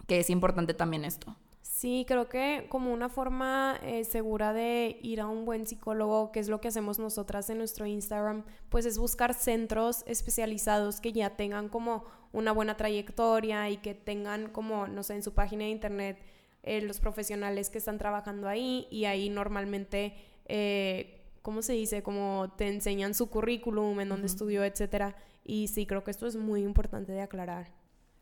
que 0.08 0.22
es 0.22 0.30
importante 0.30 0.74
también 0.74 1.04
esto. 1.04 1.36
Sí, 1.80 2.04
creo 2.06 2.28
que 2.28 2.66
como 2.68 2.92
una 2.92 3.08
forma 3.08 3.80
eh, 3.84 4.04
segura 4.04 4.52
de 4.52 5.00
ir 5.02 5.22
a 5.22 5.28
un 5.28 5.46
buen 5.46 5.66
psicólogo, 5.66 6.34
que 6.34 6.42
es 6.42 6.50
lo 6.50 6.60
que 6.60 6.68
hacemos 6.68 7.00
nosotras 7.00 7.50
en 7.50 7.58
nuestro 7.58 7.86
Instagram, 7.86 8.44
pues 8.68 8.86
es 8.86 8.98
buscar 8.98 9.34
centros 9.34 10.04
especializados 10.06 11.00
que 11.00 11.14
ya 11.14 11.38
tengan 11.38 11.70
como 11.70 12.04
una 12.34 12.52
buena 12.52 12.76
trayectoria 12.76 13.70
y 13.70 13.78
que 13.78 13.94
tengan 13.94 14.50
como, 14.50 14.88
no 14.88 15.04
sé, 15.04 15.14
en 15.14 15.24
su 15.24 15.34
página 15.34 15.64
de 15.64 15.70
internet 15.70 16.20
eh, 16.64 16.82
los 16.82 17.00
profesionales 17.00 17.70
que 17.70 17.78
están 17.78 17.98
trabajando 17.98 18.50
ahí 18.50 18.86
y 18.92 19.06
ahí 19.06 19.30
normalmente, 19.30 20.16
eh, 20.50 21.22
¿cómo 21.44 21.62
se 21.62 21.72
dice? 21.72 22.04
Como 22.04 22.54
te 22.58 22.68
enseñan 22.68 23.14
su 23.14 23.30
currículum, 23.30 24.02
en 24.02 24.10
dónde 24.10 24.28
estudió, 24.28 24.66
etcétera. 24.66 25.16
Y 25.46 25.70
sí, 25.70 25.86
creo 25.86 26.04
que 26.04 26.12
esto 26.12 26.28
es 26.28 26.36
muy 26.36 26.62
importante 26.62 27.14
de 27.14 27.22
aclarar. 27.22 27.72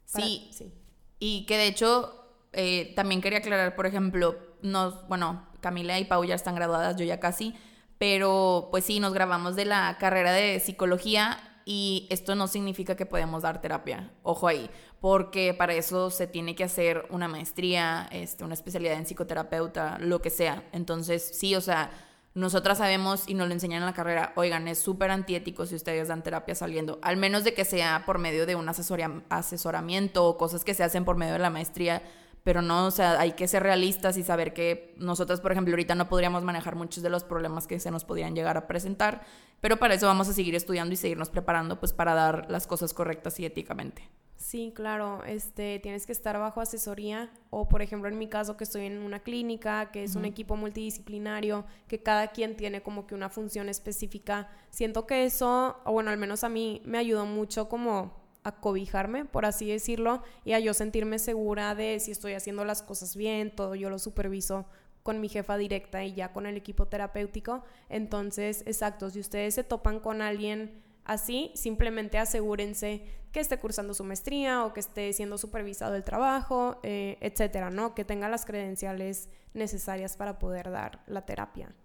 sí. 0.05 0.47
sí. 0.51 0.71
Y 1.19 1.47
que 1.47 1.57
de 1.57 1.65
hecho 1.65 2.16
eh, 2.57 2.93
también 2.95 3.21
quería 3.21 3.37
aclarar, 3.37 3.75
por 3.75 3.85
ejemplo, 3.85 4.35
nos, 4.63 5.07
bueno, 5.07 5.47
Camila 5.61 5.99
y 5.99 6.05
Pau 6.05 6.23
ya 6.25 6.33
están 6.33 6.55
graduadas, 6.55 6.97
yo 6.97 7.05
ya 7.05 7.19
casi, 7.19 7.53
pero 7.99 8.69
pues 8.71 8.83
sí, 8.83 8.99
nos 8.99 9.13
grabamos 9.13 9.55
de 9.55 9.65
la 9.65 9.95
carrera 9.99 10.31
de 10.31 10.59
psicología 10.59 11.37
y 11.65 12.07
esto 12.09 12.33
no 12.33 12.47
significa 12.47 12.95
que 12.95 13.05
podemos 13.05 13.43
dar 13.43 13.61
terapia, 13.61 14.11
ojo 14.23 14.47
ahí, 14.47 14.71
porque 14.99 15.53
para 15.53 15.75
eso 15.75 16.09
se 16.09 16.25
tiene 16.25 16.55
que 16.55 16.63
hacer 16.63 17.05
una 17.11 17.27
maestría, 17.27 18.09
este, 18.11 18.43
una 18.43 18.55
especialidad 18.55 18.95
en 18.95 19.05
psicoterapeuta, 19.05 19.99
lo 19.99 20.19
que 20.19 20.31
sea. 20.31 20.63
Entonces, 20.71 21.37
sí, 21.37 21.55
o 21.55 21.61
sea, 21.61 21.91
nosotras 22.33 22.79
sabemos 22.79 23.29
y 23.29 23.35
nos 23.35 23.47
lo 23.47 23.53
enseñan 23.53 23.83
en 23.83 23.85
la 23.85 23.93
carrera, 23.93 24.33
oigan, 24.35 24.67
es 24.67 24.79
súper 24.79 25.11
antiético 25.11 25.67
si 25.67 25.75
ustedes 25.75 26.07
dan 26.07 26.23
terapia 26.23 26.55
saliendo, 26.55 26.97
al 27.03 27.17
menos 27.17 27.43
de 27.43 27.53
que 27.53 27.65
sea 27.65 28.03
por 28.05 28.17
medio 28.17 28.47
de 28.47 28.55
un 28.55 28.67
asesoramiento 28.67 30.25
o 30.25 30.37
cosas 30.37 30.63
que 30.63 30.73
se 30.73 30.83
hacen 30.83 31.05
por 31.05 31.17
medio 31.17 31.33
de 31.33 31.39
la 31.39 31.51
maestría, 31.51 32.01
pero 32.47 32.61
no, 32.61 32.85
o 32.85 32.91
sea, 32.91 33.19
hay 33.19 33.33
que 33.33 33.45
ser 33.45 33.61
realistas 33.61 34.15
y 34.15 34.23
saber 34.23 34.53
que 34.53 34.95
nosotros, 34.99 35.41
por 35.41 35.51
ejemplo, 35.51 35.73
ahorita 35.73 35.95
no 35.95 36.07
podríamos 36.07 36.45
manejar 36.45 36.77
muchos 36.77 37.03
de 37.03 37.09
los 37.09 37.25
problemas 37.25 37.67
que 37.67 37.77
se 37.77 37.91
nos 37.91 38.05
podrían 38.05 38.35
llegar 38.35 38.55
a 38.55 38.67
presentar, 38.67 39.25
pero 39.59 39.75
para 39.75 39.95
eso 39.95 40.05
vamos 40.05 40.29
a 40.29 40.33
seguir 40.33 40.55
estudiando 40.55 40.93
y 40.93 40.95
seguirnos 40.95 41.29
preparando, 41.29 41.77
pues 41.77 41.91
para 41.91 42.13
dar 42.13 42.49
las 42.49 42.65
cosas 42.65 42.93
correctas 42.93 43.37
y 43.41 43.45
éticamente. 43.45 44.09
Sí, 44.37 44.71
claro, 44.73 45.25
este, 45.25 45.79
tienes 45.79 46.05
que 46.05 46.13
estar 46.13 46.39
bajo 46.39 46.61
asesoría 46.61 47.29
o, 47.49 47.67
por 47.67 47.81
ejemplo, 47.81 48.07
en 48.07 48.17
mi 48.17 48.29
caso 48.29 48.55
que 48.55 48.63
estoy 48.63 48.85
en 48.85 48.99
una 48.99 49.19
clínica, 49.19 49.91
que 49.91 50.05
es 50.05 50.15
un 50.15 50.23
equipo 50.23 50.55
multidisciplinario, 50.55 51.65
que 51.89 52.01
cada 52.01 52.29
quien 52.29 52.55
tiene 52.55 52.81
como 52.81 53.07
que 53.07 53.13
una 53.13 53.27
función 53.27 53.67
específica. 53.67 54.47
Siento 54.69 55.05
que 55.05 55.25
eso, 55.25 55.81
o 55.83 55.91
bueno, 55.91 56.11
al 56.11 56.17
menos 56.17 56.45
a 56.45 56.49
mí 56.49 56.81
me 56.85 56.97
ayudó 56.97 57.25
mucho 57.25 57.67
como 57.67 58.25
a 58.47 58.61
cobijarme, 58.61 59.25
por 59.25 59.45
así 59.45 59.67
decirlo, 59.67 60.23
y 60.45 60.53
a 60.53 60.59
yo 60.59 60.73
sentirme 60.73 61.19
segura 61.19 61.75
de 61.75 61.99
si 61.99 62.11
estoy 62.11 62.33
haciendo 62.33 62.63
las 62.63 62.81
cosas 62.81 63.17
bien, 63.17 63.53
todo 63.53 63.75
yo 63.75 63.89
lo 63.89 63.99
superviso 63.99 64.65
con 65.03 65.19
mi 65.19 65.27
jefa 65.27 65.57
directa 65.57 66.05
y 66.05 66.13
ya 66.13 66.31
con 66.31 66.45
el 66.45 66.55
equipo 66.55 66.87
terapéutico. 66.87 67.63
Entonces, 67.89 68.63
exacto, 68.65 69.09
si 69.09 69.19
ustedes 69.19 69.53
se 69.55 69.65
topan 69.65 69.99
con 69.99 70.21
alguien 70.21 70.81
así, 71.03 71.51
simplemente 71.55 72.17
asegúrense 72.17 73.03
que 73.33 73.41
esté 73.41 73.59
cursando 73.59 73.93
su 73.93 74.05
maestría 74.05 74.63
o 74.63 74.73
que 74.73 74.79
esté 74.79 75.11
siendo 75.11 75.37
supervisado 75.37 75.95
el 75.95 76.05
trabajo, 76.05 76.79
eh, 76.83 77.17
etcétera, 77.19 77.69
¿no? 77.69 77.95
Que 77.95 78.05
tenga 78.05 78.29
las 78.29 78.45
credenciales 78.45 79.29
necesarias 79.53 80.15
para 80.15 80.39
poder 80.39 80.71
dar 80.71 81.03
la 81.05 81.25
terapia. 81.25 81.75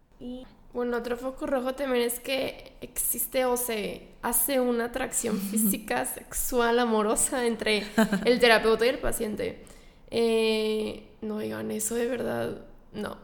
Bueno, 0.72 0.96
otro 0.96 1.16
foco 1.16 1.46
rojo 1.46 1.74
también 1.74 2.04
es 2.04 2.18
que 2.18 2.72
existe 2.80 3.44
o 3.44 3.56
se 3.56 4.08
hace 4.22 4.60
una 4.60 4.86
atracción 4.86 5.38
física, 5.38 6.06
sexual, 6.06 6.78
amorosa 6.78 7.46
entre 7.46 7.86
el 8.24 8.40
terapeuta 8.40 8.86
y 8.86 8.88
el 8.88 8.98
paciente. 8.98 9.64
Eh, 10.10 11.08
no 11.20 11.38
digan 11.38 11.70
eso 11.70 11.94
de 11.94 12.06
verdad, 12.06 12.64
no. 12.92 13.18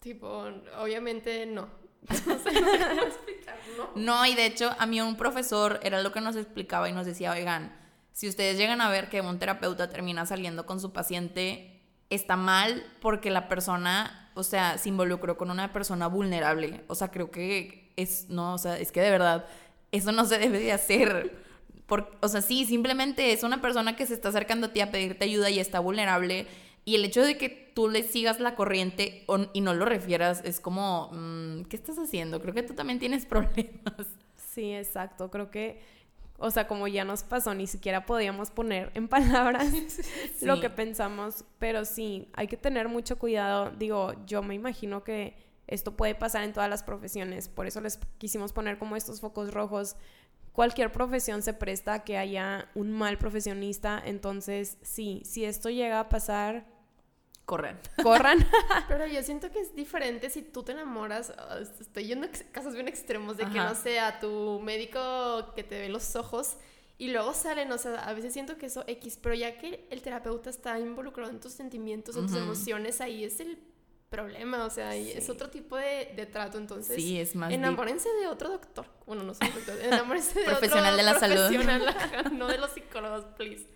Tipo, 0.00 0.44
obviamente 0.78 1.46
no. 1.46 1.68
No 2.26 2.38
sé, 2.38 2.50
cómo 2.52 3.02
explicarlo. 3.02 3.90
No, 3.94 4.26
y 4.26 4.34
de 4.34 4.46
hecho, 4.46 4.74
a 4.78 4.86
mí 4.86 5.00
un 5.00 5.16
profesor 5.16 5.80
era 5.82 6.02
lo 6.02 6.12
que 6.12 6.20
nos 6.20 6.36
explicaba 6.36 6.88
y 6.88 6.92
nos 6.92 7.06
decía, 7.06 7.32
oigan, 7.32 7.74
si 8.12 8.28
ustedes 8.28 8.58
llegan 8.58 8.80
a 8.80 8.90
ver 8.90 9.08
que 9.08 9.20
un 9.20 9.38
terapeuta 9.38 9.88
termina 9.88 10.26
saliendo 10.26 10.66
con 10.66 10.80
su 10.80 10.92
paciente, 10.92 11.82
está 12.10 12.36
mal 12.36 12.84
porque 13.00 13.30
la 13.30 13.48
persona 13.48 14.23
o 14.34 14.42
sea, 14.42 14.78
se 14.78 14.88
involucró 14.88 15.36
con 15.36 15.50
una 15.50 15.72
persona 15.72 16.06
vulnerable. 16.08 16.82
O 16.88 16.94
sea, 16.94 17.10
creo 17.10 17.30
que 17.30 17.92
es, 17.96 18.28
no, 18.28 18.54
o 18.54 18.58
sea, 18.58 18.78
es 18.78 18.92
que 18.92 19.00
de 19.00 19.10
verdad, 19.10 19.46
eso 19.92 20.12
no 20.12 20.24
se 20.24 20.38
debe 20.38 20.58
de 20.58 20.72
hacer. 20.72 21.36
Por, 21.86 22.16
o 22.20 22.28
sea, 22.28 22.42
sí, 22.42 22.64
simplemente 22.64 23.32
es 23.32 23.42
una 23.42 23.60
persona 23.60 23.96
que 23.96 24.06
se 24.06 24.14
está 24.14 24.30
acercando 24.30 24.68
a 24.68 24.72
ti 24.72 24.80
a 24.80 24.90
pedirte 24.90 25.24
ayuda 25.24 25.50
y 25.50 25.60
está 25.60 25.80
vulnerable. 25.80 26.46
Y 26.84 26.96
el 26.96 27.04
hecho 27.04 27.22
de 27.22 27.38
que 27.38 27.48
tú 27.74 27.88
le 27.88 28.02
sigas 28.02 28.40
la 28.40 28.56
corriente 28.56 29.24
y 29.52 29.60
no 29.60 29.74
lo 29.74 29.84
refieras 29.84 30.42
es 30.44 30.60
como, 30.60 31.10
mm, 31.12 31.64
¿qué 31.64 31.76
estás 31.76 31.98
haciendo? 31.98 32.40
Creo 32.40 32.54
que 32.54 32.62
tú 32.62 32.74
también 32.74 32.98
tienes 32.98 33.26
problemas. 33.26 34.06
Sí, 34.52 34.72
exacto. 34.72 35.30
Creo 35.30 35.50
que 35.50 35.80
o 36.38 36.50
sea, 36.50 36.66
como 36.66 36.88
ya 36.88 37.04
nos 37.04 37.22
pasó, 37.22 37.54
ni 37.54 37.66
siquiera 37.66 38.06
podíamos 38.06 38.50
poner 38.50 38.90
en 38.94 39.08
palabras 39.08 39.72
lo 40.42 40.60
que 40.60 40.70
pensamos, 40.70 41.44
pero 41.58 41.84
sí, 41.84 42.28
hay 42.34 42.46
que 42.48 42.56
tener 42.56 42.88
mucho 42.88 43.18
cuidado. 43.18 43.70
Digo, 43.70 44.14
yo 44.26 44.42
me 44.42 44.54
imagino 44.54 45.04
que 45.04 45.36
esto 45.66 45.96
puede 45.96 46.14
pasar 46.14 46.44
en 46.44 46.52
todas 46.52 46.68
las 46.68 46.82
profesiones, 46.82 47.48
por 47.48 47.66
eso 47.66 47.80
les 47.80 47.98
quisimos 48.18 48.52
poner 48.52 48.78
como 48.78 48.96
estos 48.96 49.20
focos 49.20 49.52
rojos. 49.52 49.96
Cualquier 50.52 50.92
profesión 50.92 51.42
se 51.42 51.52
presta 51.52 51.94
a 51.94 52.04
que 52.04 52.16
haya 52.16 52.68
un 52.74 52.92
mal 52.92 53.18
profesionista, 53.18 54.00
entonces 54.04 54.78
sí, 54.82 55.22
si 55.24 55.44
esto 55.44 55.70
llega 55.70 55.98
a 55.98 56.08
pasar, 56.08 56.66
corran. 57.44 57.78
Corran. 58.02 58.46
Pero 58.88 59.06
yo 59.06 59.22
siento 59.22 59.50
que 59.50 59.60
es 59.60 59.74
diferente 59.74 60.30
si 60.30 60.42
tú 60.42 60.62
te 60.62 60.72
enamoras. 60.72 61.32
Ah, 61.36 61.58
estoy 61.80 62.06
yendo 62.06 62.26
a 62.26 62.30
casos 62.52 62.74
bien 62.74 62.88
extremos 62.88 63.36
de 63.36 63.44
que 63.44 63.58
no 63.58 63.74
sea 63.74 64.20
tu 64.20 64.60
médico 64.60 65.52
que 65.54 65.64
te 65.64 65.78
ve 65.78 65.88
los 65.88 66.16
ojos 66.16 66.56
y 66.98 67.08
luego 67.08 67.34
salen. 67.34 67.70
O 67.72 67.78
sea, 67.78 67.94
a 68.04 68.12
veces 68.14 68.32
siento 68.32 68.56
que 68.56 68.66
eso 68.66 68.84
X, 68.86 69.18
pero 69.20 69.34
ya 69.34 69.58
que 69.58 69.86
el 69.90 70.02
terapeuta 70.02 70.50
está 70.50 70.78
involucrado 70.78 71.30
en 71.30 71.40
tus 71.40 71.52
sentimientos, 71.52 72.16
en 72.16 72.26
tus 72.26 72.36
emociones, 72.36 73.00
ahí 73.00 73.24
es 73.24 73.40
el 73.40 73.58
problema, 74.14 74.64
o 74.64 74.70
sea, 74.70 74.94
es 74.94 75.28
otro 75.28 75.50
tipo 75.50 75.76
de, 75.76 76.28
trato, 76.30 76.58
entonces 76.58 76.94
sí, 76.94 77.18
es 77.18 77.34
más 77.34 77.52
enamórense 77.52 78.08
de 78.20 78.28
otro 78.28 78.48
doctor, 78.48 78.86
bueno, 79.06 79.24
no 79.24 79.34
sé, 79.34 79.44
doctor, 79.52 79.76
enamórense 79.82 80.38
de 80.38 80.44
profesional 80.44 80.94
otro 80.94 81.04
de 81.04 81.12
la 81.12 81.18
profesional, 81.18 81.94
salud, 82.10 82.32
no 82.32 82.46
de 82.46 82.58
los 82.58 82.70
psicólogos, 82.70 83.24
please. 83.36 83.66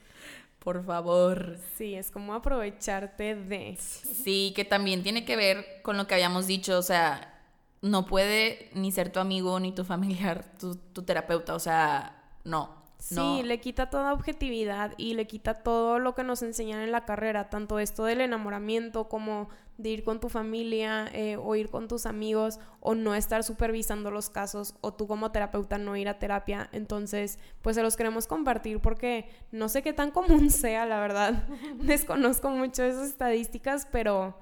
Por 0.59 0.85
favor. 0.85 1.57
Sí, 1.77 1.95
es 1.95 2.11
como 2.11 2.35
aprovecharte 2.35 3.35
de. 3.35 3.77
Sí, 3.77 4.53
que 4.55 4.65
también 4.65 5.03
tiene 5.03 5.25
que 5.25 5.37
ver 5.37 5.81
con 5.83 5.97
lo 5.97 6.07
que 6.07 6.15
habíamos 6.15 6.47
dicho, 6.47 6.79
o 6.79 6.83
sea, 6.83 7.35
no 7.81 8.07
puede 8.07 8.71
ni 8.75 8.91
ser 8.93 9.11
tu 9.11 9.21
amigo 9.21 9.59
ni 9.61 9.73
tu 9.73 9.85
familiar, 9.85 10.45
tu, 10.59 10.75
tu 10.77 11.03
terapeuta, 11.03 11.55
o 11.55 11.61
sea, 11.61 12.23
no. 12.45 12.78
Sí, 12.99 13.43
le 13.45 13.61
quita 13.61 13.91
toda 13.91 14.13
objetividad 14.13 14.93
y 14.97 15.15
le 15.15 15.27
quita 15.27 15.55
todo 15.55 15.99
lo 15.99 16.15
que 16.15 16.25
nos 16.25 16.43
enseñan 16.43 16.81
en 16.81 16.93
la 16.93 17.05
carrera, 17.05 17.49
tanto 17.49 17.79
esto 17.79 18.05
del 18.05 18.21
enamoramiento 18.21 19.09
como 19.09 19.49
de 19.79 19.91
ir 19.91 20.05
con 20.05 20.19
tu 20.19 20.29
familia 20.29 21.09
eh, 21.13 21.37
o 21.37 21.55
ir 21.55 21.71
con 21.71 21.87
tus 21.87 22.05
amigos 22.05 22.59
o 22.81 22.97
no 22.97 23.15
estar 23.15 23.45
supervisando 23.45 24.11
los 24.11 24.29
casos 24.29 24.75
o 24.81 24.93
tú 24.93 25.07
como 25.07 25.31
terapeuta 25.31 25.79
no 25.79 25.97
ir 25.97 26.09
a 26.09 26.19
terapia. 26.19 26.69
Entonces, 26.73 27.39
pues 27.63 27.77
se 27.77 27.83
los 27.83 27.97
queremos 27.97 28.27
compartir 28.27 28.81
porque 28.81 29.31
no 29.53 29.69
sé 29.69 29.83
qué 29.83 29.93
tan 29.93 30.11
común 30.11 30.51
sea, 30.51 30.85
la 30.85 30.99
verdad. 30.99 31.47
Desconozco 31.77 32.51
mucho 32.51 32.83
esas 32.83 33.09
estadísticas, 33.09 33.87
pero 33.91 34.37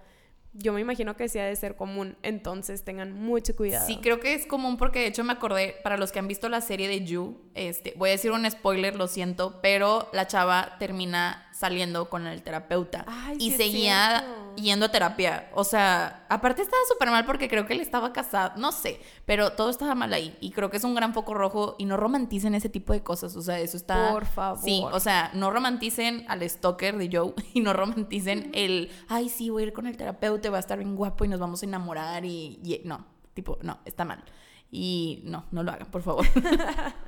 yo 0.58 0.72
me 0.72 0.80
imagino 0.80 1.16
que 1.16 1.28
sí 1.28 1.38
ha 1.38 1.44
de 1.44 1.56
ser 1.56 1.76
común, 1.76 2.16
entonces 2.22 2.84
tengan 2.84 3.12
mucho 3.12 3.54
cuidado. 3.54 3.86
Sí, 3.86 3.98
creo 4.02 4.20
que 4.20 4.34
es 4.34 4.46
común 4.46 4.76
porque 4.76 5.00
de 5.00 5.06
hecho 5.06 5.24
me 5.24 5.32
acordé, 5.32 5.76
para 5.82 5.96
los 5.96 6.12
que 6.12 6.18
han 6.18 6.28
visto 6.28 6.48
la 6.48 6.60
serie 6.60 6.88
de 6.88 7.04
You, 7.04 7.38
este, 7.54 7.94
voy 7.96 8.10
a 8.10 8.12
decir 8.12 8.32
un 8.32 8.50
spoiler, 8.50 8.96
lo 8.96 9.08
siento, 9.08 9.60
pero 9.62 10.08
la 10.12 10.26
chava 10.26 10.76
termina 10.78 11.45
saliendo 11.56 12.10
con 12.10 12.26
el 12.26 12.42
terapeuta 12.42 13.06
y 13.38 13.52
seguía 13.52 14.52
yendo 14.56 14.86
a 14.86 14.88
terapia. 14.90 15.48
O 15.54 15.64
sea, 15.64 16.26
aparte 16.28 16.60
estaba 16.60 16.82
súper 16.86 17.10
mal 17.10 17.24
porque 17.24 17.48
creo 17.48 17.66
que 17.66 17.72
él 17.72 17.80
estaba 17.80 18.12
casado, 18.12 18.52
no 18.56 18.72
sé, 18.72 19.00
pero 19.24 19.52
todo 19.52 19.70
estaba 19.70 19.94
mal 19.94 20.12
ahí 20.12 20.36
y 20.40 20.50
creo 20.50 20.68
que 20.68 20.76
es 20.76 20.84
un 20.84 20.94
gran 20.94 21.14
foco 21.14 21.32
rojo 21.32 21.74
y 21.78 21.86
no 21.86 21.96
romanticen 21.96 22.54
ese 22.54 22.68
tipo 22.68 22.92
de 22.92 23.02
cosas, 23.02 23.34
o 23.36 23.42
sea, 23.42 23.58
eso 23.58 23.78
está... 23.78 24.12
Por 24.12 24.26
favor. 24.26 24.62
Sí, 24.62 24.84
o 24.92 25.00
sea, 25.00 25.30
no 25.32 25.50
romanticen 25.50 26.26
al 26.28 26.46
stalker 26.48 26.98
de 26.98 27.08
Joe 27.10 27.32
y 27.54 27.60
no 27.60 27.72
romanticen 27.72 28.50
el, 28.52 28.90
ay, 29.08 29.30
sí, 29.30 29.48
voy 29.48 29.62
a 29.62 29.66
ir 29.68 29.72
con 29.72 29.86
el 29.86 29.96
terapeuta, 29.96 30.50
va 30.50 30.58
a 30.58 30.60
estar 30.60 30.76
bien 30.76 30.94
guapo 30.94 31.24
y 31.24 31.28
nos 31.28 31.40
vamos 31.40 31.62
a 31.62 31.66
enamorar 31.66 32.26
y, 32.26 32.60
y 32.62 32.82
no, 32.84 33.06
tipo, 33.32 33.58
no, 33.62 33.78
está 33.86 34.04
mal. 34.04 34.22
Y 34.70 35.22
no, 35.24 35.46
no 35.52 35.62
lo 35.62 35.72
hagan, 35.72 35.90
por 35.90 36.02
favor. 36.02 36.26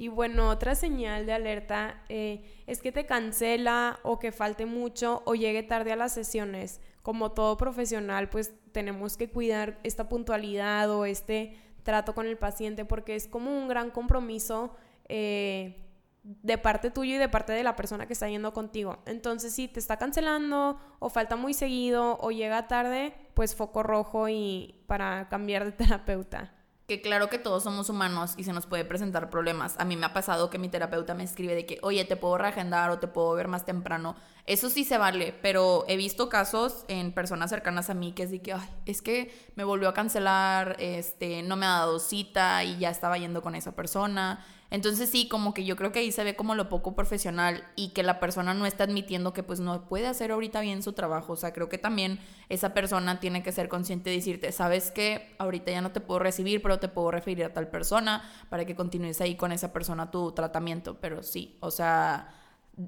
Y 0.00 0.08
bueno, 0.08 0.48
otra 0.48 0.74
señal 0.74 1.26
de 1.26 1.34
alerta 1.34 2.02
eh, 2.08 2.42
es 2.66 2.80
que 2.80 2.90
te 2.90 3.04
cancela 3.04 4.00
o 4.02 4.18
que 4.18 4.32
falte 4.32 4.64
mucho 4.64 5.22
o 5.26 5.34
llegue 5.34 5.62
tarde 5.62 5.92
a 5.92 5.96
las 5.96 6.14
sesiones. 6.14 6.80
Como 7.02 7.32
todo 7.32 7.58
profesional, 7.58 8.30
pues 8.30 8.54
tenemos 8.72 9.18
que 9.18 9.28
cuidar 9.28 9.78
esta 9.82 10.08
puntualidad 10.08 10.90
o 10.90 11.04
este 11.04 11.54
trato 11.82 12.14
con 12.14 12.26
el 12.26 12.38
paciente 12.38 12.86
porque 12.86 13.14
es 13.14 13.26
como 13.26 13.50
un 13.50 13.68
gran 13.68 13.90
compromiso 13.90 14.74
eh, 15.06 15.84
de 16.22 16.56
parte 16.56 16.90
tuyo 16.90 17.16
y 17.16 17.18
de 17.18 17.28
parte 17.28 17.52
de 17.52 17.62
la 17.62 17.76
persona 17.76 18.06
que 18.06 18.14
está 18.14 18.26
yendo 18.26 18.54
contigo. 18.54 19.00
Entonces, 19.04 19.52
si 19.52 19.68
te 19.68 19.80
está 19.80 19.98
cancelando 19.98 20.80
o 20.98 21.10
falta 21.10 21.36
muy 21.36 21.52
seguido 21.52 22.16
o 22.22 22.30
llega 22.30 22.68
tarde, 22.68 23.12
pues 23.34 23.54
foco 23.54 23.82
rojo 23.82 24.30
y 24.30 24.82
para 24.86 25.28
cambiar 25.28 25.66
de 25.66 25.72
terapeuta 25.84 26.54
que 26.90 27.00
claro 27.00 27.28
que 27.28 27.38
todos 27.38 27.62
somos 27.62 27.88
humanos 27.88 28.34
y 28.36 28.42
se 28.42 28.52
nos 28.52 28.66
puede 28.66 28.84
presentar 28.84 29.30
problemas. 29.30 29.76
A 29.78 29.84
mí 29.84 29.94
me 29.94 30.06
ha 30.06 30.12
pasado 30.12 30.50
que 30.50 30.58
mi 30.58 30.68
terapeuta 30.68 31.14
me 31.14 31.22
escribe 31.22 31.54
de 31.54 31.64
que, 31.64 31.78
oye, 31.82 32.04
te 32.04 32.16
puedo 32.16 32.36
reagendar 32.36 32.90
o 32.90 32.98
te 32.98 33.06
puedo 33.06 33.32
ver 33.34 33.46
más 33.46 33.64
temprano. 33.64 34.16
Eso 34.44 34.68
sí 34.70 34.82
se 34.82 34.98
vale, 34.98 35.32
pero 35.40 35.84
he 35.86 35.96
visto 35.96 36.28
casos 36.28 36.84
en 36.88 37.12
personas 37.12 37.48
cercanas 37.50 37.90
a 37.90 37.94
mí 37.94 38.10
que 38.10 38.24
es 38.24 38.32
de 38.32 38.42
que, 38.42 38.54
ay, 38.54 38.68
es 38.86 39.02
que 39.02 39.32
me 39.54 39.62
volvió 39.62 39.88
a 39.88 39.94
cancelar, 39.94 40.74
este, 40.80 41.44
no 41.44 41.54
me 41.54 41.64
ha 41.64 41.78
dado 41.78 42.00
cita 42.00 42.64
y 42.64 42.80
ya 42.80 42.90
estaba 42.90 43.18
yendo 43.18 43.40
con 43.40 43.54
esa 43.54 43.70
persona. 43.70 44.44
Entonces 44.70 45.10
sí, 45.10 45.28
como 45.28 45.52
que 45.52 45.64
yo 45.64 45.76
creo 45.76 45.90
que 45.90 45.98
ahí 45.98 46.12
se 46.12 46.22
ve 46.22 46.36
como 46.36 46.54
lo 46.54 46.68
poco 46.68 46.94
profesional 46.94 47.64
y 47.74 47.88
que 47.90 48.02
la 48.02 48.20
persona 48.20 48.54
no 48.54 48.66
está 48.66 48.84
admitiendo 48.84 49.32
que 49.32 49.42
pues 49.42 49.58
no 49.58 49.88
puede 49.88 50.06
hacer 50.06 50.30
ahorita 50.30 50.60
bien 50.60 50.82
su 50.82 50.92
trabajo. 50.92 51.32
O 51.32 51.36
sea, 51.36 51.52
creo 51.52 51.68
que 51.68 51.78
también 51.78 52.20
esa 52.48 52.72
persona 52.72 53.18
tiene 53.18 53.42
que 53.42 53.52
ser 53.52 53.68
consciente 53.68 54.10
de 54.10 54.16
decirte, 54.16 54.52
sabes 54.52 54.90
que 54.90 55.34
ahorita 55.38 55.72
ya 55.72 55.80
no 55.80 55.90
te 55.90 56.00
puedo 56.00 56.20
recibir, 56.20 56.62
pero 56.62 56.78
te 56.78 56.88
puedo 56.88 57.10
referir 57.10 57.44
a 57.44 57.52
tal 57.52 57.68
persona 57.68 58.22
para 58.48 58.64
que 58.64 58.76
continúes 58.76 59.20
ahí 59.20 59.34
con 59.34 59.50
esa 59.52 59.72
persona 59.72 60.10
tu 60.10 60.32
tratamiento. 60.32 60.98
Pero 61.00 61.22
sí, 61.22 61.56
o 61.60 61.70
sea, 61.70 62.28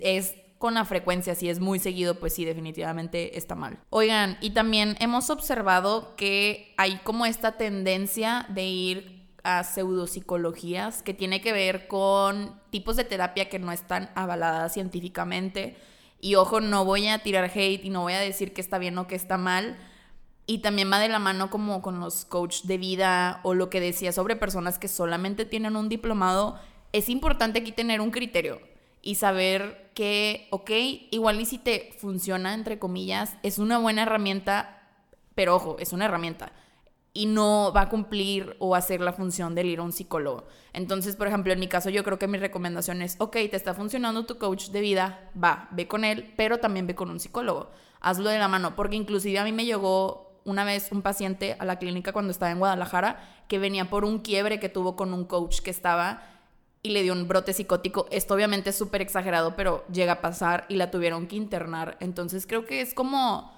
es 0.01 0.35
con 0.59 0.75
la 0.75 0.85
frecuencia, 0.85 1.35
si 1.35 1.49
es 1.49 1.59
muy 1.59 1.81
seguido, 1.81 2.21
pues 2.21 2.35
sí, 2.35 2.45
definitivamente 2.45 3.37
está 3.37 3.57
mal. 3.57 3.81
Oigan, 3.91 4.39
y 4.41 4.51
también 4.51 4.97
hemos 5.01 5.29
observado 5.29 6.15
que 6.15 6.73
hay 6.77 6.99
como 6.99 7.27
esta 7.27 7.57
tendencia 7.57 8.47
de 8.49 8.63
ir 8.63 9.22
a 9.45 9.65
pseudopsicologías 9.65 11.03
que 11.03 11.15
tiene 11.15 11.41
que 11.41 11.53
ver 11.53 11.89
con 11.89 12.61
tipos 12.71 12.97
de 12.97 13.05
terapia 13.05 13.49
que 13.49 13.59
no 13.59 13.73
están 13.73 14.11
avaladas 14.15 14.73
científicamente 14.73 15.77
Y 16.21 16.37
ojo, 16.37 16.61
no 16.61 16.85
voy 16.85 17.09
a 17.09 17.19
tirar 17.19 17.51
hate 17.53 17.85
y 17.85 17.91
no 17.91 18.03
voy 18.03 18.13
a 18.13 18.21
decir 18.21 18.53
que 18.53 18.61
está 18.61 18.79
bien 18.79 18.97
o 18.99 19.09
que 19.09 19.17
está 19.17 19.39
mal. 19.39 19.77
Y 20.47 20.59
también 20.59 20.91
va 20.93 21.01
de 21.01 21.09
la 21.09 21.19
mano 21.19 21.51
como 21.51 21.83
con 21.83 21.99
los 21.99 22.25
coach 22.25 22.63
de 22.63 22.79
vida 22.79 23.41
o 23.43 23.55
lo 23.55 23.71
que 23.71 23.81
decía 23.81 24.13
sobre 24.13 24.37
personas 24.37 24.79
que 24.79 24.87
solamente 24.87 25.45
tienen 25.45 25.75
un 25.75 25.89
diplomado. 25.89 26.61
Es 26.93 27.09
importante 27.09 27.61
aquí 27.61 27.73
tener 27.73 28.01
un 28.01 28.13
criterio 28.13 28.61
y 29.03 29.17
saber 29.17 29.91
que, 29.95 30.47
ok, 30.53 30.71
igual 31.11 31.41
y 31.41 31.47
si 31.47 31.59
te 31.59 31.93
funciona, 31.99 32.55
entre 32.55 32.79
comillas, 32.79 33.37
es 33.43 33.59
una 33.59 33.79
buena 33.79 34.03
herramienta, 34.03 34.89
pero 35.35 35.57
ojo, 35.57 35.77
es 35.81 35.93
una 35.93 36.05
herramienta 36.05 36.53
y 37.15 37.27
no 37.27 37.73
va 37.75 37.83
a 37.83 37.89
cumplir 37.89 38.57
o 38.59 38.75
hacer 38.75 39.01
la 39.01 39.13
función 39.13 39.55
de 39.55 39.65
ir 39.67 39.81
a 39.81 39.83
un 39.83 39.93
psicólogo. 39.93 40.47
Entonces, 40.73 41.17
por 41.17 41.27
ejemplo, 41.27 41.53
en 41.53 41.61
mi 41.61 41.69
caso 41.69 41.91
yo 41.91 42.05
creo 42.05 42.19
que 42.19 42.27
mi 42.27 42.39
recomendación 42.39 43.03
es, 43.03 43.17
ok, 43.19 43.33
te 43.33 43.57
está 43.57 43.75
funcionando 43.75 44.25
tu 44.25 44.39
coach 44.39 44.69
de 44.69 44.81
vida, 44.81 45.31
va, 45.43 45.69
ve 45.73 45.87
con 45.87 46.05
él, 46.05 46.33
pero 46.37 46.59
también 46.59 46.87
ve 46.87 46.95
con 46.95 47.11
un 47.11 47.21
psicólogo. 47.21 47.71
Hazlo 48.01 48.31
de 48.31 48.39
la 48.39 48.49
mano, 48.49 48.75
porque 48.75 48.97
inclusive 48.97 49.39
a 49.39 49.45
mí 49.45 49.53
me 49.53 49.67
llegó 49.67 50.41
una 50.45 50.65
vez 50.65 50.91
un 50.91 51.03
paciente 51.03 51.57
a 51.59 51.65
la 51.65 51.79
clínica 51.79 52.13
cuando 52.13 52.33
estaba 52.33 52.51
en 52.51 52.59
Guadalajara 52.59 53.45
que 53.47 53.59
venía 53.59 53.91
por 53.91 54.05
un 54.05 54.21
quiebre 54.21 54.59
que 54.59 54.69
tuvo 54.69 54.97
con 54.97 55.13
un 55.13 55.25
coach 55.25 55.61
que 55.61 55.71
estaba 55.71 56.23
y 56.83 56.91
le 56.91 57.03
dio 57.03 57.13
un 57.13 57.29
brote 57.29 57.53
psicótico. 57.53 58.07
Esto 58.11 58.35
obviamente 58.35 58.71
es 58.71 58.77
súper 58.77 59.03
exagerado, 59.03 59.55
pero 59.55 59.85
llega 59.93 60.15
a 60.15 60.21
pasar 60.21 60.65
y 60.69 60.77
la 60.77 60.91
tuvieron 60.91 61.29
que 61.29 61.37
internar. 61.37 61.97
Entonces 62.01 62.47
creo 62.47 62.65
que 62.65 62.81
es 62.81 62.93
como 62.95 63.53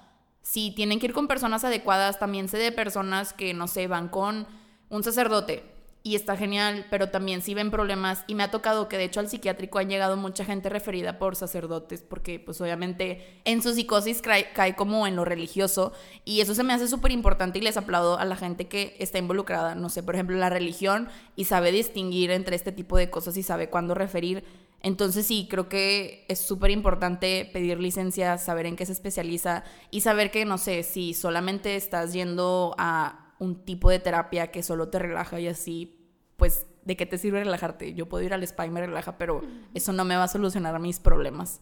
si 0.45 0.69
tienen 0.69 0.99
que 0.99 1.07
ir 1.07 1.13
con 1.13 1.27
personas 1.27 1.63
adecuadas, 1.63 2.19
también 2.19 2.47
sé 2.47 2.59
de 2.59 2.71
personas 2.71 3.33
que, 3.33 3.55
no 3.55 3.67
sé, 3.67 3.87
van 3.87 4.09
con 4.09 4.47
un 4.89 5.03
sacerdote 5.03 5.74
y 6.05 6.13
está 6.13 6.37
genial, 6.37 6.85
pero 6.91 7.09
también 7.09 7.41
si 7.41 7.55
ven 7.55 7.71
problemas 7.71 8.25
y 8.27 8.35
me 8.35 8.43
ha 8.43 8.51
tocado 8.51 8.87
que 8.87 8.95
de 8.95 9.05
hecho 9.05 9.19
al 9.19 9.27
psiquiátrico 9.27 9.79
han 9.79 9.89
llegado 9.89 10.17
mucha 10.17 10.45
gente 10.45 10.69
referida 10.69 11.17
por 11.17 11.35
sacerdotes 11.35 12.03
porque 12.03 12.39
pues 12.39 12.61
obviamente 12.61 13.41
en 13.43 13.63
su 13.63 13.73
psicosis 13.73 14.21
cae, 14.21 14.75
como 14.75 15.07
en 15.07 15.15
lo 15.15 15.25
religioso 15.25 15.93
y 16.23 16.41
eso 16.41 16.53
se 16.53 16.61
me 16.61 16.73
hace 16.73 16.87
súper 16.87 17.11
importante 17.11 17.57
y 17.57 17.63
les 17.63 17.75
aplaudo 17.75 18.19
a 18.19 18.25
la 18.25 18.35
gente 18.35 18.67
que 18.67 18.95
está 18.99 19.17
involucrada, 19.17 19.73
no 19.73 19.89
sé, 19.89 20.03
por 20.03 20.13
ejemplo, 20.13 20.37
la 20.37 20.51
religión 20.51 21.09
y 21.35 21.45
sabe 21.45 21.71
distinguir 21.71 22.29
entre 22.29 22.55
este 22.55 22.71
tipo 22.71 22.97
de 22.97 23.09
cosas 23.09 23.35
y 23.35 23.41
sabe 23.41 23.71
cuándo 23.71 23.95
referir. 23.95 24.43
Entonces 24.83 25.25
sí, 25.25 25.47
creo 25.49 25.69
que 25.69 26.23
es 26.27 26.39
súper 26.39 26.69
importante 26.69 27.49
pedir 27.51 27.79
licencia, 27.79 28.37
saber 28.37 28.67
en 28.67 28.75
qué 28.75 28.85
se 28.85 28.91
especializa 28.91 29.63
y 29.89 30.01
saber 30.01 30.29
que, 30.29 30.45
no 30.45 30.59
sé, 30.59 30.83
si 30.83 31.15
solamente 31.15 31.75
estás 31.75 32.13
yendo 32.13 32.75
a 32.77 33.24
un 33.39 33.65
tipo 33.65 33.89
de 33.89 33.99
terapia 33.99 34.51
que 34.51 34.63
solo 34.63 34.89
te 34.89 34.99
relaja 34.99 35.39
y 35.39 35.47
así, 35.47 35.99
pues, 36.37 36.67
¿de 36.83 36.95
qué 36.95 37.05
te 37.05 37.17
sirve 37.17 37.43
relajarte? 37.43 37.93
Yo 37.93 38.07
puedo 38.07 38.23
ir 38.23 38.33
al 38.33 38.43
spa 38.43 38.65
y 38.65 38.69
me 38.69 38.81
relaja, 38.81 39.17
pero 39.17 39.41
eso 39.73 39.93
no 39.93 40.05
me 40.05 40.15
va 40.15 40.23
a 40.23 40.27
solucionar 40.27 40.79
mis 40.79 40.99
problemas. 40.99 41.61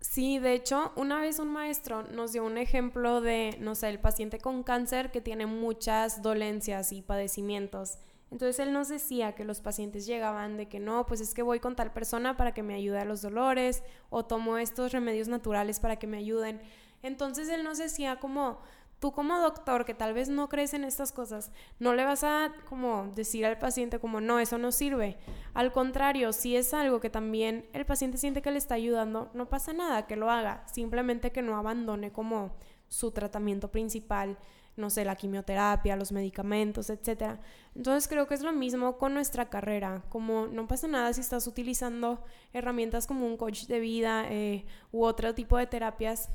Sí, 0.00 0.38
de 0.38 0.52
hecho, 0.52 0.92
una 0.94 1.20
vez 1.20 1.38
un 1.38 1.48
maestro 1.48 2.02
nos 2.04 2.32
dio 2.32 2.44
un 2.44 2.58
ejemplo 2.58 3.20
de, 3.20 3.56
no 3.60 3.74
sé, 3.74 3.88
el 3.88 3.98
paciente 3.98 4.38
con 4.38 4.62
cáncer 4.62 5.10
que 5.10 5.20
tiene 5.20 5.46
muchas 5.46 6.22
dolencias 6.22 6.92
y 6.92 7.02
padecimientos. 7.02 7.98
Entonces 8.30 8.58
él 8.58 8.72
nos 8.72 8.88
decía 8.88 9.34
que 9.34 9.44
los 9.44 9.60
pacientes 9.60 10.04
llegaban 10.04 10.56
de 10.56 10.68
que 10.68 10.80
no, 10.80 11.06
pues 11.06 11.20
es 11.20 11.32
que 11.32 11.42
voy 11.42 11.60
con 11.60 11.76
tal 11.76 11.92
persona 11.92 12.36
para 12.36 12.52
que 12.52 12.62
me 12.62 12.74
ayude 12.74 12.98
a 12.98 13.04
los 13.04 13.22
dolores 13.22 13.82
o 14.10 14.24
tomo 14.24 14.58
estos 14.58 14.92
remedios 14.92 15.28
naturales 15.28 15.80
para 15.80 15.96
que 15.96 16.06
me 16.06 16.18
ayuden. 16.18 16.60
Entonces 17.02 17.48
él 17.48 17.62
nos 17.62 17.78
decía 17.78 18.18
como 18.18 18.60
tú 18.98 19.12
como 19.12 19.38
doctor 19.38 19.84
que 19.84 19.94
tal 19.94 20.14
vez 20.14 20.28
no 20.28 20.48
crees 20.48 20.74
en 20.74 20.84
estas 20.84 21.12
cosas, 21.12 21.50
no 21.78 21.94
le 21.94 22.04
vas 22.04 22.24
a 22.24 22.52
como 22.68 23.10
decir 23.14 23.44
al 23.46 23.58
paciente 23.58 23.98
como 23.98 24.20
no, 24.20 24.38
eso 24.38 24.58
no 24.58 24.72
sirve. 24.72 25.18
Al 25.54 25.72
contrario, 25.72 26.32
si 26.32 26.56
es 26.56 26.74
algo 26.74 27.00
que 27.00 27.10
también 27.10 27.68
el 27.72 27.86
paciente 27.86 28.18
siente 28.18 28.42
que 28.42 28.50
le 28.50 28.58
está 28.58 28.74
ayudando, 28.74 29.30
no 29.34 29.48
pasa 29.48 29.72
nada 29.72 30.06
que 30.06 30.16
lo 30.16 30.30
haga, 30.30 30.66
simplemente 30.66 31.32
que 31.32 31.42
no 31.42 31.56
abandone 31.56 32.12
como 32.12 32.56
su 32.88 33.10
tratamiento 33.10 33.70
principal 33.70 34.38
no 34.76 34.90
sé, 34.90 35.04
la 35.04 35.16
quimioterapia, 35.16 35.96
los 35.96 36.12
medicamentos, 36.12 36.90
etc. 36.90 37.38
Entonces 37.74 38.08
creo 38.08 38.26
que 38.26 38.34
es 38.34 38.42
lo 38.42 38.52
mismo 38.52 38.98
con 38.98 39.14
nuestra 39.14 39.48
carrera, 39.48 40.02
como 40.10 40.46
no 40.46 40.68
pasa 40.68 40.86
nada 40.86 41.12
si 41.12 41.22
estás 41.22 41.46
utilizando 41.46 42.22
herramientas 42.52 43.06
como 43.06 43.26
un 43.26 43.36
coach 43.36 43.64
de 43.66 43.80
vida 43.80 44.26
eh, 44.28 44.66
u 44.92 45.04
otro 45.04 45.34
tipo 45.34 45.56
de 45.56 45.66
terapias 45.66 46.28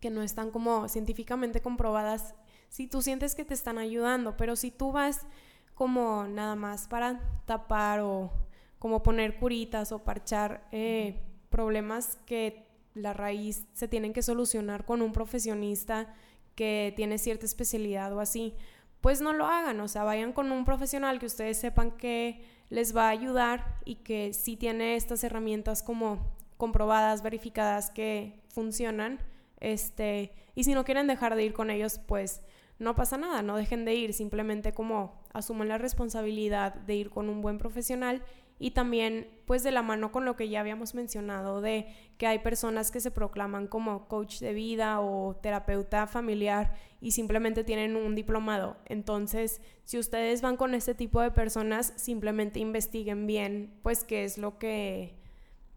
que 0.00 0.10
no 0.10 0.22
están 0.22 0.50
como 0.50 0.88
científicamente 0.88 1.60
comprobadas, 1.60 2.34
si 2.68 2.86
tú 2.86 3.02
sientes 3.02 3.34
que 3.34 3.44
te 3.44 3.54
están 3.54 3.78
ayudando, 3.78 4.36
pero 4.36 4.56
si 4.56 4.70
tú 4.70 4.92
vas 4.92 5.26
como 5.74 6.24
nada 6.24 6.56
más 6.56 6.88
para 6.88 7.20
tapar 7.46 8.00
o 8.00 8.30
como 8.78 9.02
poner 9.02 9.38
curitas 9.38 9.92
o 9.92 10.04
parchar 10.04 10.66
eh, 10.72 11.20
problemas 11.50 12.18
que 12.26 12.66
la 12.94 13.12
raíz 13.12 13.66
se 13.72 13.88
tienen 13.88 14.12
que 14.12 14.22
solucionar 14.22 14.84
con 14.84 15.02
un 15.02 15.12
profesionista 15.12 16.14
que 16.54 16.92
tiene 16.96 17.18
cierta 17.18 17.46
especialidad 17.46 18.12
o 18.12 18.20
así, 18.20 18.54
pues 19.00 19.20
no 19.20 19.32
lo 19.32 19.46
hagan, 19.46 19.80
o 19.80 19.88
sea, 19.88 20.02
vayan 20.02 20.32
con 20.32 20.50
un 20.50 20.64
profesional 20.64 21.18
que 21.20 21.26
ustedes 21.26 21.58
sepan 21.58 21.92
que 21.92 22.44
les 22.68 22.96
va 22.96 23.06
a 23.06 23.10
ayudar 23.10 23.78
y 23.84 23.96
que 23.96 24.32
sí 24.32 24.56
tiene 24.56 24.96
estas 24.96 25.22
herramientas 25.22 25.82
como 25.82 26.18
comprobadas, 26.56 27.22
verificadas 27.22 27.90
que 27.90 28.42
funcionan, 28.48 29.20
este, 29.60 30.32
y 30.54 30.64
si 30.64 30.74
no 30.74 30.84
quieren 30.84 31.06
dejar 31.06 31.34
de 31.36 31.44
ir 31.44 31.52
con 31.52 31.70
ellos, 31.70 32.00
pues 32.06 32.42
no 32.78 32.94
pasa 32.94 33.18
nada, 33.18 33.42
no 33.42 33.56
dejen 33.56 33.84
de 33.84 33.94
ir, 33.94 34.12
simplemente 34.12 34.72
como 34.72 35.20
asuman 35.32 35.68
la 35.68 35.78
responsabilidad 35.78 36.74
de 36.74 36.94
ir 36.94 37.10
con 37.10 37.28
un 37.28 37.42
buen 37.42 37.58
profesional 37.58 38.22
y 38.60 38.72
también 38.72 39.28
pues 39.46 39.62
de 39.62 39.70
la 39.70 39.82
mano 39.82 40.10
con 40.10 40.24
lo 40.24 40.36
que 40.36 40.48
ya 40.48 40.60
habíamos 40.60 40.94
mencionado 40.94 41.60
de 41.60 41.86
que 42.18 42.26
hay 42.26 42.40
personas 42.40 42.90
que 42.90 43.00
se 43.00 43.10
proclaman 43.10 43.68
como 43.68 44.08
coach 44.08 44.40
de 44.40 44.52
vida 44.52 45.00
o 45.00 45.36
terapeuta 45.36 46.06
familiar 46.06 46.74
y 47.00 47.12
simplemente 47.12 47.62
tienen 47.62 47.96
un 47.96 48.14
diplomado. 48.14 48.76
Entonces, 48.86 49.60
si 49.84 49.98
ustedes 49.98 50.42
van 50.42 50.56
con 50.56 50.74
este 50.74 50.94
tipo 50.94 51.20
de 51.20 51.30
personas, 51.30 51.92
simplemente 51.96 52.58
investiguen 52.58 53.26
bien 53.26 53.78
pues 53.82 54.04
qué 54.04 54.24
es 54.24 54.38
lo 54.38 54.58
que 54.58 55.16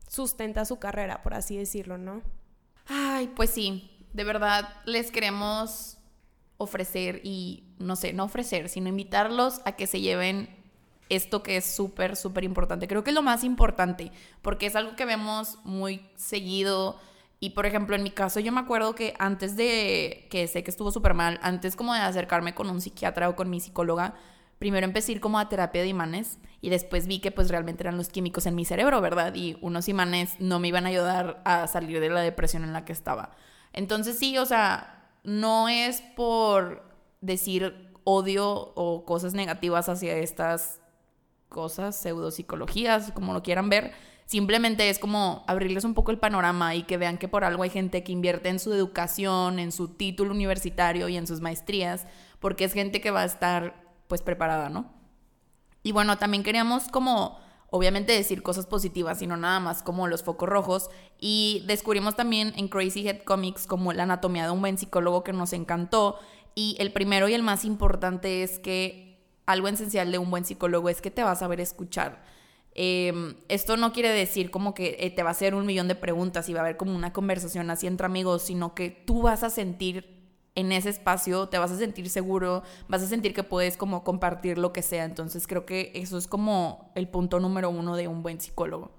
sustenta 0.08 0.66
su 0.66 0.80
carrera, 0.80 1.22
por 1.22 1.34
así 1.34 1.58
decirlo, 1.58 1.98
¿no? 1.98 2.22
Ay, 2.88 3.32
pues 3.36 3.50
sí, 3.52 3.92
de 4.14 4.24
verdad 4.24 4.70
les 4.86 5.12
queremos 5.12 5.98
ofrecer 6.58 7.22
y 7.24 7.64
no 7.80 7.96
sé, 7.96 8.14
no 8.14 8.26
ofrecer, 8.26 8.70
sino 8.70 8.90
invitarlos 8.90 9.62
a 9.66 9.74
que 9.74 9.88
se 9.88 10.02
lleven 10.02 10.50
esto 11.10 11.44
que 11.44 11.58
es 11.58 11.66
súper, 11.66 12.16
súper 12.16 12.44
importante. 12.44 12.88
Creo 12.88 13.04
que 13.04 13.10
es 13.10 13.16
lo 13.16 13.22
más 13.22 13.44
importante, 13.44 14.12
porque 14.42 14.68
es 14.68 14.76
algo 14.76 14.96
que 14.96 15.06
vemos 15.06 15.60
muy 15.64 16.06
seguido. 16.16 17.00
Y 17.40 17.52
por 17.52 17.66
ejemplo, 17.66 17.96
en 17.96 18.04
mi 18.04 18.12
caso, 18.12 18.40
yo 18.40 18.52
me 18.52 18.62
acuerdo 18.62 18.96
que 18.96 19.14
antes 19.20 19.58
de, 19.58 20.28
que 20.30 20.48
sé 20.48 20.64
que 20.64 20.72
estuvo 20.72 20.92
súper 20.92 21.14
mal, 21.14 21.40
antes 21.42 21.76
como 21.76 21.94
de 21.94 22.00
acercarme 22.00 22.54
con 22.56 22.70
un 22.70 22.80
psiquiatra 22.80 23.28
o 23.28 23.36
con 23.36 23.50
mi 23.50 23.60
psicóloga, 23.60 24.14
primero 24.60 24.86
empecé 24.86 25.12
a 25.12 25.16
ir 25.16 25.22
como 25.22 25.40
a 25.40 25.50
terapia 25.50 25.82
de 25.82 25.88
imanes 25.90 26.38
y 26.62 26.70
después 26.70 27.08
vi 27.08 27.20
que 27.20 27.32
pues 27.32 27.50
realmente 27.50 27.84
eran 27.84 27.98
los 27.98 28.10
químicos 28.10 28.46
en 28.46 28.56
mi 28.56 28.66
cerebro, 28.66 29.02
¿verdad? 29.02 29.34
Y 29.34 29.58
unos 29.62 29.90
imanes 29.90 30.36
no 30.40 30.60
me 30.60 30.68
iban 30.68 30.86
a 30.86 30.90
ayudar 30.90 31.42
a 31.44 31.68
salir 31.68 32.00
de 32.00 32.10
la 32.10 32.22
depresión 32.22 32.64
en 32.64 32.72
la 32.72 32.86
que 32.86 32.94
estaba. 32.94 33.32
Entonces 33.74 34.20
sí, 34.20 34.38
o 34.38 34.46
sea, 34.46 35.10
no 35.24 35.70
es 35.70 36.02
por 36.16 36.84
decir 37.20 37.92
odio 38.04 38.74
o 38.76 39.06
cosas 39.06 39.34
negativas 39.34 39.90
hacia 39.90 40.16
estas 40.18 40.80
cosas, 41.50 41.96
pseudopsicologías, 41.96 43.12
como 43.12 43.34
lo 43.34 43.42
quieran 43.42 43.70
ver. 43.70 43.92
Simplemente 44.26 44.90
es 44.90 45.00
como 45.00 45.44
abrirles 45.48 45.84
un 45.84 45.94
poco 45.94 46.12
el 46.12 46.20
panorama 46.20 46.76
y 46.76 46.84
que 46.84 46.98
vean 46.98 47.18
que 47.18 47.28
por 47.28 47.44
algo 47.44 47.64
hay 47.64 47.70
gente 47.70 48.04
que 48.04 48.12
invierte 48.12 48.50
en 48.50 48.60
su 48.60 48.72
educación, 48.72 49.60
en 49.60 49.72
su 49.72 49.90
título 49.90 50.32
universitario 50.32 51.10
y 51.10 51.18
en 51.18 51.28
sus 51.28 51.42
maestrías, 51.42 52.08
porque 52.40 52.66
es 52.66 52.74
gente 52.74 53.02
que 53.02 53.12
va 53.12 53.24
a 53.24 53.26
estar 53.26 53.84
pues 54.08 54.22
preparada, 54.22 54.70
¿no? 54.70 55.01
Y 55.84 55.92
bueno, 55.92 56.18
también 56.18 56.44
queríamos 56.44 56.88
como 56.90 57.40
obviamente 57.72 58.12
decir 58.12 58.44
cosas 58.44 58.68
positivas, 58.68 59.20
sino 59.20 59.38
nada 59.38 59.60
más 59.60 59.82
como 59.82 60.08
los 60.08 60.24
focos 60.24 60.48
rojos. 60.48 60.90
Y 61.20 61.64
descubrimos 61.68 62.16
también 62.16 62.54
en 62.58 62.68
Crazy 62.68 63.08
Head 63.08 63.24
Comics 63.24 63.66
como 63.66 63.94
la 63.94 64.04
anatomía 64.04 64.46
de 64.46 64.52
un 64.52 64.62
buen 64.62 64.78
psicólogo 64.78 65.24
que 65.24 65.34
nos 65.34 65.54
encantó. 65.54 66.20
Y 66.54 66.76
el 66.80 66.92
primero 66.92 67.30
y 67.30 67.34
el 67.34 67.44
más 67.44 67.64
importante 67.64 68.44
es 68.44 68.60
que 68.60 69.20
algo 69.46 69.68
esencial 69.68 70.12
de 70.12 70.18
un 70.18 70.30
buen 70.30 70.46
psicólogo 70.46 70.90
es 70.90 71.02
que 71.02 71.12
te 71.12 71.24
va 71.24 71.32
a 71.32 71.36
saber 71.36 71.62
escuchar. 71.62 72.24
Em, 72.74 73.36
esto 73.50 73.76
no 73.76 73.92
quiere 73.92 74.10
decir 74.10 74.50
como 74.50 74.74
que 74.74 74.98
eh, 75.00 75.10
te 75.10 75.24
va 75.24 75.30
a 75.30 75.32
hacer 75.32 75.56
un 75.56 75.66
millón 75.66 75.88
de 75.90 75.96
preguntas 75.96 76.48
y 76.48 76.54
va 76.54 76.60
a 76.60 76.64
haber 76.64 76.78
como 76.78 76.96
una 76.96 77.12
conversación 77.12 77.70
así 77.70 77.88
entre 77.88 78.06
amigos, 78.06 78.44
sino 78.44 78.76
que 78.76 78.90
tú 78.90 79.24
vas 79.24 79.44
a 79.44 79.50
sentir 79.50 80.21
en 80.56 80.72
ese 80.72 80.90
espacio, 80.90 81.48
te 81.48 81.58
vas 81.58 81.72
a 81.72 81.78
sentir 81.78 82.10
seguro, 82.10 82.64
vas 82.88 83.02
a 83.02 83.08
sentir 83.08 83.34
que 83.34 83.44
puedes 83.44 83.78
como 83.78 84.04
compartir 84.04 84.58
lo 84.58 84.74
que 84.74 84.82
sea. 84.82 85.06
Entonces 85.06 85.48
creo 85.48 85.66
que 85.66 85.92
eso 85.96 86.18
es 86.18 86.28
como 86.28 86.92
el 86.96 87.08
punto 87.08 87.40
número 87.40 87.70
uno 87.70 87.96
de 87.96 88.08
un 88.08 88.22
buen 88.22 88.42
psicólogo. 88.42 88.92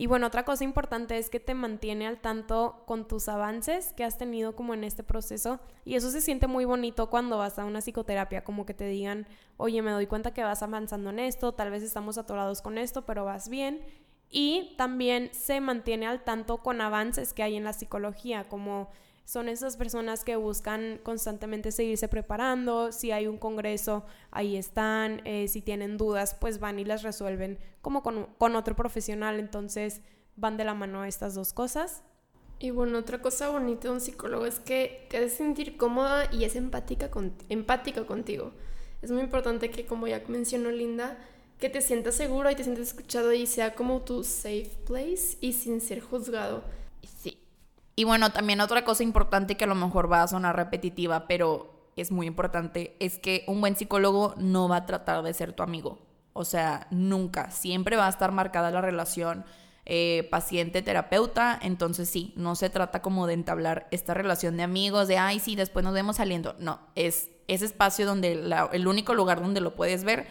Y 0.00 0.06
bueno, 0.06 0.28
otra 0.28 0.44
cosa 0.44 0.62
importante 0.62 1.18
es 1.18 1.28
que 1.28 1.40
te 1.40 1.54
mantiene 1.54 2.06
al 2.06 2.20
tanto 2.20 2.84
con 2.86 3.08
tus 3.08 3.28
avances 3.28 3.92
que 3.94 4.04
has 4.04 4.16
tenido 4.16 4.54
como 4.54 4.72
en 4.72 4.84
este 4.84 5.02
proceso. 5.02 5.58
Y 5.84 5.96
eso 5.96 6.12
se 6.12 6.20
siente 6.20 6.46
muy 6.46 6.64
bonito 6.64 7.10
cuando 7.10 7.38
vas 7.38 7.58
a 7.58 7.64
una 7.64 7.80
psicoterapia, 7.80 8.44
como 8.44 8.64
que 8.64 8.74
te 8.74 8.86
digan, 8.86 9.26
oye, 9.56 9.82
me 9.82 9.90
doy 9.90 10.06
cuenta 10.06 10.32
que 10.32 10.44
vas 10.44 10.62
avanzando 10.62 11.10
en 11.10 11.18
esto, 11.18 11.52
tal 11.52 11.70
vez 11.72 11.82
estamos 11.82 12.16
atorados 12.16 12.62
con 12.62 12.78
esto, 12.78 13.06
pero 13.06 13.24
vas 13.24 13.48
bien. 13.48 13.80
y 14.30 14.74
también 14.76 15.30
se 15.32 15.60
mantiene 15.60 16.06
al 16.06 16.22
tanto 16.24 16.58
con 16.58 16.80
avances 16.80 17.32
que 17.32 17.42
hay 17.42 17.56
en 17.56 17.64
la 17.64 17.72
psicología, 17.72 18.48
como 18.48 18.90
son 19.28 19.50
esas 19.50 19.76
personas 19.76 20.24
que 20.24 20.36
buscan 20.36 21.00
constantemente 21.02 21.70
seguirse 21.70 22.08
preparando, 22.08 22.92
si 22.92 23.10
hay 23.12 23.26
un 23.26 23.36
congreso, 23.36 24.06
ahí 24.30 24.56
están, 24.56 25.20
eh, 25.26 25.48
si 25.48 25.60
tienen 25.60 25.98
dudas, 25.98 26.34
pues 26.40 26.60
van 26.60 26.78
y 26.78 26.86
las 26.86 27.02
resuelven 27.02 27.58
como 27.82 28.02
con, 28.02 28.24
con 28.38 28.56
otro 28.56 28.74
profesional, 28.74 29.38
entonces 29.38 30.00
van 30.36 30.56
de 30.56 30.64
la 30.64 30.72
mano 30.72 31.04
estas 31.04 31.34
dos 31.34 31.52
cosas. 31.52 32.02
Y 32.58 32.70
bueno, 32.70 32.96
otra 32.96 33.20
cosa 33.20 33.50
bonita 33.50 33.88
de 33.88 33.90
un 33.90 34.00
psicólogo 34.00 34.46
es 34.46 34.60
que 34.60 35.06
te 35.10 35.18
hace 35.18 35.28
sentir 35.28 35.76
cómoda 35.76 36.32
y 36.32 36.44
es 36.44 36.56
empática 36.56 37.10
con, 37.10 37.34
empático 37.50 38.06
contigo. 38.06 38.52
Es 39.02 39.10
muy 39.10 39.20
importante 39.20 39.70
que, 39.70 39.84
como 39.84 40.06
ya 40.06 40.22
mencionó 40.28 40.70
Linda, 40.70 41.18
que 41.60 41.68
te 41.68 41.82
sientas 41.82 42.14
seguro 42.14 42.50
y 42.50 42.54
te 42.54 42.64
sientas 42.64 42.88
escuchado 42.88 43.34
y 43.34 43.46
sea 43.46 43.74
como 43.74 44.00
tu 44.00 44.24
safe 44.24 44.70
place 44.86 45.36
y 45.42 45.52
sin 45.52 45.82
ser 45.82 46.00
juzgado. 46.00 46.64
Sí. 47.22 47.38
Y 47.98 48.04
bueno, 48.04 48.30
también 48.30 48.60
otra 48.60 48.84
cosa 48.84 49.02
importante 49.02 49.56
que 49.56 49.64
a 49.64 49.66
lo 49.66 49.74
mejor 49.74 50.08
va 50.08 50.22
a 50.22 50.28
sonar 50.28 50.54
repetitiva, 50.54 51.26
pero 51.26 51.90
es 51.96 52.12
muy 52.12 52.28
importante, 52.28 52.94
es 53.00 53.18
que 53.18 53.42
un 53.48 53.60
buen 53.60 53.74
psicólogo 53.74 54.36
no 54.36 54.68
va 54.68 54.76
a 54.76 54.86
tratar 54.86 55.24
de 55.24 55.34
ser 55.34 55.52
tu 55.52 55.64
amigo. 55.64 55.98
O 56.32 56.44
sea, 56.44 56.86
nunca. 56.92 57.50
Siempre 57.50 57.96
va 57.96 58.06
a 58.06 58.10
estar 58.10 58.30
marcada 58.30 58.70
la 58.70 58.80
relación 58.80 59.44
eh, 59.84 60.28
paciente-terapeuta. 60.30 61.58
Entonces 61.60 62.08
sí, 62.08 62.32
no 62.36 62.54
se 62.54 62.70
trata 62.70 63.02
como 63.02 63.26
de 63.26 63.34
entablar 63.34 63.88
esta 63.90 64.14
relación 64.14 64.56
de 64.56 64.62
amigos, 64.62 65.08
de, 65.08 65.18
ay, 65.18 65.40
sí, 65.40 65.56
después 65.56 65.84
nos 65.84 65.92
vemos 65.92 66.18
saliendo. 66.18 66.54
No, 66.60 66.78
es 66.94 67.30
ese 67.48 67.64
espacio 67.64 68.06
donde 68.06 68.48
el 68.74 68.86
único 68.86 69.12
lugar 69.14 69.42
donde 69.42 69.60
lo 69.60 69.74
puedes 69.74 70.04
ver 70.04 70.28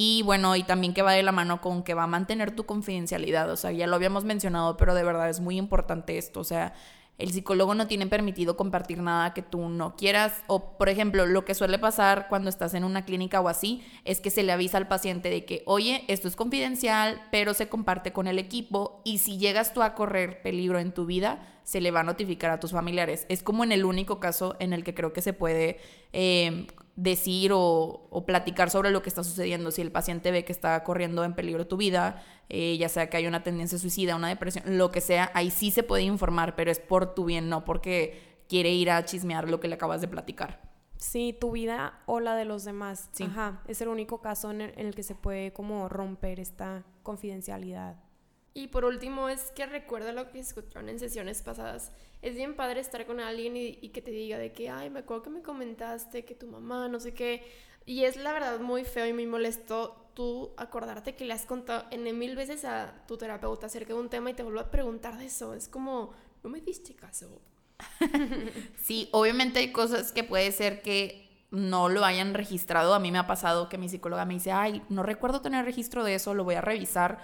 y 0.00 0.22
bueno, 0.22 0.54
y 0.54 0.62
también 0.62 0.94
que 0.94 1.02
va 1.02 1.10
de 1.10 1.24
la 1.24 1.32
mano 1.32 1.60
con 1.60 1.82
que 1.82 1.92
va 1.92 2.04
a 2.04 2.06
mantener 2.06 2.54
tu 2.54 2.66
confidencialidad. 2.66 3.50
O 3.50 3.56
sea, 3.56 3.72
ya 3.72 3.88
lo 3.88 3.96
habíamos 3.96 4.22
mencionado, 4.22 4.76
pero 4.76 4.94
de 4.94 5.02
verdad 5.02 5.28
es 5.28 5.40
muy 5.40 5.58
importante 5.58 6.18
esto. 6.18 6.38
O 6.38 6.44
sea, 6.44 6.72
el 7.18 7.32
psicólogo 7.32 7.74
no 7.74 7.88
tiene 7.88 8.06
permitido 8.06 8.56
compartir 8.56 8.98
nada 9.02 9.34
que 9.34 9.42
tú 9.42 9.68
no 9.68 9.96
quieras. 9.96 10.44
O, 10.46 10.78
por 10.78 10.88
ejemplo, 10.88 11.26
lo 11.26 11.44
que 11.44 11.56
suele 11.56 11.80
pasar 11.80 12.28
cuando 12.28 12.48
estás 12.48 12.74
en 12.74 12.84
una 12.84 13.04
clínica 13.04 13.40
o 13.40 13.48
así, 13.48 13.82
es 14.04 14.20
que 14.20 14.30
se 14.30 14.44
le 14.44 14.52
avisa 14.52 14.78
al 14.78 14.86
paciente 14.86 15.30
de 15.30 15.44
que, 15.44 15.64
oye, 15.66 16.04
esto 16.06 16.28
es 16.28 16.36
confidencial, 16.36 17.20
pero 17.32 17.52
se 17.52 17.68
comparte 17.68 18.12
con 18.12 18.28
el 18.28 18.38
equipo. 18.38 19.02
Y 19.04 19.18
si 19.18 19.36
llegas 19.36 19.74
tú 19.74 19.82
a 19.82 19.96
correr 19.96 20.42
peligro 20.42 20.78
en 20.78 20.92
tu 20.92 21.06
vida, 21.06 21.44
se 21.64 21.80
le 21.80 21.90
va 21.90 22.00
a 22.00 22.04
notificar 22.04 22.52
a 22.52 22.60
tus 22.60 22.70
familiares. 22.70 23.26
Es 23.28 23.42
como 23.42 23.64
en 23.64 23.72
el 23.72 23.84
único 23.84 24.20
caso 24.20 24.54
en 24.60 24.72
el 24.72 24.84
que 24.84 24.94
creo 24.94 25.12
que 25.12 25.22
se 25.22 25.32
puede 25.32 25.80
eh, 26.12 26.68
decir 26.98 27.52
o, 27.54 28.24
platicar 28.26 28.70
sobre 28.70 28.90
lo 28.90 29.02
que 29.02 29.08
está 29.08 29.22
sucediendo. 29.22 29.70
Si 29.70 29.80
el 29.80 29.92
paciente 29.92 30.32
ve 30.32 30.44
que 30.44 30.52
está 30.52 30.82
corriendo 30.82 31.24
en 31.24 31.32
peligro 31.32 31.66
tu 31.66 31.76
vida, 31.76 32.22
eh, 32.48 32.76
ya 32.76 32.88
sea 32.88 33.08
que 33.08 33.16
hay 33.16 33.26
una 33.28 33.44
tendencia 33.44 33.78
suicida, 33.78 34.16
una 34.16 34.28
depresión, 34.28 34.76
lo 34.76 34.90
que 34.90 35.00
sea, 35.00 35.30
ahí 35.32 35.50
sí 35.50 35.70
se 35.70 35.84
puede 35.84 36.02
informar, 36.02 36.56
pero 36.56 36.72
es 36.72 36.80
por 36.80 37.14
tu 37.14 37.24
bien, 37.24 37.48
no 37.48 37.64
porque 37.64 38.42
quiere 38.48 38.72
ir 38.72 38.90
a 38.90 39.04
chismear 39.04 39.48
lo 39.48 39.60
que 39.60 39.68
le 39.68 39.76
acabas 39.76 40.00
de 40.00 40.08
platicar. 40.08 40.60
Sí, 40.96 41.36
tu 41.40 41.52
vida 41.52 42.00
o 42.06 42.18
la 42.18 42.34
de 42.34 42.44
los 42.44 42.64
demás. 42.64 43.08
Sí. 43.12 43.24
Ajá, 43.24 43.62
es 43.68 43.80
el 43.80 43.88
único 43.88 44.20
caso 44.20 44.50
en 44.50 44.60
el 44.60 44.96
que 44.96 45.04
se 45.04 45.14
puede 45.14 45.52
como 45.52 45.88
romper 45.88 46.40
esta 46.40 46.84
confidencialidad. 47.04 47.96
Y 48.58 48.66
por 48.66 48.84
último 48.84 49.28
es 49.28 49.52
que 49.52 49.66
recuerda 49.66 50.10
lo 50.10 50.32
que 50.32 50.40
escucharon 50.40 50.88
en 50.88 50.98
sesiones 50.98 51.42
pasadas. 51.42 51.92
Es 52.22 52.34
bien 52.34 52.56
padre 52.56 52.80
estar 52.80 53.06
con 53.06 53.20
alguien 53.20 53.56
y, 53.56 53.76
que 53.90 54.02
te 54.02 54.10
diga 54.10 54.36
de 54.36 54.52
que, 54.52 54.68
ay, 54.68 54.90
me 54.90 54.98
acuerdo 54.98 55.22
que 55.22 55.30
me 55.30 55.42
comentaste 55.42 56.24
que 56.24 56.34
tu 56.34 56.48
mamá, 56.48 56.88
no 56.88 56.98
sé 56.98 57.14
qué. 57.14 57.48
Y 57.86 58.02
es 58.02 58.16
la 58.16 58.32
verdad 58.32 58.58
muy 58.58 58.82
feo 58.82 59.06
y 59.06 59.12
muy 59.12 59.26
molesto 59.26 60.10
tú 60.12 60.54
acordarte 60.56 61.14
que 61.14 61.24
le 61.24 61.34
has 61.34 61.46
contado 61.46 61.84
en 61.92 62.18
mil 62.18 62.34
veces 62.34 62.64
a 62.64 63.04
tu 63.06 63.16
terapeuta 63.16 63.66
acerca 63.66 63.94
de 63.94 64.00
un 64.00 64.08
tema 64.08 64.30
y 64.30 64.34
te 64.34 64.42
vuelvo 64.42 64.58
a 64.58 64.72
preguntar 64.72 65.18
de 65.18 65.26
eso. 65.26 65.54
Es 65.54 65.68
como, 65.68 66.12
no 66.42 66.50
me 66.50 66.60
diste 66.60 66.96
caso. 66.96 67.40
sí, 68.82 69.08
obviamente 69.12 69.60
hay 69.60 69.70
cosas 69.70 70.10
que 70.10 70.24
puede 70.24 70.50
ser 70.50 70.82
que 70.82 71.46
no 71.52 71.88
lo 71.88 72.04
hayan 72.04 72.34
registrado. 72.34 72.92
A 72.92 72.98
mí 72.98 73.12
me 73.12 73.18
ha 73.18 73.28
pasado 73.28 73.68
que 73.68 73.78
mi 73.78 73.88
psicóloga 73.88 74.24
me 74.24 74.34
dice, 74.34 74.50
ay, 74.50 74.82
no 74.88 75.04
recuerdo 75.04 75.42
tener 75.42 75.64
registro 75.64 76.02
de 76.02 76.16
eso, 76.16 76.34
lo 76.34 76.42
voy 76.42 76.56
a 76.56 76.60
revisar 76.60 77.20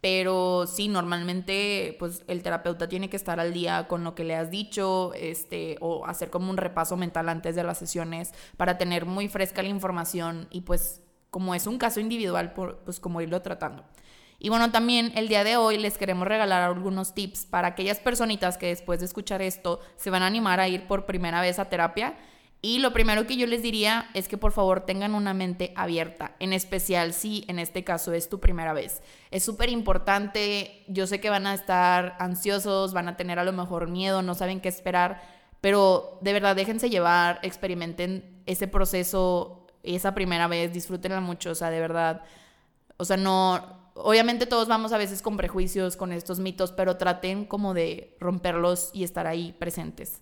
pero 0.00 0.66
sí, 0.66 0.88
normalmente 0.88 1.96
pues 1.98 2.22
el 2.28 2.42
terapeuta 2.42 2.88
tiene 2.88 3.10
que 3.10 3.16
estar 3.16 3.40
al 3.40 3.52
día 3.52 3.88
con 3.88 4.04
lo 4.04 4.14
que 4.14 4.24
le 4.24 4.36
has 4.36 4.50
dicho, 4.50 5.12
este, 5.14 5.76
o 5.80 6.06
hacer 6.06 6.30
como 6.30 6.50
un 6.50 6.56
repaso 6.56 6.96
mental 6.96 7.28
antes 7.28 7.56
de 7.56 7.64
las 7.64 7.78
sesiones 7.78 8.32
para 8.56 8.78
tener 8.78 9.06
muy 9.06 9.28
fresca 9.28 9.62
la 9.62 9.68
información 9.68 10.48
y 10.50 10.62
pues 10.62 11.02
como 11.30 11.54
es 11.54 11.66
un 11.66 11.78
caso 11.78 12.00
individual, 12.00 12.52
pues 12.52 13.00
como 13.00 13.20
irlo 13.20 13.42
tratando. 13.42 13.84
Y 14.38 14.50
bueno, 14.50 14.70
también 14.70 15.12
el 15.16 15.28
día 15.28 15.44
de 15.44 15.56
hoy 15.56 15.78
les 15.78 15.96
queremos 15.96 16.28
regalar 16.28 16.62
algunos 16.62 17.14
tips 17.14 17.46
para 17.46 17.68
aquellas 17.68 17.98
personitas 17.98 18.58
que 18.58 18.66
después 18.66 19.00
de 19.00 19.06
escuchar 19.06 19.40
esto 19.40 19.80
se 19.96 20.10
van 20.10 20.22
a 20.22 20.26
animar 20.26 20.60
a 20.60 20.68
ir 20.68 20.86
por 20.86 21.06
primera 21.06 21.40
vez 21.40 21.58
a 21.58 21.70
terapia 21.70 22.16
y 22.62 22.78
lo 22.78 22.92
primero 22.92 23.26
que 23.26 23.36
yo 23.36 23.46
les 23.46 23.62
diría 23.62 24.08
es 24.14 24.28
que 24.28 24.38
por 24.38 24.52
favor 24.52 24.80
tengan 24.80 25.14
una 25.14 25.34
mente 25.34 25.72
abierta, 25.76 26.34
en 26.40 26.52
especial 26.52 27.12
si 27.12 27.44
en 27.48 27.58
este 27.58 27.84
caso 27.84 28.12
es 28.12 28.28
tu 28.28 28.40
primera 28.40 28.72
vez. 28.72 29.02
Es 29.30 29.44
súper 29.44 29.68
importante, 29.68 30.84
yo 30.88 31.06
sé 31.06 31.20
que 31.20 31.30
van 31.30 31.46
a 31.46 31.54
estar 31.54 32.16
ansiosos, 32.18 32.92
van 32.92 33.08
a 33.08 33.16
tener 33.16 33.38
a 33.38 33.44
lo 33.44 33.52
mejor 33.52 33.88
miedo, 33.88 34.22
no 34.22 34.34
saben 34.34 34.60
qué 34.60 34.68
esperar, 34.68 35.22
pero 35.60 36.18
de 36.22 36.32
verdad 36.32 36.56
déjense 36.56 36.90
llevar, 36.90 37.38
experimenten 37.42 38.42
ese 38.46 38.66
proceso 38.68 39.66
esa 39.94 40.14
primera 40.14 40.48
vez, 40.48 40.72
disfrútenla 40.72 41.20
mucho, 41.20 41.50
o 41.50 41.54
sea, 41.54 41.70
de 41.70 41.80
verdad. 41.80 42.22
O 42.96 43.04
sea, 43.04 43.16
no, 43.16 43.92
obviamente 43.94 44.46
todos 44.46 44.68
vamos 44.68 44.92
a 44.92 44.98
veces 44.98 45.22
con 45.22 45.36
prejuicios, 45.36 45.96
con 45.96 46.12
estos 46.12 46.40
mitos, 46.40 46.72
pero 46.72 46.96
traten 46.96 47.44
como 47.44 47.74
de 47.74 48.16
romperlos 48.20 48.90
y 48.92 49.04
estar 49.04 49.26
ahí 49.26 49.54
presentes. 49.58 50.20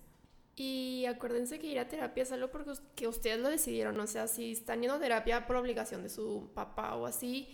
Y 0.55 1.05
acuérdense 1.05 1.59
que 1.59 1.67
ir 1.67 1.79
a 1.79 1.89
terapia 1.89 2.23
es 2.23 2.31
algo 2.31 2.49
porque 2.49 2.71
que 2.95 3.07
ustedes 3.07 3.39
lo 3.39 3.49
decidieron, 3.49 3.99
o 3.99 4.07
sea, 4.07 4.27
si 4.27 4.53
están 4.53 4.79
yendo 4.81 4.95
a 4.95 4.99
terapia 4.99 5.47
por 5.47 5.57
obligación 5.57 6.01
de 6.01 6.09
su 6.09 6.49
papá 6.53 6.95
o 6.95 7.05
así, 7.05 7.49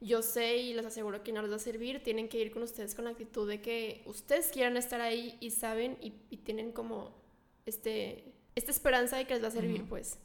yo 0.00 0.22
sé 0.22 0.58
y 0.58 0.74
les 0.74 0.86
aseguro 0.86 1.24
que 1.24 1.32
no 1.32 1.42
les 1.42 1.50
va 1.50 1.56
a 1.56 1.58
servir, 1.58 2.02
tienen 2.02 2.28
que 2.28 2.38
ir 2.38 2.52
con 2.52 2.62
ustedes 2.62 2.94
con 2.94 3.06
la 3.06 3.10
actitud 3.10 3.48
de 3.48 3.60
que 3.60 4.02
ustedes 4.06 4.50
quieran 4.52 4.76
estar 4.76 5.00
ahí 5.00 5.36
y 5.40 5.50
saben 5.50 5.98
y, 6.00 6.10
tienen 6.44 6.72
como 6.72 7.14
este, 7.66 8.34
esta 8.54 8.70
esperanza 8.70 9.16
de 9.16 9.26
que 9.26 9.34
les 9.34 9.42
va 9.42 9.48
a 9.48 9.52
servir, 9.52 9.88
pues. 9.88 10.18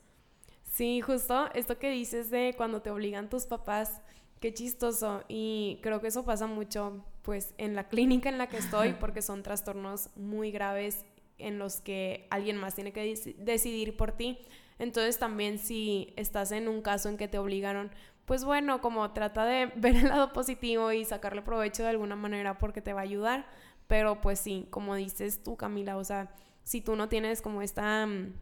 Sí, 0.72 1.02
justo 1.02 1.50
esto 1.56 1.80
que 1.80 1.90
dices 1.90 2.30
de 2.30 2.54
cuando 2.58 2.82
te 2.82 2.92
obligan 2.92 3.30
tus 3.30 3.46
papás, 3.46 4.02
qué 4.40 4.54
chistoso. 4.54 5.24
Y 5.28 5.80
creo 5.82 6.02
que 6.02 6.08
eso 6.08 6.26
pasa 6.26 6.46
mucho, 6.46 7.06
pues, 7.22 7.54
en 7.58 7.76
la 7.76 7.88
clínica 7.88 8.30
en 8.30 8.38
la 8.38 8.50
que 8.50 8.58
estoy, 8.58 8.94
porque 9.00 9.22
son 9.22 9.44
trastornos 9.44 10.10
muy 10.16 10.52
graves 10.52 11.06
en 11.40 11.60
los 11.60 11.82
que 11.82 12.28
alguien 12.30 12.58
más 12.58 12.76
tiene 12.76 12.92
que 12.92 13.16
decidir 13.38 13.98
por 13.98 14.12
ti. 14.12 14.40
Entonces 14.78 15.20
también 15.20 15.60
si 15.60 16.14
estás 16.16 16.52
en 16.52 16.68
un 16.68 16.82
caso 16.82 17.10
en 17.10 17.18
que 17.18 17.28
te 17.28 17.38
obligaron, 17.38 17.92
pues 18.26 18.46
bueno, 18.46 18.80
como 18.80 19.12
trata 19.12 19.46
de 19.46 19.66
ver 19.76 19.96
el 19.96 20.08
lado 20.08 20.34
positivo 20.34 20.92
y 20.92 21.04
sacarle 21.06 21.42
provecho 21.42 21.84
de 21.84 21.90
alguna 21.90 22.16
manera 22.16 22.58
porque 22.58 22.82
te 22.82 22.94
va 22.94 23.02
a 23.02 23.04
ayudar. 23.04 23.48
Pero 23.88 24.22
pues 24.22 24.40
sí, 24.40 24.68
como 24.70 24.96
dices 24.96 25.44
tú, 25.44 25.58
Camila, 25.58 25.98
o 25.98 26.04
sea, 26.04 26.32
si 26.64 26.82
tú 26.82 26.96
no 26.96 27.10
tienes 27.10 27.42
como 27.42 27.64
esta 27.64 28.06
mm, 28.06 28.34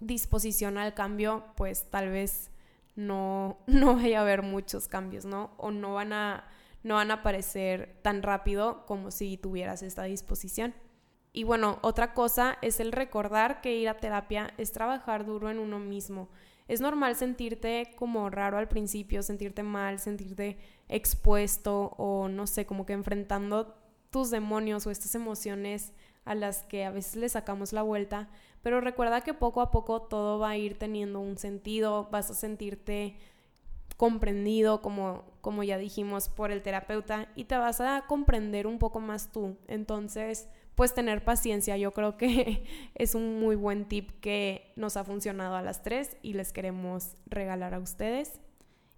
disposición 0.00 0.76
al 0.76 0.92
cambio, 0.92 1.44
pues 1.56 1.90
tal 1.90 2.10
vez 2.10 2.50
no, 2.94 3.58
no 3.66 3.96
vaya 3.96 4.18
a 4.18 4.22
haber 4.22 4.42
muchos 4.42 4.88
cambios, 4.88 5.24
¿no? 5.24 5.52
O 5.56 5.70
no 5.70 5.94
van 5.94 6.12
a, 6.12 6.44
no 6.82 6.96
van 6.96 7.10
a 7.10 7.14
aparecer 7.14 7.98
tan 8.02 8.22
rápido 8.22 8.84
como 8.86 9.10
si 9.10 9.36
tuvieras 9.36 9.82
esta 9.82 10.02
disposición. 10.04 10.74
Y 11.32 11.44
bueno, 11.44 11.78
otra 11.82 12.12
cosa 12.12 12.58
es 12.60 12.78
el 12.80 12.92
recordar 12.92 13.60
que 13.60 13.76
ir 13.76 13.88
a 13.88 13.96
terapia 13.96 14.52
es 14.58 14.72
trabajar 14.72 15.24
duro 15.24 15.50
en 15.50 15.58
uno 15.58 15.78
mismo. 15.78 16.28
Es 16.68 16.80
normal 16.80 17.16
sentirte 17.16 17.94
como 17.96 18.30
raro 18.30 18.58
al 18.58 18.68
principio, 18.68 19.22
sentirte 19.22 19.62
mal, 19.62 19.98
sentirte 19.98 20.58
expuesto 20.88 21.94
o 21.96 22.28
no 22.28 22.46
sé, 22.46 22.66
como 22.66 22.86
que 22.86 22.92
enfrentando 22.92 23.74
tus 24.10 24.30
demonios 24.30 24.86
o 24.86 24.90
estas 24.90 25.14
emociones 25.14 25.92
a 26.24 26.34
las 26.34 26.62
que 26.64 26.84
a 26.84 26.90
veces 26.90 27.16
le 27.16 27.28
sacamos 27.28 27.72
la 27.72 27.82
vuelta, 27.82 28.28
pero 28.62 28.80
recuerda 28.80 29.22
que 29.22 29.34
poco 29.34 29.60
a 29.60 29.70
poco 29.70 30.02
todo 30.02 30.38
va 30.38 30.50
a 30.50 30.56
ir 30.56 30.78
teniendo 30.78 31.18
un 31.18 31.36
sentido, 31.36 32.08
vas 32.12 32.30
a 32.30 32.34
sentirte 32.34 33.16
comprendido, 33.96 34.82
como, 34.82 35.24
como 35.40 35.62
ya 35.62 35.78
dijimos, 35.78 36.28
por 36.28 36.50
el 36.50 36.62
terapeuta 36.62 37.28
y 37.34 37.44
te 37.44 37.56
vas 37.56 37.80
a 37.80 38.04
comprender 38.06 38.66
un 38.66 38.78
poco 38.78 39.00
más 39.00 39.32
tú. 39.32 39.56
Entonces, 39.66 40.48
pues 40.74 40.94
tener 40.94 41.24
paciencia. 41.24 41.76
Yo 41.76 41.92
creo 41.92 42.16
que 42.16 42.64
es 42.94 43.14
un 43.14 43.40
muy 43.40 43.56
buen 43.56 43.86
tip 43.86 44.10
que 44.20 44.72
nos 44.76 44.96
ha 44.96 45.04
funcionado 45.04 45.56
a 45.56 45.62
las 45.62 45.82
tres 45.82 46.16
y 46.22 46.34
les 46.34 46.52
queremos 46.52 47.14
regalar 47.26 47.74
a 47.74 47.78
ustedes. 47.78 48.40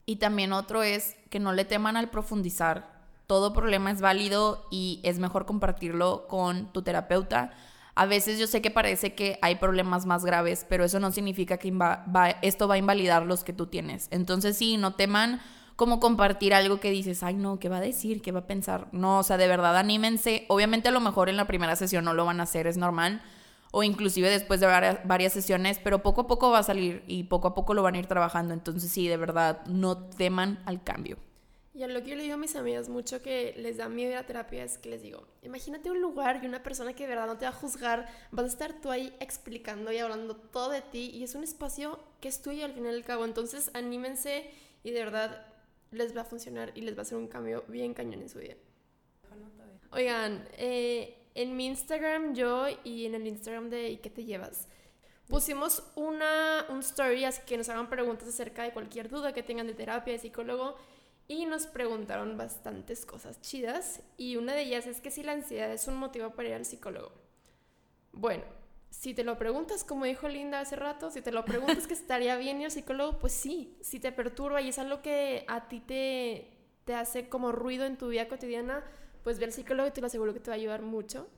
Y 0.07 0.17
también 0.17 0.53
otro 0.53 0.83
es 0.83 1.17
que 1.31 1.41
no 1.41 1.53
le 1.53 1.65
teman 1.65 1.97
al 1.97 2.11
profundizar. 2.11 2.93
Todo 3.27 3.55
problema 3.55 3.91
es 3.91 4.01
válido 4.01 4.67
y 4.71 5.01
es 5.03 5.19
mejor 5.19 5.47
compartirlo 5.47 6.27
con 6.29 6.73
tu 6.73 6.83
terapeuta. 6.83 7.53
A 7.95 8.07
veces 8.07 8.39
yo 8.39 8.47
sé 8.47 8.61
que 8.61 8.71
parece 8.71 9.15
que 9.15 9.39
hay 9.41 9.55
problemas 9.55 10.05
más 10.05 10.25
graves, 10.25 10.67
pero 10.69 10.85
eso 10.85 11.01
no 11.01 11.11
significa 11.11 11.57
que 11.57 11.73
esto 12.43 12.69
va 12.69 12.75
a 12.75 12.79
invalidar 12.79 13.25
los 13.25 13.45
que 13.45 13.53
tú 13.53 13.67
tienes. 13.67 14.09
Entonces 14.11 14.59
sí, 14.59 14.77
no 14.77 14.95
teman 14.95 15.41
como 15.77 15.99
compartir 15.99 16.55
algo 16.55 16.79
que 16.79 16.91
dices, 16.91 17.23
ay 17.23 17.35
no, 17.35 17.59
¿qué 17.59 17.69
va 17.69 17.79
a 17.79 17.81
decir? 17.81 18.23
¿Qué 18.23 18.33
va 18.33 18.41
a 18.41 18.47
pensar? 18.47 18.89
No, 18.93 19.19
o 19.19 19.23
sea, 19.23 19.37
de 19.37 19.49
verdad 19.49 19.77
anímense. 19.77 20.45
Obviamente 20.49 20.89
a 20.89 20.93
lo 20.93 21.01
mejor 21.01 21.29
en 21.29 21.37
la 21.37 21.47
primera 21.47 21.75
sesión 21.77 22.05
no 22.05 22.15
lo 22.15 22.25
van 22.25 22.41
a 22.41 22.45
hacer, 22.45 22.67
es 22.67 22.77
normal. 22.77 23.23
O 23.73 23.83
inclusive 23.83 24.31
después 24.31 24.61
de 24.61 24.69
varias, 24.69 25.33
sesiones, 25.33 25.81
pero 25.83 26.01
poco 26.01 26.23
a 26.23 26.27
poco 26.29 26.51
va 26.51 26.59
a 26.59 26.63
salir 26.63 27.03
y 27.09 27.25
poco 27.25 27.49
a 27.49 27.55
poco 27.55 27.75
lo 27.75 27.83
van 27.83 27.97
a 27.97 27.99
ir 27.99 28.07
trabajando. 28.07 28.55
Entonces 28.55 28.91
sí, 28.93 29.09
de 29.09 29.17
verdad, 29.17 29.67
no 29.67 29.99
teman 29.99 30.63
al 30.65 30.85
cambio. 30.85 31.17
Y 31.75 31.83
a 31.83 31.89
lo 31.89 32.01
que 32.05 32.11
yo 32.11 32.17
le 32.17 32.23
digo 32.23 32.35
a 32.35 32.39
mis 32.39 32.55
amigas 32.55 32.89
mucho 32.89 33.21
que 33.21 33.53
les 33.57 33.79
da 33.79 33.89
miedo 33.89 34.13
ir 34.13 34.17
a 34.17 34.27
terapia 34.27 34.63
es 34.63 34.79
que 34.79 34.91
les 34.91 35.03
digo, 35.03 35.27
imagínate 35.43 35.91
un 35.91 36.01
lugar 36.01 36.39
y 36.41 36.47
una 36.47 36.63
persona 36.63 36.93
que 36.93 37.03
de 37.03 37.09
verdad 37.09 37.27
no 37.27 37.37
te 37.37 37.47
va 37.47 37.51
a 37.51 37.53
juzgar, 37.55 38.07
vas 38.31 38.45
a 38.45 38.49
estar 38.49 38.81
tú 38.81 38.93
ahí 38.93 39.13
explicando 39.19 39.91
y 39.91 39.99
hablando 39.99 40.37
todo 40.37 40.71
de 40.71 40.83
ti 40.83 41.11
y 41.13 41.25
es 41.25 41.35
un 41.35 41.43
espacio 41.43 41.99
que 42.21 42.29
es 42.29 42.41
tuyo 42.41 42.65
al 42.65 42.75
final 42.75 42.93
del 42.93 43.03
cabo. 43.03 43.25
Entonces 43.25 43.73
anímense 43.75 44.49
y 44.85 44.93
de 44.93 45.03
verdad 45.03 45.45
les 45.95 46.17
va 46.17 46.23
a 46.23 46.25
funcionar 46.25 46.73
y 46.75 46.83
les 46.83 46.95
va 46.95 47.01
a 47.01 47.03
hacer 47.03 47.19
un 47.19 47.29
cambio 47.29 47.65
bien 47.69 47.95
cañón 47.95 48.23
en 48.23 48.29
su 48.29 48.39
vida. 48.39 48.55
Oigan, 49.91 50.49
eh, 50.59 51.17
en 51.35 51.57
mi 51.57 51.67
Instagram 51.67 52.35
yo 52.35 52.67
y 52.83 53.07
en 53.07 53.15
el 53.15 53.27
Instagram 53.27 53.71
de 53.71 53.91
¿Y 53.91 53.97
qué 53.99 54.11
te 54.11 54.25
llevas? 54.25 54.69
Pusimos 55.29 55.83
una, 55.95 56.67
un 56.69 56.81
story 56.81 57.25
así 57.25 57.43
que 57.47 57.57
nos 57.57 57.69
hagan 57.69 57.89
preguntas 57.89 58.29
acerca 58.29 58.63
de 58.63 58.73
cualquier 58.73 59.09
duda 59.09 59.33
que 59.33 59.43
tengan 59.43 59.67
de 59.67 59.75
terapia, 59.75 60.13
de 60.13 60.19
psicólogo 60.19 60.77
y 61.29 61.47
nos 61.47 61.67
preguntaron 61.67 62.37
bastantes 62.37 63.07
cosas 63.07 63.41
chidas 63.41 64.03
y 64.19 64.37
una 64.37 64.55
de 64.55 64.63
ellas 64.63 64.87
es 64.87 65.01
que 65.01 65.11
si 65.11 65.23
la 65.23 65.33
ansiedad 65.33 65.73
es 65.73 65.89
un 65.89 65.97
motivo 65.97 66.31
para 66.31 66.49
ir 66.49 66.55
al 66.55 66.67
psicólogo. 66.67 67.13
Bueno, 68.13 68.45
si 69.01 69.13
te 69.13 69.25
lo 69.25 69.37
preguntas, 69.39 69.85
como 69.85 70.05
dijo 70.05 70.29
Linda 70.29 70.61
hace 70.61 70.77
rato, 70.77 71.11
si 71.11 71.21
te 71.21 71.33
lo 71.33 71.45
preguntas 71.45 71.87
que 71.87 71.95
estaría 71.95 72.37
bien 72.37 72.61
ir 72.61 72.67
al 72.67 72.71
psicólogo, 72.71 73.19
pues 73.19 73.33
sí, 73.33 73.77
si 73.81 74.01
te 74.01 74.13
perturba 74.13 74.63
y 74.63 74.69
es 74.69 74.79
algo 74.79 75.03
que 75.03 75.45
a 75.49 75.69
ti 75.69 75.81
te, 75.81 76.51
te 76.85 76.95
hace 76.95 77.29
como 77.29 77.53
ruido 77.53 77.85
en 77.85 77.99
tu 77.99 78.09
vida 78.09 78.29
cotidiana, 78.29 78.85
pues 79.23 79.39
ve 79.39 79.47
al 79.47 79.53
psicólogo 79.53 79.89
y 79.89 79.93
te 79.93 80.01
lo 80.01 80.07
aseguro 80.07 80.33
que 80.33 80.41
te 80.41 80.51
va 80.51 80.55
a 80.55 80.59
ayudar 80.59 80.83
mucho. 80.83 81.29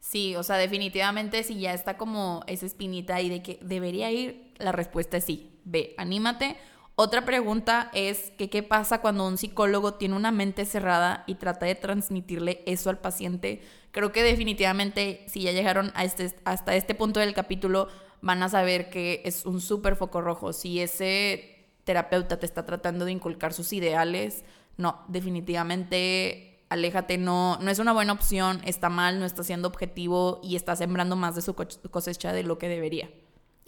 Sí, 0.00 0.34
o 0.34 0.42
sea, 0.42 0.56
definitivamente 0.56 1.42
si 1.42 1.60
ya 1.60 1.74
está 1.74 1.96
como 1.96 2.42
esa 2.46 2.66
espinita 2.66 3.14
ahí 3.14 3.28
de 3.28 3.42
que 3.42 3.58
debería 3.62 4.10
ir, 4.10 4.54
la 4.58 4.72
respuesta 4.72 5.18
es 5.18 5.24
sí. 5.24 5.60
Ve, 5.64 5.94
anímate. 5.96 6.56
Otra 7.02 7.24
pregunta 7.24 7.90
es 7.94 8.30
qué 8.36 8.62
pasa 8.62 9.00
cuando 9.00 9.26
un 9.26 9.38
psicólogo 9.38 9.94
tiene 9.94 10.16
una 10.16 10.32
mente 10.32 10.66
cerrada 10.66 11.24
y 11.26 11.36
trata 11.36 11.64
de 11.64 11.74
transmitirle 11.74 12.62
eso 12.66 12.90
al 12.90 12.98
paciente 12.98 13.62
creo 13.90 14.12
que 14.12 14.22
definitivamente 14.22 15.24
si 15.26 15.42
ya 15.42 15.52
llegaron 15.52 15.92
a 15.94 16.04
este, 16.04 16.34
hasta 16.44 16.74
este 16.76 16.94
punto 16.94 17.20
del 17.20 17.34
capítulo, 17.34 17.88
van 18.20 18.42
a 18.42 18.48
saber 18.48 18.90
que 18.90 19.22
es 19.24 19.46
un 19.46 19.60
súper 19.60 19.96
foco 19.96 20.20
rojo. 20.20 20.52
Si 20.52 20.80
ese 20.80 21.66
terapeuta 21.84 22.38
te 22.38 22.46
está 22.46 22.66
tratando 22.66 23.04
de 23.04 23.12
inculcar 23.12 23.52
sus 23.52 23.72
ideales, 23.72 24.44
no, 24.76 25.00
definitivamente 25.08 26.64
aléjate, 26.68 27.18
no, 27.18 27.58
no 27.60 27.70
es 27.70 27.80
una 27.80 27.92
buena 27.92 28.12
opción, 28.12 28.60
está 28.64 28.90
mal, 28.90 29.18
no 29.18 29.26
está 29.26 29.42
siendo 29.42 29.66
objetivo 29.66 30.40
y 30.42 30.54
está 30.54 30.76
sembrando 30.76 31.16
más 31.16 31.34
de 31.34 31.42
su 31.42 31.54
cosecha 31.54 32.32
de 32.32 32.44
lo 32.44 32.58
que 32.58 32.68
debería. 32.68 33.10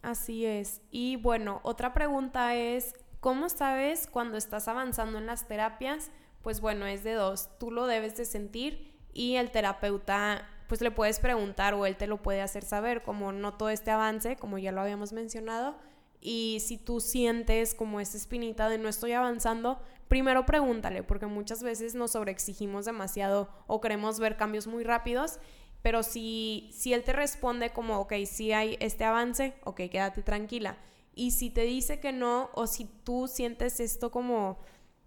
Así 0.03 0.45
es. 0.45 0.81
Y 0.91 1.17
bueno, 1.17 1.61
otra 1.63 1.95
pregunta 1.95 2.55
es, 2.57 2.95
¿cómo 3.23 3.49
sabes 3.49 4.09
cuando 4.09 4.37
estás 4.37 4.67
avanzando 4.67 5.17
en 5.17 5.27
las 5.27 5.47
terapias? 5.47 6.11
Pues 6.43 6.61
bueno, 6.61 6.87
es 6.87 7.05
de 7.05 7.13
dos. 7.13 7.57
Tú 7.61 7.71
lo 7.71 7.87
debes 7.87 8.17
de 8.17 8.25
sentir 8.25 8.93
y 9.15 9.37
el 9.37 9.53
terapeuta 9.53 10.49
pues 10.67 10.81
le 10.81 10.91
puedes 10.91 11.21
preguntar 11.21 11.75
o 11.75 11.87
él 11.87 11.97
te 11.97 12.09
lo 12.09 12.21
puede 12.21 12.43
hacer 12.43 12.65
saber, 12.65 13.03
como 13.03 13.31
noto 13.31 13.69
este 13.69 13.93
avance, 13.93 14.35
como 14.37 14.59
ya 14.59 14.73
lo 14.73 14.81
habíamos 14.81 15.13
mencionado, 15.13 15.77
y 16.21 16.59
si 16.61 16.79
tú 16.79 16.99
sientes 16.99 17.75
como 17.75 18.01
esta 18.01 18.17
espinita 18.17 18.69
de 18.69 18.79
no 18.79 18.89
estoy 18.89 19.13
avanzando, 19.13 19.81
primero 20.09 20.47
pregúntale, 20.47 21.03
porque 21.03 21.27
muchas 21.27 21.63
veces 21.63 21.95
nos 21.95 22.13
sobreexigimos 22.13 22.87
demasiado 22.87 23.51
o 23.67 23.81
queremos 23.81 24.19
ver 24.19 24.37
cambios 24.37 24.67
muy 24.67 24.83
rápidos, 24.83 25.39
pero 25.83 26.03
si, 26.03 26.71
si 26.73 26.93
él 26.93 27.05
te 27.05 27.13
responde 27.13 27.71
como, 27.71 27.99
ok, 28.01 28.15
sí 28.25 28.53
hay 28.53 28.79
este 28.81 29.05
avance, 29.05 29.55
ok, 29.65 29.83
quédate 29.91 30.23
tranquila. 30.23 30.79
Y 31.15 31.33
si 31.33 31.51
te 31.51 31.63
dice 31.63 32.01
que 32.01 32.13
no, 32.13 32.51
o 32.55 32.67
si 32.67 32.85
tú 33.05 33.29
sientes 33.29 33.81
esto 33.81 34.11
como 34.11 34.61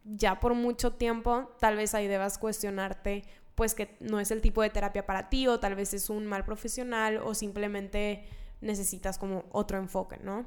ya 0.04 0.40
por 0.40 0.54
mucho 0.54 0.94
tiempo, 0.94 1.52
tal 1.60 1.76
vez 1.76 1.96
ahí 1.96 2.08
debas 2.08 2.38
cuestionarte 2.38 3.24
pues 3.56 3.74
que 3.74 3.96
no 4.02 4.20
es 4.20 4.32
el 4.32 4.42
tipo 4.42 4.62
de 4.62 4.70
terapia 4.70 5.06
para 5.06 5.30
ti 5.30 5.48
o 5.48 5.60
tal 5.60 5.76
vez 5.76 5.94
es 5.94 6.10
un 6.10 6.26
mal 6.26 6.44
profesional 6.44 7.18
o 7.18 7.34
simplemente 7.34 8.28
necesitas 8.62 9.18
como 9.18 9.46
otro 9.52 9.78
enfoque, 9.78 10.18
¿no? 10.18 10.46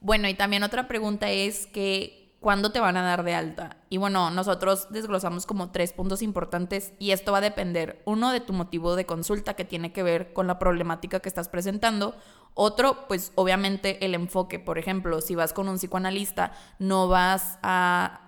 Bueno, 0.00 0.28
y 0.28 0.34
también 0.34 0.62
otra 0.62 0.88
pregunta 0.88 1.30
es 1.30 1.66
que 1.66 2.27
¿cuándo 2.40 2.70
te 2.70 2.80
van 2.80 2.96
a 2.96 3.02
dar 3.02 3.24
de 3.24 3.34
alta? 3.34 3.78
Y 3.88 3.96
bueno, 3.96 4.30
nosotros 4.30 4.88
desglosamos 4.90 5.46
como 5.46 5.70
tres 5.70 5.92
puntos 5.92 6.22
importantes 6.22 6.92
y 6.98 7.10
esto 7.10 7.32
va 7.32 7.38
a 7.38 7.42
depender, 7.42 8.02
uno, 8.04 8.30
de 8.30 8.40
tu 8.40 8.52
motivo 8.52 8.96
de 8.96 9.06
consulta 9.06 9.54
que 9.54 9.64
tiene 9.64 9.92
que 9.92 10.02
ver 10.02 10.32
con 10.32 10.46
la 10.46 10.58
problemática 10.58 11.20
que 11.20 11.28
estás 11.28 11.48
presentando, 11.48 12.14
otro, 12.54 13.06
pues 13.06 13.32
obviamente 13.36 14.04
el 14.04 14.14
enfoque, 14.14 14.58
por 14.58 14.78
ejemplo, 14.78 15.20
si 15.20 15.34
vas 15.34 15.52
con 15.52 15.68
un 15.68 15.76
psicoanalista, 15.76 16.52
no 16.78 17.08
vas 17.08 17.58
a 17.62 18.27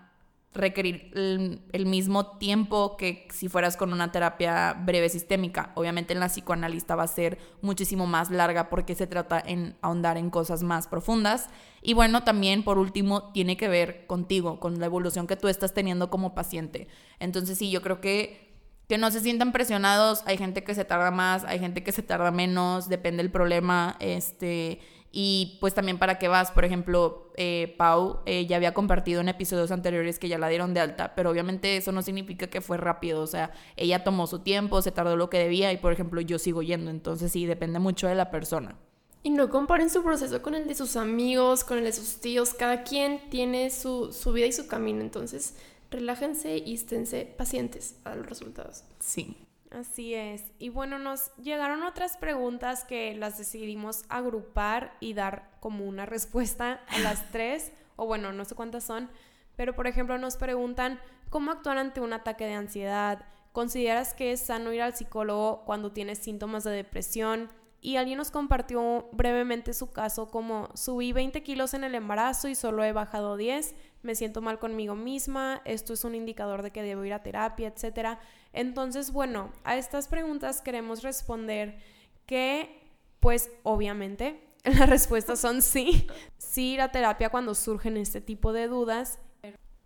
requerir 0.53 1.13
el, 1.15 1.87
mismo 1.87 2.39
tiempo 2.39 2.97
que 2.97 3.29
si 3.31 3.49
fueras 3.49 3.77
con 3.77 3.93
una 3.93 4.11
terapia 4.11 4.73
breve 4.73 5.09
sistémica. 5.09 5.71
Obviamente 5.75 6.13
en 6.13 6.21
la 6.21 6.27
psicoanalista 6.27 6.97
va 6.97 7.05
a 7.05 7.09
ser 7.09 7.39
muchísimo 7.63 8.07
más 8.07 8.31
larga 8.31 8.69
porque 8.69 8.97
se 8.97 9.07
trata 9.07 9.41
en 9.45 9.77
ahondar 9.81 10.17
en 10.17 10.31
cosas 10.31 10.63
más 10.63 10.89
profundas. 10.89 11.49
Y 11.83 11.95
bueno, 11.95 12.25
también 12.25 12.65
por 12.65 12.79
último 12.79 13.31
tiene 13.33 13.57
que 13.57 13.69
ver 13.69 14.07
contigo, 14.07 14.59
con 14.59 14.81
la 14.81 14.87
evolución 14.87 15.27
que 15.27 15.37
tú 15.37 15.47
estás 15.47 15.73
teniendo 15.73 16.11
como 16.11 16.35
paciente. 16.35 16.89
Entonces 17.21 17.57
sí, 17.57 17.71
yo 17.71 17.81
creo 17.81 18.01
que 18.01 18.51
que 18.91 18.99
no 18.99 19.13
se 19.13 19.21
sientan 19.21 19.53
presionados, 19.53 20.25
hay 20.27 20.37
gente 20.37 20.65
que 20.65 20.75
se 20.75 20.85
tarda 20.85 21.13
más, 21.13 21.45
hay 21.45 21.61
gente 21.61 21.85
que 21.85 21.93
se 21.93 22.03
tarda 22.03 22.33
menos, 22.33 22.89
depende 22.89 23.23
del 23.23 23.31
problema, 23.31 23.97
este, 24.01 24.81
y 25.13 25.59
pues 25.61 25.75
también 25.75 25.99
para 25.99 26.19
qué 26.19 26.29
vas, 26.29 26.53
por 26.53 26.65
ejemplo, 26.65 27.33
eh, 27.37 27.75
Pau 27.77 28.21
eh, 28.27 28.47
ya 28.47 28.57
había 28.57 28.75
compartido 28.75 29.21
en 29.21 29.29
episodios 29.29 29.73
anteriores 29.73 30.19
que 30.21 30.29
ya 30.29 30.39
la 30.39 30.49
dieron 30.49 30.73
de 30.73 30.81
alta, 30.81 31.15
pero 31.17 31.31
obviamente 31.31 31.77
eso 31.77 31.91
no 31.91 32.03
significa 32.03 32.47
que 32.47 32.61
fue 32.61 32.77
rápido, 32.77 33.23
o 33.23 33.27
sea, 33.27 33.53
ella 33.77 34.05
tomó 34.05 34.29
su 34.29 34.41
tiempo, 34.41 34.83
se 34.83 34.93
tardó 34.93 35.17
lo 35.17 35.29
que 35.29 35.39
debía 35.39 35.73
y 35.73 35.79
por 35.79 35.93
ejemplo 35.93 36.21
yo 36.21 36.39
sigo 36.39 36.63
yendo, 36.63 36.91
entonces 36.91 37.33
sí, 37.33 37.45
depende 37.47 37.81
mucho 37.81 38.07
de 38.07 38.15
la 38.15 38.31
persona. 38.31 38.77
Y 39.23 39.31
no 39.31 39.51
comparen 39.51 39.91
su 39.91 40.03
proceso 40.03 40.41
con 40.43 40.55
el 40.55 40.67
de 40.67 40.75
sus 40.75 40.97
amigos, 40.97 41.65
con 41.65 41.79
el 41.79 41.85
de 41.85 41.93
sus 41.93 42.21
tíos, 42.21 42.55
cada 42.55 42.85
quien 42.85 43.29
tiene 43.31 43.71
su, 43.71 44.13
su 44.13 44.33
vida 44.33 44.47
y 44.47 44.53
su 44.53 44.69
camino, 44.69 45.01
entonces 45.01 45.57
relájense 45.91 46.57
y 46.59 46.75
esténse 46.75 47.27
pacientes 47.37 47.97
a 48.05 48.15
los 48.15 48.27
resultados. 48.27 48.85
Sí. 49.01 49.37
Así 49.71 50.15
es. 50.15 50.45
Y 50.59 50.69
bueno, 50.69 50.99
nos 50.99 51.35
llegaron 51.37 51.85
otras 51.85 52.17
preguntas 52.17 52.85
que 52.85 53.15
las 53.15 53.39
decidimos 53.39 54.05
agrupar 54.09 54.97
y 54.99 55.15
dar 55.15 55.49
como 55.61 55.85
una 55.85 56.07
respuesta 56.07 56.81
a 56.89 56.99
las 56.99 57.29
tres, 57.33 57.73
o 57.95 58.07
bueno, 58.07 58.33
no 58.33 58.45
sé 58.45 58.57
cuántas 58.57 58.83
son, 58.83 59.09
pero 59.57 59.75
por 59.75 59.87
ejemplo 59.87 60.19
nos 60.19 60.37
preguntan 60.37 60.99
cómo 61.29 61.53
actuar 61.53 61.79
ante 61.79 62.01
un 62.01 62.13
ataque 62.13 62.47
de 62.47 62.55
ansiedad, 62.55 63.25
¿consideras 63.53 64.13
que 64.13 64.33
es 64.33 64.41
sano 64.41 64.73
ir 64.73 64.83
al 64.83 64.97
psicólogo 64.97 65.63
cuando 65.65 65.93
tienes 65.93 66.19
síntomas 66.19 66.65
de 66.65 66.73
depresión? 66.73 67.49
Y 67.81 67.97
alguien 67.97 68.19
nos 68.19 68.31
compartió 68.31 69.09
brevemente 69.13 69.73
su 69.73 69.93
caso 69.93 70.31
como 70.31 70.69
subí 70.75 71.13
20 71.13 71.43
kilos 71.43 71.75
en 71.75 71.85
el 71.85 71.95
embarazo 71.95 72.49
y 72.49 72.55
solo 72.55 72.85
he 72.85 72.93
bajado 72.93 73.37
10, 73.37 73.75
me 74.03 74.15
siento 74.15 74.41
mal 74.41 74.59
conmigo 74.59 74.95
misma, 74.95 75.63
esto 75.65 75.93
es 75.93 76.05
un 76.05 76.15
indicador 76.15 76.63
de 76.63 76.71
que 76.71 76.83
debo 76.83 77.05
ir 77.05 77.13
a 77.13 77.23
terapia, 77.23 77.69
etcétera. 77.69 78.19
Entonces, 78.53 79.13
bueno, 79.13 79.53
a 79.65 79.77
estas 79.77 80.09
preguntas 80.09 80.63
queremos 80.63 81.03
responder 81.03 81.79
que, 82.27 82.83
pues 83.21 83.51
obviamente, 83.63 84.41
las 84.65 84.89
respuestas 84.89 85.41
son 85.41 85.63
sí, 85.63 86.07
sí 86.39 86.75
ir 86.75 86.81
a 86.81 86.93
terapia 86.93 87.31
cuando 87.31 87.55
surgen 87.55 87.97
este 87.97 88.21
tipo 88.21 88.53
de 88.53 88.69
dudas. 88.69 89.19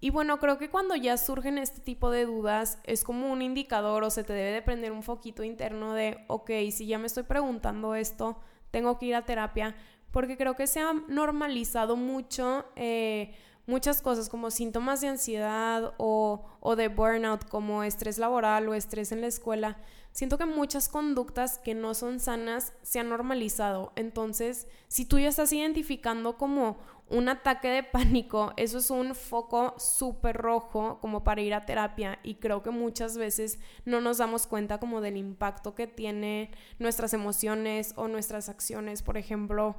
Y 0.01 0.11
bueno, 0.11 0.39
creo 0.39 0.59
que 0.59 0.69
cuando 0.69 0.95
ya 0.97 1.17
surgen 1.17 1.57
este 1.57 1.81
tipo 1.81 2.11
de 2.11 2.27
dudas 2.27 2.79
es 2.85 3.05
como 3.05 3.33
un 3.33 3.41
indicador 3.41 4.05
o 4.05 4.11
se 4.11 4.23
te 4.23 4.35
debe 4.35 4.51
de 4.51 4.61
prender 4.61 4.93
un 4.93 5.03
foquito 5.03 5.43
interno 5.43 5.95
de, 5.95 6.25
ok, 6.27 6.51
si 6.73 6.87
ya 6.87 6.99
me 6.99 7.07
estoy 7.07 7.23
preguntando 7.23 7.95
esto, 7.95 8.39
tengo 8.71 8.99
que 8.99 9.07
ir 9.07 9.15
a 9.15 9.25
terapia, 9.25 9.75
porque 10.11 10.37
creo 10.37 10.57
que 10.57 10.67
se 10.67 10.81
ha 10.81 10.93
normalizado 11.09 11.97
mucho. 11.97 12.67
Eh, 12.77 13.35
muchas 13.67 14.03
cosas 14.03 14.29
como 14.29 14.51
síntomas 14.51 15.01
de 15.01 15.09
ansiedad 15.09 15.95
o, 15.99 16.45
de 16.77 16.89
burnout 16.89 17.49
como 17.49 17.83
estrés 17.83 18.19
laboral 18.19 18.69
o 18.69 18.75
estrés 18.75 19.13
en 19.13 19.21
la 19.21 19.27
escuela, 19.27 19.79
siento 20.13 20.39
que 20.39 20.47
muchas 20.47 20.89
conductas 20.89 21.59
que 21.59 21.75
no 21.75 21.95
son 21.95 22.21
sanas 22.21 22.73
se 22.83 23.01
han 23.01 23.09
normalizado. 23.09 23.93
Entonces, 23.97 24.67
si 24.89 25.05
tú 25.05 25.19
ya 25.19 25.29
estás 25.29 25.53
identificando 25.53 26.37
como 26.37 26.79
un 27.09 27.29
ataque 27.29 27.69
de 27.69 27.83
pánico, 27.83 28.53
eso 28.57 28.79
es 28.79 28.91
un 28.91 29.15
foco 29.15 29.75
súper 29.79 30.37
rojo 30.37 30.99
como 31.01 31.25
para 31.25 31.43
ir 31.43 31.55
a 31.55 31.67
terapia 31.67 32.19
y 32.23 32.37
creo 32.37 32.63
que 32.63 32.71
muchas 32.71 33.17
veces 33.17 33.59
no 33.85 34.01
nos 34.01 34.19
damos 34.19 34.47
cuenta 34.47 34.79
como 34.79 35.01
del 35.01 35.17
impacto 35.17 35.75
que 35.75 35.87
tiene 35.87 36.51
nuestras 36.79 37.13
emociones 37.13 37.93
o 37.97 38.09
nuestras 38.09 38.49
acciones. 38.49 39.03
Por 39.03 39.19
ejemplo, 39.19 39.77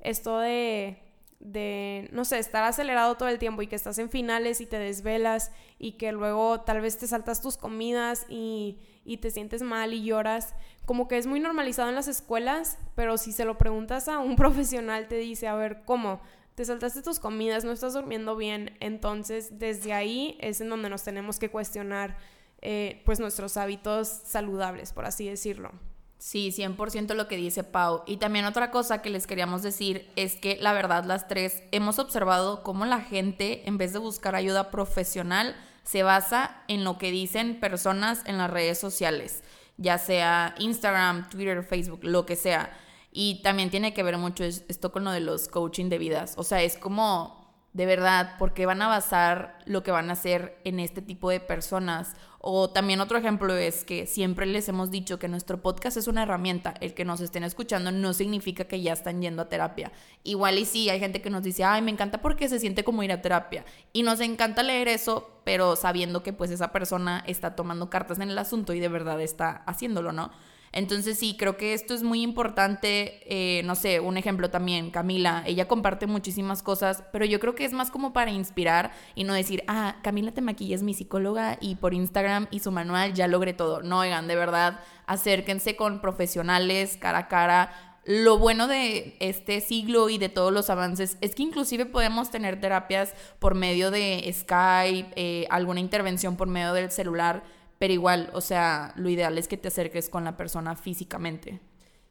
esto 0.00 0.38
de 0.38 1.13
de, 1.40 2.08
no 2.12 2.24
sé, 2.24 2.38
estar 2.38 2.64
acelerado 2.64 3.16
todo 3.16 3.28
el 3.28 3.38
tiempo 3.38 3.62
y 3.62 3.66
que 3.66 3.76
estás 3.76 3.98
en 3.98 4.10
finales 4.10 4.60
y 4.60 4.66
te 4.66 4.78
desvelas 4.78 5.52
y 5.78 5.92
que 5.92 6.12
luego 6.12 6.62
tal 6.62 6.80
vez 6.80 6.98
te 6.98 7.06
saltas 7.06 7.42
tus 7.42 7.56
comidas 7.56 8.26
y, 8.28 8.78
y 9.04 9.18
te 9.18 9.30
sientes 9.30 9.62
mal 9.62 9.92
y 9.92 10.04
lloras, 10.04 10.54
como 10.86 11.08
que 11.08 11.18
es 11.18 11.26
muy 11.26 11.40
normalizado 11.40 11.88
en 11.88 11.94
las 11.94 12.08
escuelas, 12.08 12.78
pero 12.94 13.18
si 13.18 13.32
se 13.32 13.44
lo 13.44 13.58
preguntas 13.58 14.08
a 14.08 14.18
un 14.18 14.36
profesional 14.36 15.08
te 15.08 15.16
dice, 15.16 15.48
a 15.48 15.54
ver, 15.54 15.82
¿cómo? 15.84 16.20
Te 16.54 16.64
saltaste 16.64 17.02
tus 17.02 17.18
comidas, 17.18 17.64
no 17.64 17.72
estás 17.72 17.94
durmiendo 17.94 18.36
bien, 18.36 18.76
entonces 18.80 19.58
desde 19.58 19.92
ahí 19.92 20.38
es 20.40 20.60
en 20.60 20.68
donde 20.68 20.88
nos 20.88 21.02
tenemos 21.02 21.38
que 21.38 21.50
cuestionar 21.50 22.16
eh, 22.62 23.02
pues 23.04 23.20
nuestros 23.20 23.56
hábitos 23.56 24.08
saludables, 24.08 24.92
por 24.92 25.04
así 25.04 25.28
decirlo. 25.28 25.72
Sí, 26.18 26.52
100% 26.56 27.14
lo 27.14 27.28
que 27.28 27.36
dice 27.36 27.64
Pau. 27.64 28.02
Y 28.06 28.16
también 28.16 28.46
otra 28.46 28.70
cosa 28.70 29.02
que 29.02 29.10
les 29.10 29.26
queríamos 29.26 29.62
decir 29.62 30.10
es 30.16 30.36
que 30.36 30.56
la 30.60 30.72
verdad 30.72 31.04
las 31.04 31.28
tres 31.28 31.62
hemos 31.70 31.98
observado 31.98 32.62
cómo 32.62 32.86
la 32.86 33.00
gente 33.00 33.68
en 33.68 33.76
vez 33.76 33.92
de 33.92 33.98
buscar 33.98 34.34
ayuda 34.34 34.70
profesional 34.70 35.54
se 35.82 36.02
basa 36.02 36.62
en 36.66 36.82
lo 36.82 36.96
que 36.96 37.10
dicen 37.10 37.60
personas 37.60 38.22
en 38.24 38.38
las 38.38 38.50
redes 38.50 38.78
sociales, 38.78 39.42
ya 39.76 39.98
sea 39.98 40.54
Instagram, 40.58 41.28
Twitter, 41.28 41.62
Facebook, 41.62 42.00
lo 42.02 42.24
que 42.24 42.36
sea. 42.36 42.72
Y 43.12 43.42
también 43.42 43.70
tiene 43.70 43.92
que 43.92 44.02
ver 44.02 44.16
mucho 44.16 44.44
esto 44.44 44.92
con 44.92 45.04
lo 45.04 45.10
de 45.10 45.20
los 45.20 45.48
coaching 45.48 45.88
de 45.90 45.98
vidas. 45.98 46.34
O 46.36 46.42
sea, 46.42 46.62
es 46.62 46.78
como 46.78 47.44
de 47.74 47.86
verdad, 47.86 48.36
porque 48.38 48.66
van 48.66 48.80
a 48.82 48.88
basar 48.88 49.58
lo 49.66 49.82
que 49.82 49.90
van 49.90 50.08
a 50.08 50.14
hacer 50.14 50.60
en 50.64 50.78
este 50.78 51.02
tipo 51.02 51.28
de 51.28 51.40
personas. 51.40 52.14
O 52.46 52.68
también 52.68 53.00
otro 53.00 53.16
ejemplo 53.16 53.56
es 53.56 53.84
que 53.84 54.04
siempre 54.04 54.44
les 54.44 54.68
hemos 54.68 54.90
dicho 54.90 55.18
que 55.18 55.28
nuestro 55.28 55.62
podcast 55.62 55.96
es 55.96 56.08
una 56.08 56.24
herramienta. 56.24 56.74
El 56.82 56.92
que 56.92 57.06
nos 57.06 57.22
estén 57.22 57.42
escuchando 57.42 57.90
no 57.90 58.12
significa 58.12 58.64
que 58.64 58.82
ya 58.82 58.92
están 58.92 59.22
yendo 59.22 59.40
a 59.40 59.48
terapia. 59.48 59.92
Igual 60.24 60.58
y 60.58 60.66
sí, 60.66 60.90
hay 60.90 61.00
gente 61.00 61.22
que 61.22 61.30
nos 61.30 61.42
dice, 61.42 61.64
ay, 61.64 61.80
me 61.80 61.90
encanta 61.90 62.20
porque 62.20 62.50
se 62.50 62.60
siente 62.60 62.84
como 62.84 63.02
ir 63.02 63.12
a 63.12 63.22
terapia. 63.22 63.64
Y 63.94 64.02
nos 64.02 64.20
encanta 64.20 64.62
leer 64.62 64.88
eso, 64.88 65.40
pero 65.44 65.74
sabiendo 65.74 66.22
que 66.22 66.34
pues 66.34 66.50
esa 66.50 66.70
persona 66.70 67.24
está 67.26 67.56
tomando 67.56 67.88
cartas 67.88 68.18
en 68.18 68.28
el 68.28 68.36
asunto 68.36 68.74
y 68.74 68.80
de 68.80 68.88
verdad 68.88 69.22
está 69.22 69.62
haciéndolo, 69.64 70.12
¿no? 70.12 70.30
Entonces 70.74 71.18
sí, 71.18 71.36
creo 71.38 71.56
que 71.56 71.72
esto 71.72 71.94
es 71.94 72.02
muy 72.02 72.22
importante. 72.22 73.20
Eh, 73.26 73.62
no 73.62 73.76
sé, 73.76 74.00
un 74.00 74.16
ejemplo 74.16 74.50
también, 74.50 74.90
Camila, 74.90 75.44
ella 75.46 75.68
comparte 75.68 76.08
muchísimas 76.08 76.62
cosas, 76.64 77.04
pero 77.12 77.24
yo 77.24 77.38
creo 77.38 77.54
que 77.54 77.64
es 77.64 77.72
más 77.72 77.92
como 77.92 78.12
para 78.12 78.32
inspirar 78.32 78.90
y 79.14 79.22
no 79.22 79.34
decir, 79.34 79.62
ah, 79.68 79.96
Camila 80.02 80.32
te 80.32 80.40
maquilla 80.40 80.74
es 80.74 80.82
mi 80.82 80.92
psicóloga 80.92 81.58
y 81.60 81.76
por 81.76 81.94
Instagram 81.94 82.48
y 82.50 82.58
su 82.58 82.72
manual 82.72 83.14
ya 83.14 83.28
logré 83.28 83.54
todo. 83.54 83.82
No, 83.82 84.00
oigan, 84.00 84.26
de 84.26 84.34
verdad, 84.34 84.80
acérquense 85.06 85.76
con 85.76 86.00
profesionales 86.00 86.96
cara 87.00 87.18
a 87.18 87.28
cara 87.28 87.94
lo 88.06 88.38
bueno 88.38 88.66
de 88.66 89.16
este 89.20 89.60
siglo 89.60 90.10
y 90.10 90.18
de 90.18 90.28
todos 90.28 90.52
los 90.52 90.68
avances 90.68 91.16
es 91.20 91.34
que 91.34 91.42
inclusive 91.42 91.86
podemos 91.86 92.30
tener 92.30 92.60
terapias 92.60 93.14
por 93.38 93.54
medio 93.54 93.90
de 93.90 94.30
Skype, 94.30 95.12
eh, 95.16 95.46
alguna 95.48 95.80
intervención 95.80 96.36
por 96.36 96.48
medio 96.48 96.74
del 96.74 96.90
celular. 96.90 97.44
Pero 97.84 97.92
igual, 97.92 98.30
o 98.32 98.40
sea, 98.40 98.94
lo 98.96 99.10
ideal 99.10 99.36
es 99.36 99.46
que 99.46 99.58
te 99.58 99.68
acerques 99.68 100.08
con 100.08 100.24
la 100.24 100.38
persona 100.38 100.74
físicamente. 100.74 101.60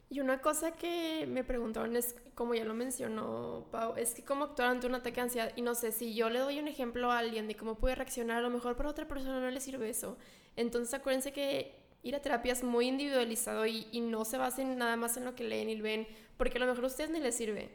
Y 0.07 0.19
una 0.19 0.39
cosa 0.39 0.73
que 0.73 1.25
me 1.27 1.43
preguntaron 1.43 1.95
es, 1.95 2.15
como 2.35 2.53
ya 2.53 2.63
lo 2.63 2.75
mencionó 2.75 3.65
Pau, 3.71 3.95
es 3.97 4.13
que 4.13 4.23
cómo 4.23 4.43
actuar 4.43 4.67
ante 4.67 4.85
un 4.85 4.93
ataque 4.93 5.15
de 5.15 5.21
ansiedad. 5.21 5.51
Y 5.55 5.63
no 5.63 5.73
sé, 5.73 5.91
si 5.91 6.13
yo 6.13 6.29
le 6.29 6.37
doy 6.37 6.59
un 6.59 6.67
ejemplo 6.67 7.11
a 7.11 7.17
alguien 7.17 7.47
de 7.47 7.55
cómo 7.55 7.79
puede 7.79 7.95
reaccionar, 7.95 8.37
a 8.37 8.41
lo 8.41 8.51
mejor 8.51 8.75
para 8.75 8.87
otra 8.87 9.07
persona 9.07 9.39
no 9.39 9.49
le 9.49 9.59
sirve 9.59 9.89
eso. 9.89 10.15
Entonces 10.55 10.93
acuérdense 10.93 11.33
que 11.33 11.75
ir 12.03 12.15
a 12.15 12.21
terapia 12.21 12.53
es 12.53 12.63
muy 12.63 12.87
individualizado 12.87 13.65
y, 13.65 13.87
y 13.91 14.01
no 14.01 14.25
se 14.25 14.37
basen 14.37 14.77
nada 14.77 14.95
más 14.95 15.17
en 15.17 15.25
lo 15.25 15.33
que 15.33 15.43
leen 15.43 15.71
y 15.71 15.81
ven, 15.81 16.07
porque 16.37 16.59
a 16.59 16.61
lo 16.61 16.67
mejor 16.67 16.83
a 16.83 16.87
ustedes 16.87 17.09
ni 17.09 17.19
les 17.19 17.33
sirve. 17.33 17.71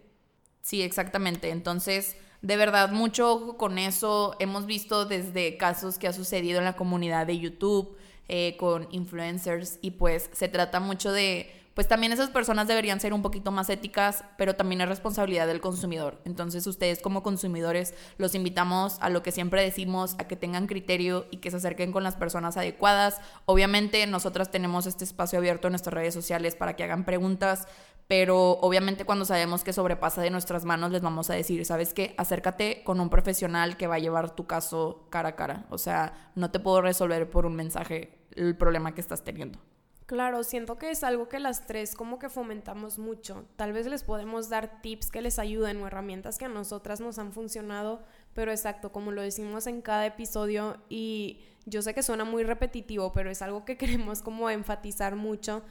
Sí, 0.62 0.82
exactamente. 0.82 1.50
Entonces 1.50 2.16
de 2.40 2.56
verdad, 2.56 2.90
mucho 2.90 3.32
ojo 3.32 3.56
con 3.56 3.78
eso. 3.78 4.36
Hemos 4.38 4.66
visto 4.66 5.04
desde 5.04 5.56
casos 5.56 5.98
que 5.98 6.08
ha 6.08 6.12
sucedido 6.12 6.58
en 6.58 6.64
la 6.64 6.76
comunidad 6.76 7.26
de 7.26 7.38
YouTube 7.38 7.96
eh, 8.28 8.56
con 8.58 8.86
influencers 8.90 9.78
y 9.82 9.92
pues 9.92 10.30
se 10.32 10.48
trata 10.48 10.80
mucho 10.80 11.10
de, 11.10 11.50
pues 11.74 11.88
también 11.88 12.12
esas 12.12 12.30
personas 12.30 12.68
deberían 12.68 13.00
ser 13.00 13.12
un 13.12 13.22
poquito 13.22 13.50
más 13.50 13.70
éticas, 13.70 14.24
pero 14.36 14.54
también 14.54 14.80
es 14.80 14.88
responsabilidad 14.88 15.46
del 15.46 15.60
consumidor. 15.60 16.20
Entonces 16.24 16.66
ustedes 16.66 17.00
como 17.00 17.22
consumidores 17.22 17.94
los 18.18 18.34
invitamos 18.34 18.98
a 19.00 19.10
lo 19.10 19.22
que 19.22 19.32
siempre 19.32 19.62
decimos, 19.62 20.14
a 20.18 20.28
que 20.28 20.36
tengan 20.36 20.66
criterio 20.66 21.26
y 21.30 21.38
que 21.38 21.50
se 21.50 21.56
acerquen 21.56 21.90
con 21.90 22.02
las 22.02 22.16
personas 22.16 22.56
adecuadas. 22.56 23.20
Obviamente 23.46 24.06
nosotras 24.06 24.50
tenemos 24.50 24.86
este 24.86 25.04
espacio 25.04 25.38
abierto 25.38 25.68
en 25.68 25.72
nuestras 25.72 25.94
redes 25.94 26.14
sociales 26.14 26.54
para 26.54 26.76
que 26.76 26.84
hagan 26.84 27.04
preguntas, 27.04 27.66
pero 28.08 28.52
obviamente 28.62 29.04
cuando 29.04 29.26
sabemos 29.26 29.62
que 29.62 29.74
sobrepasa 29.74 30.22
de 30.22 30.30
nuestras 30.30 30.64
manos 30.64 30.90
les 30.90 31.02
vamos 31.02 31.28
a 31.28 31.34
decir, 31.34 31.64
¿sabes 31.66 31.92
qué? 31.92 32.14
Acércate 32.16 32.82
con 32.82 33.00
un 33.00 33.10
profesional 33.10 33.76
que 33.76 33.86
va 33.86 33.96
a 33.96 34.00
llevar 34.00 34.34
tu 34.34 34.46
caso 34.46 35.06
cara 35.10 35.30
a 35.30 35.36
cara. 35.36 35.66
O 35.68 35.76
sea, 35.76 36.30
no 36.34 36.50
te 36.50 36.58
puedo 36.58 36.80
resolver 36.80 37.28
por 37.28 37.44
un 37.44 37.54
mensaje 37.54 38.18
el 38.34 38.56
problema 38.56 38.94
que 38.94 39.02
estás 39.02 39.22
teniendo. 39.24 39.58
Claro, 40.06 40.42
siento 40.42 40.78
que 40.78 40.90
es 40.90 41.04
algo 41.04 41.28
que 41.28 41.38
las 41.38 41.66
tres 41.66 41.94
como 41.94 42.18
que 42.18 42.30
fomentamos 42.30 42.98
mucho. 42.98 43.44
Tal 43.56 43.74
vez 43.74 43.86
les 43.86 44.04
podemos 44.04 44.48
dar 44.48 44.80
tips 44.80 45.10
que 45.10 45.20
les 45.20 45.38
ayuden 45.38 45.82
o 45.82 45.86
herramientas 45.86 46.38
que 46.38 46.46
a 46.46 46.48
nosotras 46.48 47.00
nos 47.00 47.18
han 47.18 47.30
funcionado, 47.30 48.02
pero 48.32 48.50
exacto, 48.50 48.90
como 48.90 49.12
lo 49.12 49.20
decimos 49.20 49.66
en 49.66 49.82
cada 49.82 50.06
episodio 50.06 50.78
y 50.88 51.42
yo 51.66 51.82
sé 51.82 51.92
que 51.92 52.02
suena 52.02 52.24
muy 52.24 52.42
repetitivo, 52.42 53.12
pero 53.12 53.28
es 53.30 53.42
algo 53.42 53.66
que 53.66 53.76
queremos 53.76 54.22
como 54.22 54.48
enfatizar 54.48 55.14
mucho 55.14 55.62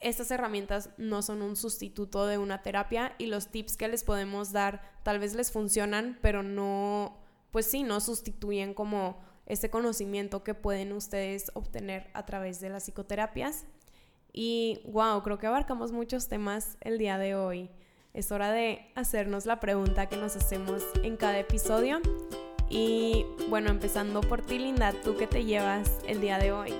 estas 0.00 0.30
herramientas 0.30 0.90
no 0.96 1.22
son 1.22 1.42
un 1.42 1.56
sustituto 1.56 2.26
de 2.26 2.38
una 2.38 2.62
terapia 2.62 3.14
y 3.18 3.26
los 3.26 3.48
tips 3.48 3.76
que 3.76 3.88
les 3.88 4.02
podemos 4.02 4.50
dar 4.50 4.82
tal 5.02 5.18
vez 5.18 5.34
les 5.34 5.52
funcionan, 5.52 6.18
pero 6.22 6.42
no, 6.42 7.18
pues 7.50 7.66
sí, 7.66 7.82
no 7.82 8.00
sustituyen 8.00 8.72
como 8.72 9.20
ese 9.46 9.68
conocimiento 9.68 10.42
que 10.42 10.54
pueden 10.54 10.92
ustedes 10.92 11.50
obtener 11.54 12.08
a 12.14 12.24
través 12.24 12.60
de 12.60 12.70
las 12.70 12.84
psicoterapias. 12.84 13.66
Y 14.32 14.80
wow, 14.86 15.22
creo 15.22 15.38
que 15.38 15.48
abarcamos 15.48 15.92
muchos 15.92 16.28
temas 16.28 16.78
el 16.80 16.98
día 16.98 17.18
de 17.18 17.34
hoy. 17.34 17.68
Es 18.14 18.32
hora 18.32 18.52
de 18.52 18.90
hacernos 18.94 19.44
la 19.44 19.60
pregunta 19.60 20.08
que 20.08 20.16
nos 20.16 20.34
hacemos 20.36 20.82
en 21.02 21.16
cada 21.16 21.38
episodio. 21.38 22.00
Y 22.68 23.26
bueno, 23.48 23.70
empezando 23.70 24.20
por 24.20 24.40
ti, 24.40 24.58
Linda, 24.58 24.94
¿tú 25.04 25.16
qué 25.16 25.26
te 25.26 25.44
llevas 25.44 25.98
el 26.06 26.20
día 26.20 26.38
de 26.38 26.52
hoy? 26.52 26.72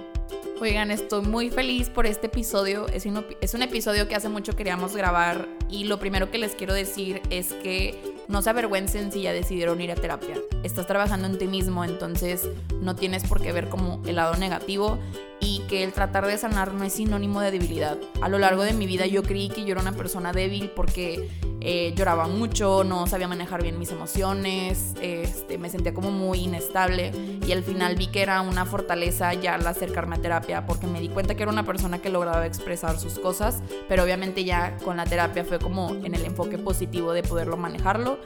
Oigan, 0.63 0.91
estoy 0.91 1.23
muy 1.23 1.49
feliz 1.49 1.89
por 1.89 2.05
este 2.05 2.27
episodio. 2.27 2.87
Es 2.89 3.07
un, 3.07 3.25
es 3.41 3.55
un 3.55 3.63
episodio 3.63 4.07
que 4.09 4.15
hace 4.15 4.29
mucho 4.29 4.57
queríamos 4.57 4.95
grabar 4.95 5.49
y 5.71 5.85
lo 5.85 5.99
primero 5.99 6.31
que 6.31 6.37
les 6.37 6.55
quiero 6.55 6.75
decir 6.75 7.23
es 7.31 7.55
que 7.55 7.99
no 8.29 8.43
se 8.43 8.51
avergüencen 8.51 9.11
si 9.11 9.23
ya 9.23 9.33
decidieron 9.33 9.81
ir 9.81 9.91
a 9.91 9.95
terapia. 9.95 10.37
Estás 10.63 10.87
trabajando 10.87 11.29
en 11.29 11.39
ti 11.39 11.47
mismo, 11.47 11.83
entonces 11.83 12.47
no 12.83 12.95
tienes 12.95 13.27
por 13.27 13.41
qué 13.41 13.53
ver 13.53 13.71
como 13.71 14.03
el 14.07 14.17
lado 14.17 14.37
negativo 14.37 14.99
y 15.41 15.61
que 15.69 15.83
el 15.83 15.93
tratar 15.93 16.27
de 16.27 16.37
sanar 16.39 16.73
no 16.75 16.85
es 16.85 16.93
sinónimo 16.93 17.41
de 17.41 17.51
debilidad. 17.51 17.99
A 18.21 18.29
lo 18.29 18.39
largo 18.39 18.63
de 18.63 18.73
mi 18.73 18.87
vida 18.87 19.07
yo 19.07 19.23
creí 19.23 19.49
que 19.49 19.65
yo 19.65 19.73
era 19.73 19.81
una 19.81 19.93
persona 19.93 20.33
débil 20.33 20.71
porque 20.71 21.29
eh, 21.63 21.93
lloraba 21.95 22.27
mucho, 22.27 22.85
no 22.85 23.07
sabía 23.07 23.29
manejar 23.29 23.63
bien 23.63 23.79
mis 23.79 23.91
emociones, 23.91 24.95
este, 25.03 25.59
me 25.59 25.69
sentía 25.69 25.93
como 25.93 26.11
muy 26.11 26.41
inestable 26.41 27.13
y 27.47 27.53
al 27.53 27.63
final 27.63 27.97
vi 27.97 28.07
que 28.07 28.23
era 28.23 28.41
una 28.41 28.65
fortaleza 28.65 29.35
ya 29.35 29.57
al 29.57 29.67
acercarme 29.67 30.17
a 30.17 30.23
terapia 30.23 30.67
porque 30.67 30.87
me 30.87 31.01
di 31.01 31.09
cuenta 31.09 31.35
que 31.35 31.43
era 31.43 31.53
una 31.53 31.65
persona 31.65 31.99
que 31.99 32.09
lograba 32.09 32.47
expresar 32.47 32.99
sus 32.99 33.19
cosas, 33.19 33.63
pero 33.89 34.05
obviamente 34.05 34.45
ya 34.45 34.77
con 34.85 34.97
la 34.97 35.05
terapia 35.05 35.45
fue 35.45 35.59
como 35.59 35.91
en 35.91 36.15
el 36.15 36.25
enfoque 36.25 36.57
positivo 36.57 37.13
de 37.13 37.23
poderlo 37.23 37.57
manejarlo. 37.57 38.19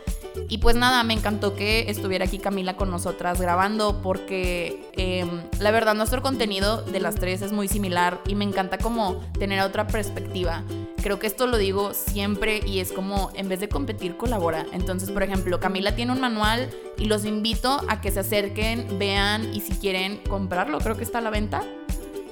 Y 0.48 0.58
pues 0.58 0.74
nada, 0.74 1.02
me 1.04 1.14
encantó 1.14 1.54
que 1.54 1.88
estuviera 1.88 2.24
aquí 2.24 2.38
Camila 2.38 2.76
con 2.76 2.90
nosotras 2.90 3.40
grabando 3.40 4.00
porque 4.02 4.90
em, 4.92 5.42
la 5.60 5.70
verdad 5.70 5.94
nuestro 5.94 6.22
contenido 6.22 6.82
de 6.82 7.00
las 7.04 7.14
tres 7.14 7.42
es 7.42 7.52
muy 7.52 7.68
similar 7.68 8.20
y 8.26 8.34
me 8.34 8.44
encanta 8.44 8.78
como 8.78 9.20
tener 9.38 9.60
otra 9.60 9.86
perspectiva. 9.86 10.64
Creo 11.02 11.18
que 11.18 11.26
esto 11.26 11.46
lo 11.46 11.58
digo 11.58 11.92
siempre 11.92 12.60
y 12.66 12.80
es 12.80 12.90
como 12.90 13.30
en 13.34 13.48
vez 13.48 13.60
de 13.60 13.68
competir 13.68 14.16
colabora. 14.16 14.64
Entonces, 14.72 15.10
por 15.10 15.22
ejemplo, 15.22 15.60
Camila 15.60 15.94
tiene 15.94 16.12
un 16.12 16.20
manual 16.20 16.70
y 16.96 17.04
los 17.04 17.26
invito 17.26 17.78
a 17.88 18.00
que 18.00 18.10
se 18.10 18.20
acerquen, 18.20 18.98
vean 18.98 19.54
y 19.54 19.60
si 19.60 19.74
quieren 19.74 20.16
comprarlo, 20.28 20.78
creo 20.78 20.96
que 20.96 21.04
está 21.04 21.18
a 21.18 21.20
la 21.20 21.30
venta 21.30 21.62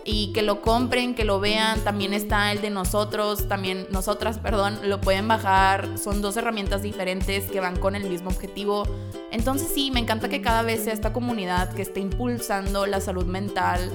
y 0.05 0.33
que 0.33 0.43
lo 0.43 0.63
compren, 0.63 1.15
que 1.15 1.25
lo 1.25 1.39
vean. 1.39 1.81
También 1.81 2.15
está 2.15 2.51
el 2.51 2.63
de 2.63 2.71
nosotros, 2.71 3.49
también 3.49 3.87
nosotras, 3.91 4.39
perdón, 4.39 4.79
lo 4.85 5.03
pueden 5.03 5.29
bajar. 5.29 5.99
Son 5.99 6.23
dos 6.23 6.39
herramientas 6.39 6.83
diferentes 6.83 7.51
que 7.51 7.61
van 7.61 7.79
con 7.79 7.95
el 7.95 8.09
mismo 8.09 8.31
objetivo. 8.31 8.85
Entonces 9.31 9.69
sí, 9.73 9.91
me 9.91 10.01
encanta 10.01 10.31
que 10.31 10.41
cada 10.41 10.63
vez 10.63 10.85
sea 10.85 10.95
esta 10.95 11.13
comunidad 11.13 11.73
que 11.75 11.83
esté 11.83 12.01
impulsando 12.01 12.87
la 12.87 13.01
salud 13.01 13.27
mental 13.27 13.91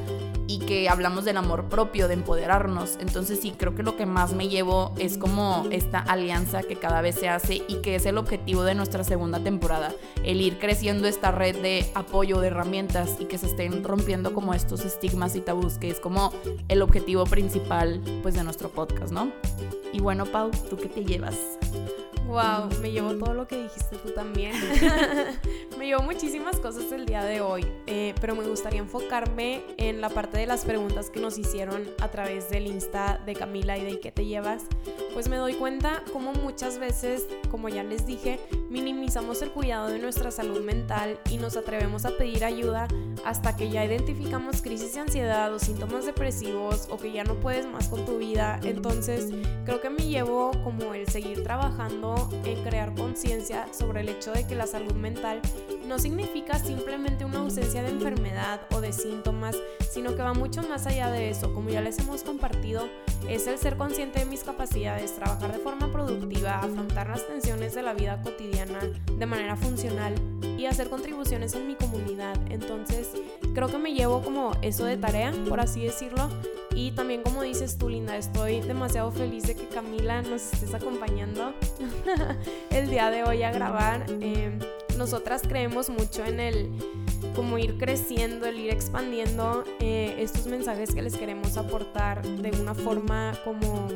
y 0.48 0.60
que 0.60 0.90
hablamos 0.90 1.26
del 1.26 1.38
amor 1.38 1.66
propio, 1.66 2.08
de 2.08 2.16
empoderarnos. 2.16 2.98
Entonces 3.00 3.40
sí, 3.42 3.54
creo 3.58 3.76
que 3.76 3.84
lo 3.84 3.96
que 3.96 4.06
más 4.06 4.34
me 4.34 4.48
llevo 4.48 4.94
es 4.98 5.18
como 5.18 5.66
esta 5.72 6.00
alianza 6.00 6.64
que 6.64 6.78
cada 6.78 7.02
vez 7.02 7.16
se 7.16 7.30
hace 7.30 7.62
y 7.68 7.82
que 7.82 7.96
es 7.96 8.06
el 8.06 8.18
objetivo 8.18 8.64
de 8.64 8.76
nuestra 8.76 9.04
segunda 9.04 9.40
temporada, 9.40 9.94
el 10.24 10.42
ir 10.42 10.58
creciendo 10.58 11.08
esta 11.08 11.32
red 11.32 11.58
de 11.62 11.90
apoyo, 11.94 12.40
de 12.40 12.48
herramientas 12.48 13.18
y 13.20 13.26
que 13.26 13.38
se 13.38 13.48
estén 13.48 13.84
rompiendo 13.84 14.34
como 14.34 14.54
estos 14.54 14.86
estigmas 14.86 15.36
y 15.36 15.42
tabús, 15.42 15.78
que 15.78 15.90
es 15.90 16.00
como 16.00 16.34
el 16.70 16.82
objetivo 16.82 17.26
principal 17.26 18.02
pues 18.22 18.36
de 18.36 18.44
nuestro 18.44 18.70
podcast, 18.70 19.12
¿no? 19.12 19.32
Y 19.94 20.00
bueno, 20.00 20.26
Pau, 20.26 20.52
¿tú 20.70 20.78
qué 20.78 20.88
te 20.88 21.04
llevas? 21.04 21.36
Wow, 22.28 22.70
me 22.82 22.92
llevó 22.92 23.16
todo 23.16 23.34
lo 23.34 23.48
que 23.48 23.64
dijiste 23.64 23.96
tú 23.98 24.12
también. 24.12 24.52
me 25.80 25.88
llevó 25.88 26.04
muchísimas 26.04 26.58
cosas 26.58 26.92
el 26.92 27.06
día 27.06 27.24
de 27.24 27.40
hoy, 27.40 27.66
eh, 27.88 28.14
pero 28.20 28.36
me 28.36 28.46
gustaría 28.46 28.80
enfocarme 28.80 29.64
en 29.78 30.02
la 30.02 30.10
parte 30.10 30.38
de 30.38 30.46
las 30.46 30.66
preguntas 30.66 31.10
que 31.10 31.22
nos 31.22 31.38
hicieron 31.38 31.84
a 32.02 32.10
través 32.10 32.50
del 32.50 32.68
Insta 32.68 33.22
de 33.26 33.34
Camila 33.34 33.78
y 33.78 33.86
de 33.86 34.02
qué 34.02 34.12
te 34.12 34.26
llevas. 34.26 34.66
Pues 35.14 35.30
me 35.30 35.38
doy 35.38 35.54
cuenta 35.54 36.04
como 36.12 36.34
muchas 36.34 36.80
veces, 36.80 37.26
como 37.50 37.70
ya 37.70 37.84
les 37.84 38.06
dije, 38.06 38.40
minimizamos 38.70 39.42
el 39.42 39.52
cuidado 39.52 39.88
de 39.88 40.00
nuestra 40.00 40.30
salud 40.30 40.64
mental 40.66 41.18
y 41.30 41.38
nos 41.38 41.56
atrevemos 41.56 42.04
a 42.06 42.10
pedir 42.18 42.44
ayuda 42.44 42.90
hasta 43.26 43.56
que 43.56 43.70
ya 43.70 43.86
identificamos 43.86 44.62
crisis 44.62 44.94
de 44.94 45.00
ansiedad 45.00 45.54
o 45.54 45.60
síntomas 45.60 46.06
depresivos 46.06 46.88
o 46.92 46.98
que 46.98 47.12
ya 47.12 47.24
no 47.24 47.36
puedes 47.36 47.66
más 47.66 47.88
con 47.88 48.06
tu 48.06 48.18
vida. 48.18 48.60
Entonces 48.64 49.30
creo 49.64 49.80
que 49.80 49.90
me 49.90 50.06
llevo 50.08 50.52
como 50.64 50.94
el 50.94 51.08
seguir 51.08 51.44
trabajando 51.44 52.17
en 52.44 52.64
crear 52.64 52.94
conciencia 52.96 53.68
sobre 53.74 54.02
el 54.02 54.10
hecho 54.10 54.32
de 54.32 54.46
que 54.46 54.56
la 54.56 54.68
salud 54.68 54.94
mental 54.94 55.42
no 55.88 56.00
significa 56.00 56.60
simplemente 56.60 57.26
una 57.26 57.40
ausencia 57.40 57.82
de 57.84 57.90
enfermedad 57.90 58.62
o 58.72 58.82
de 58.82 58.94
síntomas, 58.94 59.56
sino 59.92 60.16
que 60.16 60.22
va 60.22 60.34
mucho 60.34 60.62
más 60.64 60.86
allá 60.88 61.10
de 61.10 61.30
eso. 61.30 61.54
Como 61.54 61.70
ya 61.70 61.82
les 61.82 62.00
hemos 62.00 62.24
compartido, 62.24 62.88
es 63.28 63.48
el 63.48 63.58
ser 63.58 63.78
consciente 63.78 64.20
de 64.20 64.26
mis 64.26 64.44
capacidades, 64.44 65.16
trabajar 65.16 65.52
de 65.52 65.60
forma 65.60 65.92
productiva, 65.92 66.60
afrontar 66.60 67.10
las 67.10 67.26
tensiones 67.28 67.74
de 67.74 67.82
la 67.84 67.94
vida 67.94 68.22
cotidiana 68.22 68.80
de 69.12 69.26
manera 69.26 69.56
funcional 69.56 70.14
y 70.58 70.66
hacer 70.66 70.90
contribuciones 70.90 71.54
en 71.54 71.68
mi 71.68 71.76
comunidad. 71.76 72.36
Entonces, 72.50 73.12
creo 73.54 73.68
que 73.68 73.78
me 73.78 73.94
llevo 73.94 74.22
como 74.22 74.52
eso 74.62 74.86
de 74.86 74.98
tarea, 74.98 75.34
por 75.48 75.60
así 75.60 75.84
decirlo. 75.84 76.30
Y 76.78 76.92
también 76.92 77.24
como 77.24 77.42
dices 77.42 77.80
tú, 77.80 77.90
Linda, 77.90 78.16
estoy 78.18 78.62
demasiado 78.62 79.12
feliz 79.12 79.48
de 79.48 79.56
que 79.56 79.68
Camila 79.68 80.22
nos 80.22 80.54
estés 80.54 80.76
acompañando 80.76 81.56
el 82.70 82.92
día 82.92 83.10
de 83.10 83.24
hoy 83.24 83.42
a 83.42 83.52
grabar. 83.52 84.06
Em, 84.22 84.60
nosotras 84.96 85.42
creemos 85.42 85.90
mucho 85.90 86.24
en 86.24 86.40
el 86.40 86.70
como 87.36 87.58
ir 87.58 87.80
creciendo, 87.80 88.46
el 88.46 88.60
ir 88.60 88.70
expandiendo 88.70 89.64
eh, 89.80 90.18
estos 90.20 90.46
mensajes 90.46 90.94
que 90.94 91.02
les 91.02 91.18
queremos 91.18 91.58
aportar 91.58 92.22
de 92.22 92.52
una 92.62 92.76
forma 92.76 93.34
como 93.44 93.88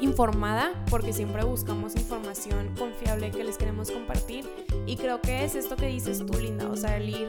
informada, 0.00 0.72
porque 0.88 1.12
siempre 1.12 1.44
buscamos 1.44 1.96
información 1.96 2.74
confiable 2.78 3.30
que 3.30 3.44
les 3.44 3.58
queremos 3.58 3.90
compartir. 3.90 4.48
Y 4.86 4.96
creo 4.96 5.20
que 5.20 5.44
es 5.44 5.54
esto 5.54 5.76
que 5.76 5.88
dices 5.88 6.24
tú, 6.24 6.40
Linda, 6.40 6.66
o 6.70 6.76
sea, 6.76 6.96
el 6.96 7.10
ir 7.10 7.28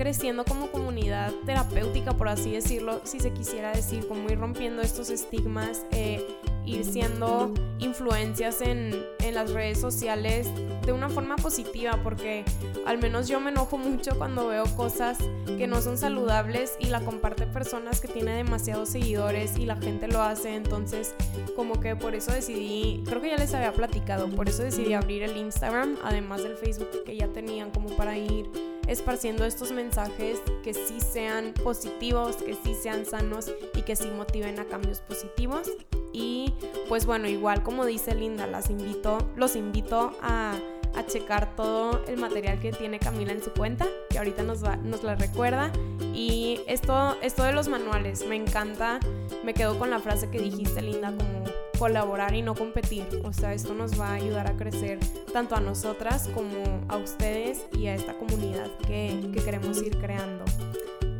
creciendo 0.00 0.46
como 0.46 0.72
comunidad 0.72 1.30
terapéutica, 1.44 2.14
por 2.14 2.30
así 2.30 2.52
decirlo, 2.52 3.02
si 3.04 3.20
se 3.20 3.34
quisiera 3.34 3.70
decir, 3.70 4.08
como 4.08 4.30
ir 4.30 4.38
rompiendo 4.38 4.80
estos 4.80 5.10
estigmas, 5.10 5.84
eh, 5.90 6.26
ir 6.64 6.84
siendo 6.84 7.52
influencias 7.78 8.60
en, 8.60 9.04
en, 9.20 9.34
las 9.34 9.52
redes 9.52 9.80
sociales 9.80 10.48
de 10.84 10.92
una 10.92 11.08
forma 11.08 11.36
positiva, 11.36 11.98
porque 12.02 12.44
al 12.86 12.98
menos 12.98 13.28
yo 13.28 13.40
me 13.40 13.50
enojo 13.50 13.78
mucho 13.78 14.16
cuando 14.18 14.48
veo 14.48 14.64
cosas 14.76 15.18
que 15.58 15.66
no 15.66 15.80
son 15.80 15.96
saludables 15.96 16.76
y 16.78 16.86
la 16.86 17.00
comparte 17.00 17.46
personas 17.46 18.00
que 18.00 18.08
tienen 18.08 18.44
demasiados 18.44 18.90
seguidores 18.90 19.56
y 19.56 19.66
la 19.66 19.76
gente 19.76 20.08
lo 20.08 20.22
hace, 20.22 20.54
entonces 20.54 21.14
como 21.56 21.80
que 21.80 21.96
por 21.96 22.14
eso 22.14 22.32
decidí, 22.32 23.02
creo 23.06 23.20
que 23.20 23.30
ya 23.30 23.36
les 23.36 23.54
había 23.54 23.72
platicado, 23.72 24.28
por 24.28 24.48
eso 24.48 24.62
decidí 24.62 24.94
abrir 24.94 25.22
el 25.22 25.36
Instagram, 25.36 25.96
además 26.04 26.42
del 26.42 26.56
Facebook 26.56 27.04
que 27.04 27.16
ya 27.16 27.28
tenían 27.28 27.70
como 27.70 27.88
para 27.96 28.16
ir 28.16 28.50
esparciendo 28.90 29.44
estos 29.44 29.70
mensajes 29.70 30.42
que 30.64 30.74
sí 30.74 31.00
sean 31.00 31.54
positivos, 31.62 32.36
que 32.36 32.54
sí 32.54 32.74
sean 32.74 33.06
sanos 33.06 33.50
y 33.74 33.82
que 33.82 33.94
sí 33.94 34.08
motiven 34.08 34.58
a 34.58 34.64
cambios 34.64 35.00
positivos. 35.00 35.70
Y 36.12 36.52
pues 36.88 37.06
bueno, 37.06 37.28
igual 37.28 37.62
como 37.62 37.86
dice 37.86 38.14
Linda, 38.14 38.46
las 38.46 38.70
invito, 38.70 39.18
los 39.36 39.56
invito 39.56 40.12
a, 40.22 40.54
a 40.94 41.06
checar 41.06 41.54
todo 41.56 42.04
el 42.06 42.16
material 42.18 42.60
que 42.60 42.72
tiene 42.72 42.98
Camila 42.98 43.32
en 43.32 43.42
su 43.42 43.52
cuenta, 43.52 43.86
que 44.08 44.18
ahorita 44.18 44.42
nos, 44.42 44.64
va, 44.64 44.76
nos 44.76 45.02
la 45.02 45.14
recuerda. 45.14 45.70
Y 46.14 46.60
esto, 46.66 47.16
esto 47.22 47.44
de 47.44 47.52
los 47.52 47.68
manuales, 47.68 48.26
me 48.26 48.36
encanta, 48.36 49.00
me 49.44 49.54
quedo 49.54 49.78
con 49.78 49.90
la 49.90 50.00
frase 50.00 50.30
que 50.30 50.38
dijiste, 50.38 50.82
Linda, 50.82 51.12
como 51.16 51.44
colaborar 51.78 52.34
y 52.34 52.42
no 52.42 52.54
competir. 52.54 53.06
O 53.24 53.32
sea, 53.32 53.54
esto 53.54 53.72
nos 53.74 53.98
va 53.98 54.10
a 54.10 54.14
ayudar 54.14 54.46
a 54.46 54.56
crecer 54.56 54.98
tanto 55.32 55.56
a 55.56 55.60
nosotras 55.60 56.28
como 56.34 56.84
a 56.88 56.98
ustedes 56.98 57.64
y 57.72 57.86
a 57.86 57.94
esta 57.94 58.18
comunidad 58.18 58.68
que, 58.86 59.30
que 59.32 59.42
queremos 59.42 59.82
ir 59.82 59.98
creando. 59.98 60.44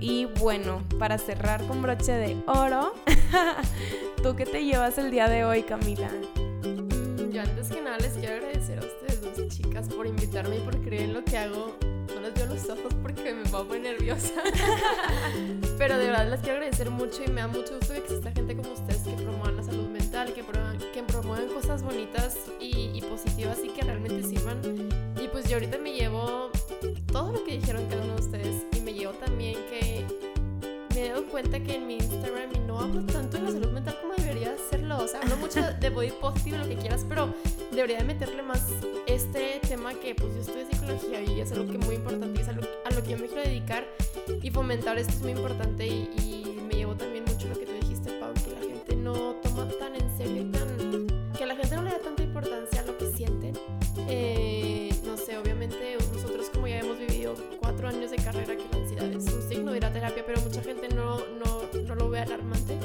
Y 0.01 0.25
bueno, 0.25 0.83
para 0.99 1.19
cerrar 1.19 1.63
con 1.67 1.83
broche 1.83 2.13
de 2.13 2.37
oro, 2.47 2.95
¿tú 4.23 4.35
qué 4.35 4.47
te 4.47 4.65
llevas 4.65 4.97
el 4.97 5.11
día 5.11 5.29
de 5.29 5.45
hoy, 5.45 5.63
Camila? 5.63 6.11
Mm, 6.63 7.31
yo 7.31 7.43
antes 7.43 7.69
que 7.69 7.83
nada 7.83 7.99
les 7.99 8.15
quiero 8.15 8.37
agradecer 8.37 8.79
a 8.79 8.83
ustedes 8.83 9.21
dos 9.21 9.49
chicas 9.49 9.89
por 9.89 10.07
invitarme 10.07 10.57
y 10.57 10.61
por 10.61 10.81
creer 10.81 11.03
en 11.03 11.13
lo 11.13 11.23
que 11.23 11.37
hago. 11.37 11.77
No 12.15 12.21
les 12.23 12.33
veo 12.33 12.47
los 12.47 12.69
ojos 12.71 12.95
porque 13.03 13.35
me 13.35 13.45
pongo 13.51 13.67
muy 13.67 13.81
nerviosa. 13.81 14.43
Pero 15.79 15.99
de 15.99 16.07
verdad 16.07 16.31
les 16.31 16.41
quiero 16.41 16.57
agradecer 16.57 16.91
mucho 16.91 17.23
y 17.23 17.31
me 17.31 17.43
da 17.43 17.49
mucho 17.49 17.77
gusto 17.77 17.93
que 17.93 17.99
exista 17.99 18.33
gente 18.33 18.57
como 18.57 18.73
ustedes 18.73 19.03
que 19.03 19.13
promuevan 19.13 19.57
la 19.59 19.63
salud 19.63 19.89
mental, 19.91 20.33
que, 20.33 20.43
que 20.95 21.03
promuevan 21.03 21.49
cosas 21.49 21.83
bonitas 21.83 22.39
y, 22.59 22.91
y 22.95 23.03
positivas 23.03 23.59
y 23.63 23.69
que 23.69 23.83
realmente 23.83 24.23
sirvan. 24.23 24.63
Y 25.23 25.29
pues 25.29 25.47
yo 25.47 25.57
ahorita 25.57 25.77
me 25.77 25.93
llevo 25.93 26.51
todo 27.13 27.33
lo 27.33 27.45
que 27.45 27.59
dijeron 27.59 27.87
cada 27.89 28.03
uno 28.03 28.15
de 28.15 28.21
ustedes 28.23 28.80
también 29.21 29.55
que 29.71 30.05
me 30.95 31.07
he 31.07 31.09
dado 31.11 31.27
cuenta 31.27 31.61
que 31.61 31.77
en 31.77 31.87
mi 31.87 31.95
Instagram 31.95 32.51
no 32.67 32.81
hablo 32.81 33.03
tanto 33.05 33.37
de 33.37 33.45
la 33.45 33.51
salud 33.51 33.71
mental 33.71 33.97
como 34.01 34.15
debería 34.15 34.53
hacerlo. 34.55 34.99
O 34.99 35.09
sea, 35.09 35.21
hablo 35.21 35.37
mucho 35.37 35.61
de 35.81 35.91
body 35.91 36.11
positive, 36.21 36.59
lo 36.59 36.67
que 36.67 36.77
quieras, 36.77 37.05
pero 37.09 37.33
debería 37.71 37.99
de 37.99 38.05
meterle 38.05 38.43
más 38.43 38.67
este 39.07 39.61
tema 39.69 39.95
que 39.95 40.15
pues 40.15 40.35
yo 40.35 40.41
estudio 40.41 40.67
psicología 40.71 41.23
y 41.23 41.41
es 41.41 41.53
algo 41.53 41.71
que 41.71 41.79
es 41.79 41.87
muy 41.87 41.95
importante 41.97 42.41
y 42.41 42.43
es 42.43 42.49
algo 42.49 42.67
a 42.85 42.91
lo 42.91 43.03
que 43.03 43.11
yo 43.11 43.19
me 43.19 43.27
quiero 43.27 43.43
dedicar 43.43 43.87
y 44.43 44.51
fomentar 44.51 44.99
esto 44.99 45.13
es 45.13 45.23
muy 45.23 45.33
importante 45.33 45.87
y, 45.87 46.11
y 46.19 46.61
me 46.69 46.75
llevo 46.75 46.95
también 46.95 47.25
mucho 47.25 47.49
lo 47.49 47.59
que 47.59 47.67
tú 47.67 47.73
dijiste, 47.73 48.11
Pau, 48.19 48.33
que 48.35 48.51
la 48.51 48.61
gente 48.61 48.97
no 48.97 49.35
toma 49.43 49.69
tan 49.79 49.95
terapia, 60.11 60.25
pero 60.27 60.41
mucha 60.41 60.63
gente 60.63 60.89
no, 60.95 61.19
no, 61.39 61.83
no 61.87 61.95
lo 61.95 62.11
ve 62.11 62.21
alarmante 62.21 62.77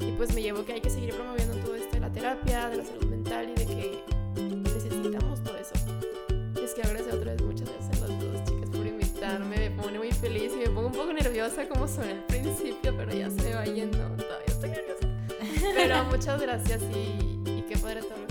y 0.00 0.12
pues 0.12 0.34
me 0.34 0.42
llevo 0.42 0.64
que 0.64 0.74
hay 0.74 0.80
que 0.80 0.90
seguir 0.90 1.14
promoviendo 1.14 1.54
todo 1.56 1.74
esto 1.74 1.90
de 1.92 2.00
la 2.00 2.12
terapia, 2.12 2.68
de 2.68 2.76
la 2.76 2.84
salud 2.84 3.04
mental 3.04 3.48
y 3.50 3.54
de 3.54 3.66
que 3.66 4.02
necesitamos 4.40 5.42
todo 5.42 5.56
eso. 5.56 5.74
Les 6.54 6.74
quiero 6.74 6.90
agradecer 6.90 7.14
otra 7.14 7.32
vez 7.32 7.42
muchas 7.42 7.68
gracias 7.70 8.02
a 8.02 8.08
las 8.08 8.20
dos 8.20 8.44
chicas 8.44 8.70
por 8.70 8.86
invitarme, 8.86 9.56
me 9.56 9.82
pone 9.82 9.98
muy 9.98 10.12
feliz 10.12 10.52
y 10.54 10.58
me 10.58 10.66
pongo 10.66 10.88
un 10.88 10.92
poco 10.92 11.12
nerviosa 11.12 11.68
como 11.68 11.88
son 11.88 12.08
al 12.08 12.24
principio, 12.24 12.94
pero 12.96 13.12
ya 13.12 13.30
se 13.30 13.54
va 13.54 13.64
yendo, 13.64 13.98
todavía 13.98 14.46
estoy 14.46 14.70
nerviosa. 14.70 15.08
Pero 15.74 16.04
muchas 16.10 16.40
gracias 16.40 16.82
y, 16.94 17.50
y 17.50 17.64
qué 17.68 17.78
padre 17.78 18.02
todo 18.02 18.16
que. 18.16 18.25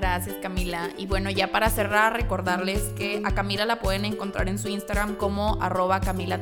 Gracias 0.00 0.36
Camila. 0.36 0.88
Y 0.96 1.04
bueno, 1.04 1.28
ya 1.28 1.52
para 1.52 1.68
cerrar, 1.68 2.14
recordarles 2.14 2.80
que 2.96 3.20
a 3.22 3.34
Camila 3.34 3.66
la 3.66 3.80
pueden 3.80 4.06
encontrar 4.06 4.48
en 4.48 4.58
su 4.58 4.68
Instagram 4.68 5.16
como 5.16 5.60
arroba 5.60 6.00
Camila. 6.00 6.40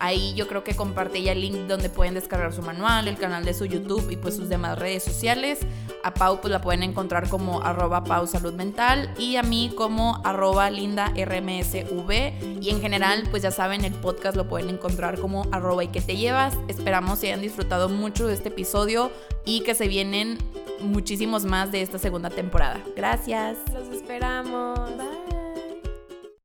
Ahí 0.00 0.32
yo 0.34 0.48
creo 0.48 0.64
que 0.64 0.74
comparte 0.74 1.22
ya 1.22 1.32
el 1.32 1.42
link 1.42 1.56
donde 1.68 1.90
pueden 1.90 2.14
descargar 2.14 2.52
su 2.54 2.62
manual, 2.62 3.06
el 3.06 3.18
canal 3.18 3.44
de 3.44 3.52
su 3.52 3.66
YouTube 3.66 4.10
y 4.10 4.16
pues 4.16 4.36
sus 4.36 4.48
demás 4.48 4.78
redes 4.78 5.04
sociales. 5.04 5.60
A 6.02 6.14
Pau 6.14 6.40
pues 6.40 6.50
la 6.50 6.62
pueden 6.62 6.82
encontrar 6.82 7.28
como 7.28 7.60
arroba 7.62 8.02
Pau 8.02 8.26
Salud 8.26 8.54
Mental 8.54 9.12
y 9.18 9.36
a 9.36 9.42
mí 9.42 9.72
como 9.76 10.22
arroba 10.24 10.70
Linda 10.70 11.12
RMSV. 11.14 12.60
Y 12.62 12.70
en 12.70 12.80
general 12.80 13.24
pues 13.30 13.42
ya 13.42 13.50
saben 13.50 13.84
el 13.84 13.92
podcast 13.92 14.36
lo 14.36 14.48
pueden 14.48 14.70
encontrar 14.70 15.20
como 15.20 15.46
arroba 15.52 15.84
y 15.84 15.88
que 15.88 16.00
te 16.00 16.16
llevas. 16.16 16.56
Esperamos 16.68 17.18
que 17.18 17.26
hayan 17.26 17.42
disfrutado 17.42 17.88
mucho 17.90 18.26
de 18.26 18.34
este 18.34 18.48
episodio 18.48 19.10
y 19.44 19.60
que 19.60 19.74
se 19.74 19.86
vienen 19.86 20.38
muchísimos 20.80 21.44
más 21.44 21.70
de 21.72 21.82
esta 21.82 21.98
segunda 21.98 22.30
temporada. 22.30 22.80
Gracias. 22.96 23.58
Los 23.74 23.88
esperamos. 23.88 24.78
Bye. 24.96 25.29